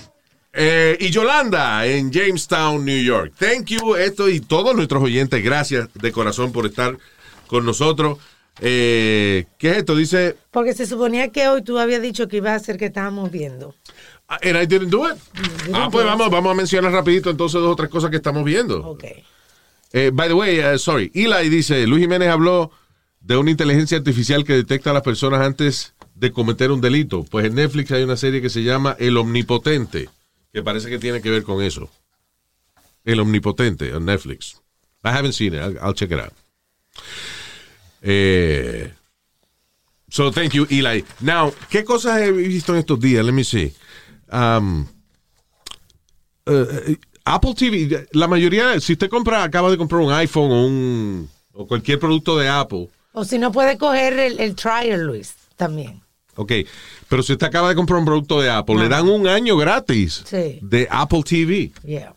[0.57, 3.33] Eh, y Yolanda en Jamestown, New York.
[3.37, 5.43] Thank you, esto y todos nuestros oyentes.
[5.43, 6.97] Gracias de corazón por estar
[7.47, 8.19] con nosotros.
[8.61, 9.97] Eh, ¿Qué es esto?
[9.97, 13.31] Dice, Porque se suponía que hoy tú habías dicho que iba a ser que estábamos
[13.31, 13.75] viendo.
[14.29, 15.17] "Ah, and I didn't do it.
[15.73, 18.79] Ah, pues vamos, vamos a mencionar rapidito entonces dos o tres cosas que estamos viendo.
[18.87, 19.03] Ok.
[19.91, 22.71] Eh, by the way, uh, sorry, Eli dice, Luis Jiménez habló
[23.25, 27.23] de una inteligencia artificial que detecta a las personas antes de cometer un delito.
[27.23, 30.09] Pues en Netflix hay una serie que se llama El Omnipotente,
[30.53, 31.89] que parece que tiene que ver con eso.
[33.03, 34.61] El Omnipotente en Netflix.
[35.03, 35.61] I haven't seen it.
[35.61, 36.33] I'll, I'll check it out.
[38.03, 38.91] Eh,
[40.07, 41.03] so thank you, Eli.
[41.21, 43.25] Now, ¿qué cosas he visto en estos días?
[43.25, 43.73] Let me see.
[44.31, 44.85] Um,
[46.45, 51.29] eh, Apple TV, la mayoría, si usted compra, acaba de comprar un iPhone o un
[51.53, 56.01] o cualquier producto de Apple, O si no puede coger el, el trial, Luis, también.
[56.35, 56.51] ok,
[57.07, 60.21] pero si usted acaba de comprar un producto de Apple, le dan un año gratis
[60.25, 60.59] Sí.
[60.61, 61.71] de Apple TV.
[61.83, 62.13] Yeah.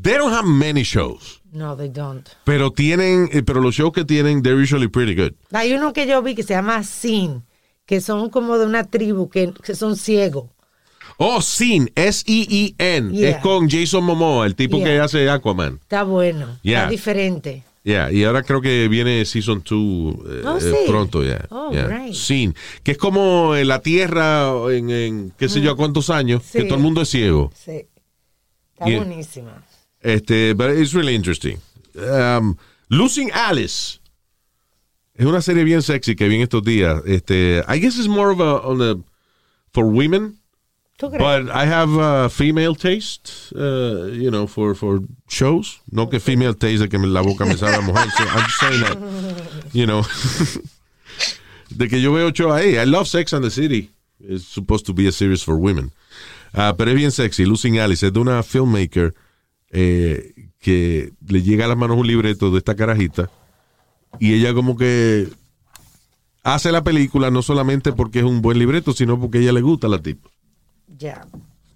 [0.00, 2.28] They don't have many shows, No, they don't.
[2.44, 5.32] pero tienen, eh, pero los shows que tienen, they're usually pretty good.
[5.52, 7.44] Hay uno que yo vi que se llama Sin,
[7.86, 10.46] que son como de una tribu que, que son ciegos.
[11.18, 13.30] Oh, Sin, S-E-E-N, Yeah.
[13.30, 14.86] es con Jason Momoa, el tipo Yeah.
[14.86, 15.78] que hace Aquaman.
[15.82, 16.58] Está bueno.
[16.62, 16.80] Yeah.
[16.80, 17.62] Está diferente.
[17.84, 20.74] Yeah, y ahora creo que viene Season 2 eh, Oh, eh, sí.
[20.86, 21.44] pronto ya.
[21.50, 21.86] Oh, Yeah.
[21.88, 22.14] great.
[22.14, 22.54] Sin,
[22.84, 26.62] que es como en la Tierra en, en qué sé yo a cuántos años, que
[26.64, 27.50] todo el mundo es ciego.
[27.56, 27.86] Sí.
[28.74, 29.64] Está buenísima.
[30.00, 31.58] Este, but it's really interesting.
[31.96, 32.56] Um,
[32.88, 33.98] Losing Alice.
[35.14, 37.02] Es una serie bien sexy que vi en estos días.
[37.06, 38.94] Este, I guess it's more of a, on a
[39.72, 40.38] for women.
[41.10, 45.80] But I have a female taste, uh, you know, for, for shows.
[45.90, 48.08] No que female taste de que la boca me sabe a mujer.
[48.16, 48.98] So I'm just saying that,
[49.72, 50.02] you know,
[51.76, 52.78] de que yo veo show ahí.
[52.78, 53.90] I love Sex and the City.
[54.20, 55.90] It's supposed to be a series for women.
[56.54, 57.44] Ah, pero es bien sexy.
[57.44, 59.14] Losing Alice es de una filmmaker
[59.70, 63.30] eh, que le llega a las manos un libreto de esta carajita
[64.20, 65.28] y ella como que
[66.42, 69.88] hace la película no solamente porque es un buen libreto, sino porque ella le gusta
[69.88, 70.30] la tipo.
[70.98, 71.24] Ya.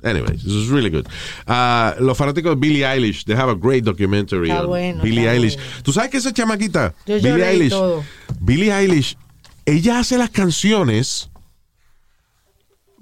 [0.03, 1.07] Anyways, this is really good.
[1.47, 5.27] Ah, los fanáticos de Billie Eilish, they have a great documentary Está on bueno, Billie
[5.29, 5.57] Eilish.
[5.57, 5.71] bueno.
[5.83, 8.05] ¿Tú sabes que esa chamaquita, Yo Billie Eilish, todo.
[8.41, 9.17] Billie Eilish,
[9.65, 11.31] ella hace las canciones.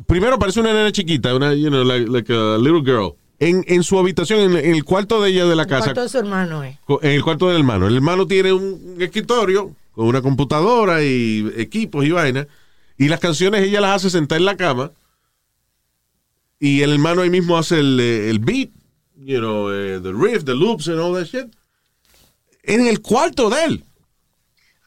[0.06, 3.16] Primero parece una nena chiquita, una, you know, like, like a little girl.
[3.40, 6.08] En, en su habitación, en, en el cuarto de ella de la casa, ¿Cuánto de
[6.08, 7.86] su hermano co- en el cuarto del hermano.
[7.88, 12.46] El hermano tiene un escritorio con una computadora y equipos y vaina.
[12.96, 14.92] Y las canciones ella las hace sentar en la cama.
[16.58, 18.70] Y el hermano ahí mismo hace el, eh, el beat,
[19.16, 21.52] you know, eh, the riff, the loops and all that shit.
[22.62, 23.84] En el cuarto de él.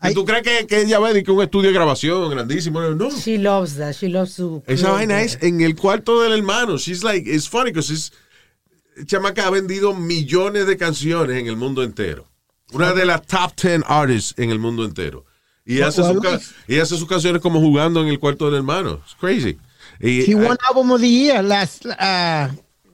[0.03, 2.81] ¿Y tú crees que, que ella ve que un estudio de grabación grandísimo?
[2.81, 3.10] No.
[3.10, 3.94] She loves that.
[3.94, 4.64] She loves su.
[4.68, 6.77] Esa vaina es en el cuarto del hermano.
[6.77, 8.11] She's like, it's funny because it's,
[9.06, 12.27] chamaca ha vendido millones de canciones en el mundo entero.
[12.73, 15.26] Una de las top 10 artists en el mundo entero.
[15.65, 16.22] Y hace, su
[16.68, 19.02] y hace sus canciones como jugando en el cuarto del hermano.
[19.03, 19.57] It's crazy.
[20.02, 21.44] Y, She ah, won Album of the Year.
[21.44, 22.49] Las, ah,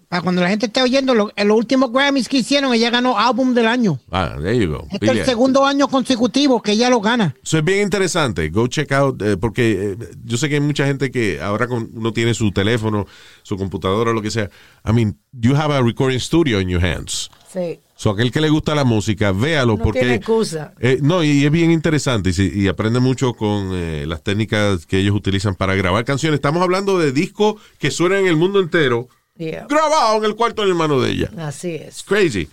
[0.09, 3.17] para cuando la gente esté oyendo, lo- en los últimos Grammys que hicieron, ella ganó
[3.17, 3.99] Álbum del Año.
[4.11, 4.87] ah, there you go.
[4.91, 7.33] Este es el segundo año consecutivo que ella lo gana.
[7.43, 8.47] Eso es bien interesante.
[8.49, 11.89] Go check out, eh, porque eh, yo sé que hay mucha gente que ahora con-
[11.95, 13.07] uno tiene su teléfono,
[13.41, 14.49] su computadora, lo que sea.
[14.87, 17.31] I mean, you have a recording studio in your hands.
[17.51, 17.79] Sí.
[18.03, 19.99] So, aquel que le gusta la música, véalo No porque...
[20.01, 20.73] tiene excusa.
[20.81, 25.15] Eh, no, y es bien interesante y, aprende mucho con eh, las técnicas que ellos
[25.15, 26.35] utilizan para grabar canciones.
[26.39, 29.07] Estamos hablando de discos que suenan en el mundo entero,
[29.37, 29.67] Yeah.
[29.69, 31.31] grabado en el cuarto del hermano de ella.
[31.37, 32.03] Así es.
[32.03, 32.49] Crazy.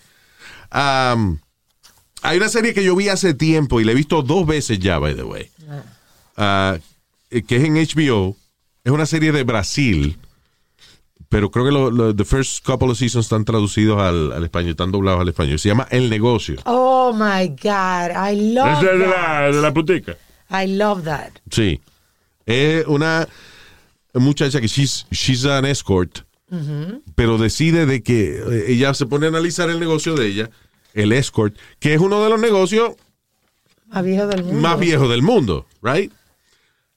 [0.73, 1.39] Um,
[2.23, 5.01] hay una serie que yo vi hace tiempo y la he visto dos veces ya,
[5.01, 5.51] by the way,
[6.37, 6.79] Ah,
[7.29, 8.37] eh, que es en HBO.
[8.85, 10.17] Es una serie de Brasil,
[11.31, 14.73] pero creo que los lo, the first couple of seasons están traducidos al, al español,
[14.73, 15.59] están doblados al español.
[15.59, 16.57] Se llama El Negocio.
[16.67, 18.11] Oh my God.
[18.31, 19.09] I love es de that.
[19.09, 20.17] la, de la putica.
[20.51, 21.31] I love that.
[21.51, 21.81] Sí.
[22.47, 23.27] Es una
[24.15, 26.19] muchacha que she's, she's an escort,
[27.15, 30.51] pero decide de que eh, ella se pone a analizar el negocio de ella,
[30.95, 32.97] el escort, que es uno de los negocios
[33.87, 34.61] Más viejo del mundo.
[34.61, 36.13] más viejos del mundo, right?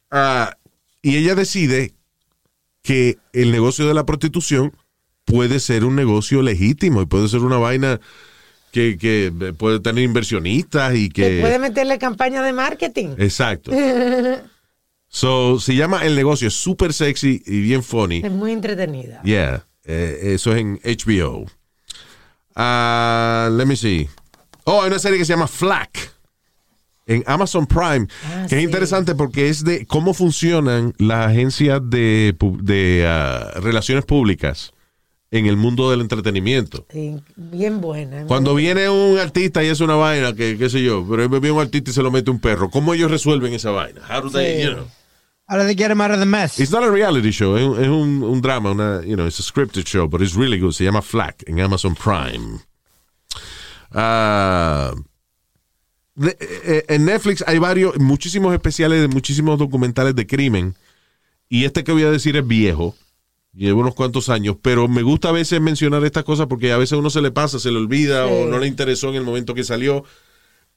[0.10, 0.57] Ah,
[1.03, 1.93] y ella decide
[2.84, 4.73] que el negocio de la prostitución
[5.26, 7.99] puede ser un negocio legítimo y puede ser una vaina
[8.72, 11.39] que, que puede tener inversionistas y que...
[11.41, 13.15] Puede meterle campaña de marketing.
[13.18, 13.72] Exacto.
[15.15, 18.23] So, se llama El Negocio, es súper sexy y bien funny.
[18.26, 19.22] Es muy entretenida.
[19.22, 21.45] Yeah, eh, eso es en HBO.
[22.55, 24.10] Ah, let me see.
[24.64, 26.12] Oh, hay una serie que se llama Flack
[27.05, 32.34] en Amazon Prime, Ah, que es interesante porque es de cómo funcionan las agencias de,
[33.07, 34.71] ah, relaciones públicas
[35.31, 36.85] en el mundo del entretenimiento.
[36.91, 38.25] Sí, bien buena.
[38.25, 41.59] Cuando viene un artista y es una vaina, que qué sé yo, pero viene un
[41.61, 44.01] artista y se lo mete un perro, ¿cómo ellos resuelven esa vaina?
[44.09, 44.67] How do they, Sí.
[44.67, 44.85] you know?
[45.47, 46.57] Ahora they get him out of the mess.
[46.59, 49.39] It's not a reality show, es, un- es un, un drama, una, you know, it's
[49.39, 50.71] a scripted show, but it's really good.
[50.71, 52.59] Se llama Flack en Amazon Prime.
[53.91, 54.93] Ah,
[56.15, 60.76] en Netflix hay varios, muchísimos especiales de muchísimos documentales de crimen.
[61.49, 62.95] Y este que voy a decir es viejo,
[63.53, 66.98] lleva unos cuantos años, pero me gusta a veces mencionar estas cosas porque a veces
[66.98, 69.64] uno se le pasa, se le olvida o no le interesó en el momento que
[69.64, 70.03] salió.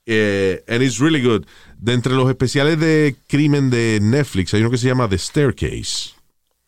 [0.09, 1.47] Eh, and it's really good.
[1.79, 6.15] De entre los especiales de crimen de Netflix hay uno que se llama The Staircase.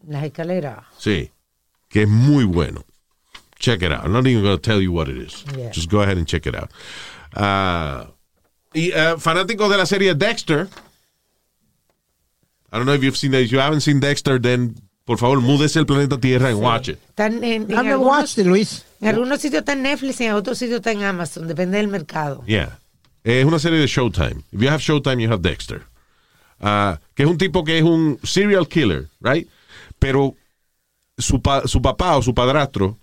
[0.07, 0.85] Las escaleras.
[0.99, 1.31] Sí.
[1.89, 2.85] Que es muy bueno.
[3.59, 4.05] Check it out.
[4.05, 5.45] I'm not even going to tell you what it is.
[5.57, 5.71] Yeah.
[5.71, 6.71] Just go ahead and check it out.
[7.35, 8.09] Ah,
[8.79, 10.69] y eh, fanáticos de la serie Dexter.
[12.71, 13.41] I don't know if you've seen that.
[13.41, 14.75] If you haven't seen Dexter, then
[15.07, 16.99] por favor, múdese el planeta Tierra and watch it.
[17.11, 18.85] Están en, en I haven't algunos, watched it, Luis.
[19.01, 21.49] en algunos sitios está en Netflix y en otros sitios está en Amazon.
[21.49, 22.45] Depende del mercado.
[22.47, 22.79] Yeah.
[23.25, 24.43] Es una serie de Showtime.
[24.53, 25.83] If you have Showtime, you have Dexter.
[26.61, 29.49] Ah, que es un tipo que es un serial killer, right?
[29.99, 30.35] Pero
[31.17, 32.99] su, pa- su papá o su padrastro,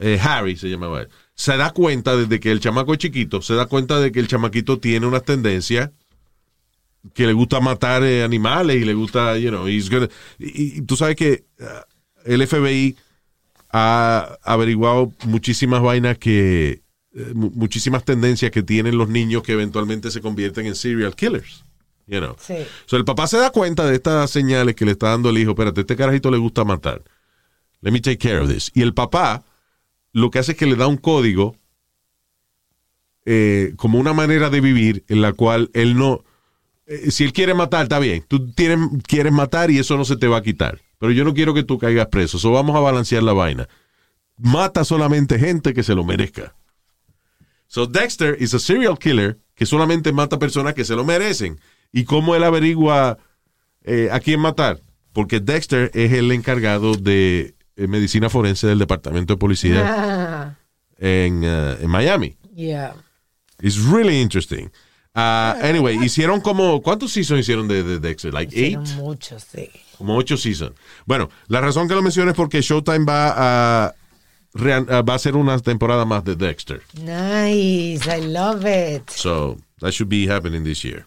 [0.00, 3.54] eh, Harry se llamaba él, se da cuenta desde que el chamaco es chiquito, se
[3.54, 5.92] da cuenta de que el chamaquito tiene una tendencia
[7.14, 10.08] que le gusta matar eh, animales y le gusta, you know, he's gonna-
[10.38, 11.84] y, y tú sabes que ah,
[12.24, 12.96] el FBI
[13.70, 16.82] ha averiguado muchísimas vainas que,
[17.14, 21.64] eh, mu- muchísimas tendencias que tienen los niños que eventualmente se convierten en serial killers.
[22.08, 22.36] You know.
[22.40, 22.54] Sí.
[22.86, 25.50] So, el papá se da cuenta de estas señales que le está dando el hijo.
[25.50, 27.02] Espérate, este carajito le gusta matar.
[27.82, 28.70] Let me take care of this.
[28.74, 29.44] Y el papá
[30.16, 31.56] lo que hace es que le da un código
[33.26, 36.24] eh, como una manera de vivir en la cual él no...
[36.86, 38.24] eh, si él quiere matar, está bien.
[38.26, 40.80] Tú tienes, quieres matar y eso no se te va a quitar.
[40.98, 42.38] Pero yo no quiero que tú caigas preso.
[42.38, 43.68] So vamos a balancear la vaina.
[44.38, 46.54] mata solamente gente que se lo merezca.
[47.66, 51.60] So Dexter is a serial killer que solamente mata personas que se lo merecen.
[51.92, 53.18] ¿Y cómo él averigua
[53.82, 54.80] eh, a quién matar?
[55.12, 60.54] Porque Dexter es el encargado de medicina forense del departamento de policía Ah,
[60.98, 62.36] en, eh, en Miami.
[62.54, 62.94] yeah.
[63.60, 64.70] It's really interesting.
[65.14, 68.34] Uh, anyway, hicieron como, ¿cuántos seasons hicieron de, de Dexter?
[68.34, 68.78] Like eight?
[68.82, 69.70] Hicieron mucho, sí.
[69.96, 70.74] Como ocho seasons.
[71.06, 73.94] Bueno, la razón que lo menciono es porque Showtime va a,
[74.54, 74.58] uh,
[75.08, 76.82] va a hacer una temporada más de Dexter.
[77.00, 79.08] Nice, I love it.
[79.08, 81.06] So, that should be happening this year.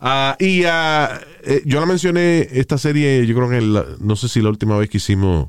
[0.00, 4.28] Ah, y ah, eh, yo la mencioné, esta serie, yo creo que la- no sé
[4.28, 5.48] si la última vez que hicimos,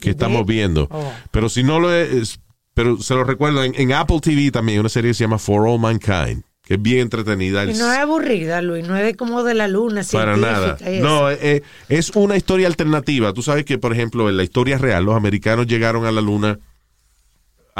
[0.00, 1.12] que estamos viendo, Oh.
[1.30, 2.40] pero si no lo es,
[2.74, 5.66] pero se lo recuerdo, en, en Apple TV también, una serie que se llama For
[5.68, 7.64] All Mankind, que es bien entretenida.
[7.64, 10.02] Y no es aburrida, Luis, no es de como de la luna.
[10.10, 10.76] Para nada.
[11.00, 13.32] No, eh, eh, es una historia alternativa.
[13.32, 16.58] Tú sabes que, por ejemplo, en la historia real, los americanos llegaron a la luna,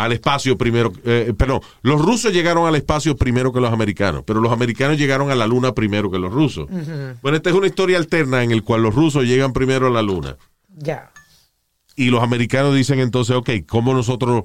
[0.04, 0.92] al espacio primero.
[1.04, 5.30] eh, perdón, los rusos llegaron al espacio primero que los americanos, pero los americanos llegaron
[5.30, 6.68] a la luna primero que los rusos.
[7.22, 10.02] Bueno, esta es una historia alterna en la cual los rusos llegan primero a la
[10.02, 10.36] luna.
[10.76, 11.10] Ya.
[11.96, 14.44] Y los americanos dicen entonces, ok, ¿cómo nosotros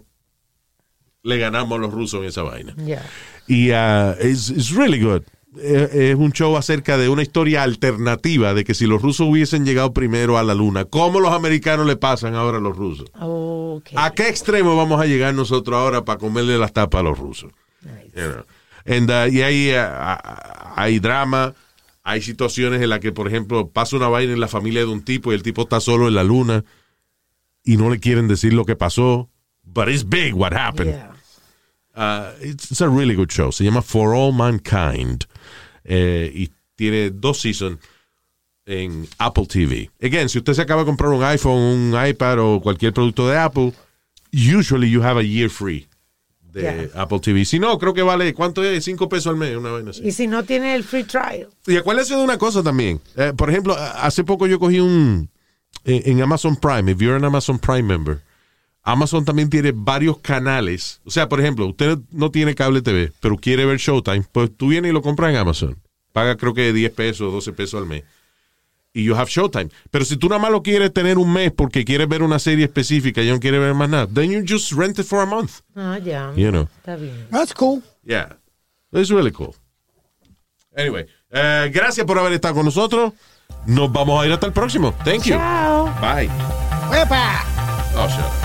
[1.24, 2.74] le ganamos a los rusos en esa vaina?
[2.78, 3.06] Ya.
[3.48, 5.24] Y uh, it's, it's really good.
[5.62, 9.66] Eh, Es un show acerca de una historia alternativa de que si los rusos hubiesen
[9.66, 13.10] llegado primero a la luna, ¿cómo los americanos le pasan ahora a los rusos?
[13.96, 17.52] ¿A qué extremo vamos a llegar nosotros ahora para comerle las tapas a los rusos?
[18.16, 18.44] You know.
[18.88, 20.18] And, uh, y hay, uh,
[20.76, 21.54] hay drama,
[22.04, 25.04] hay situaciones en las que, por ejemplo, pasa una vaina en la familia de un
[25.04, 26.64] tipo y el tipo está solo en la luna
[27.64, 29.30] y no le quieren decir lo que pasó.
[29.64, 30.92] But it's big what happened.
[30.92, 31.12] Yeah.
[31.96, 33.52] Uh, it's, it's a really good show.
[33.52, 35.26] Se llama For All Mankind.
[35.86, 37.80] Eh, y tiene dos seasons
[38.66, 39.90] en Apple TV.
[40.02, 43.38] Again, si usted se acaba de comprar un iPhone, un iPad o cualquier producto de
[43.38, 43.74] Apple,
[44.34, 45.88] usually you have a year free
[46.52, 47.02] de Yeah.
[47.02, 47.46] Apple TV.
[47.46, 48.84] Si no, creo que vale, ¿cuánto es?
[48.86, 50.02] Cinco pesos al mes, una vaina así.
[50.08, 51.50] Y si no tiene el free trial.
[51.68, 53.02] Y acuérdese de una cosa también.
[53.18, 55.30] Eh, por ejemplo, hace poco yo cogí un.
[55.84, 58.22] En, en Amazon Prime, if you're an Amazon Prime member,
[58.86, 61.02] Amazon también tiene varios canales.
[61.06, 64.68] O sea, por ejemplo, usted no tiene cable TV, pero quiere ver Showtime, pues tú
[64.68, 65.78] vienes y lo compras en Amazon.
[66.14, 68.04] Paga creo que 10 pesos, 12 pesos al mes.
[68.94, 69.70] Y you have Showtime.
[69.90, 72.64] Pero si tú nada más lo quieres tener un mes porque quieres ver una serie
[72.66, 75.62] específica y no quieres ver más nada, then you just rent it for a month.
[75.76, 76.32] Ah, ya.
[76.36, 76.70] You know.
[76.78, 77.28] Está bien.
[77.32, 77.82] That's cool.
[78.06, 78.38] Yeah.
[78.94, 79.56] It's really cool.
[80.78, 83.14] Anyway, eh, gracias por haber estado con nosotros.
[83.66, 84.94] Nos vamos a ir hasta el próximo.
[85.04, 85.36] Thank you.
[85.36, 85.86] Chao.
[86.00, 86.30] Bye.
[86.96, 87.44] ¡Epa!
[87.98, 88.45] Oh,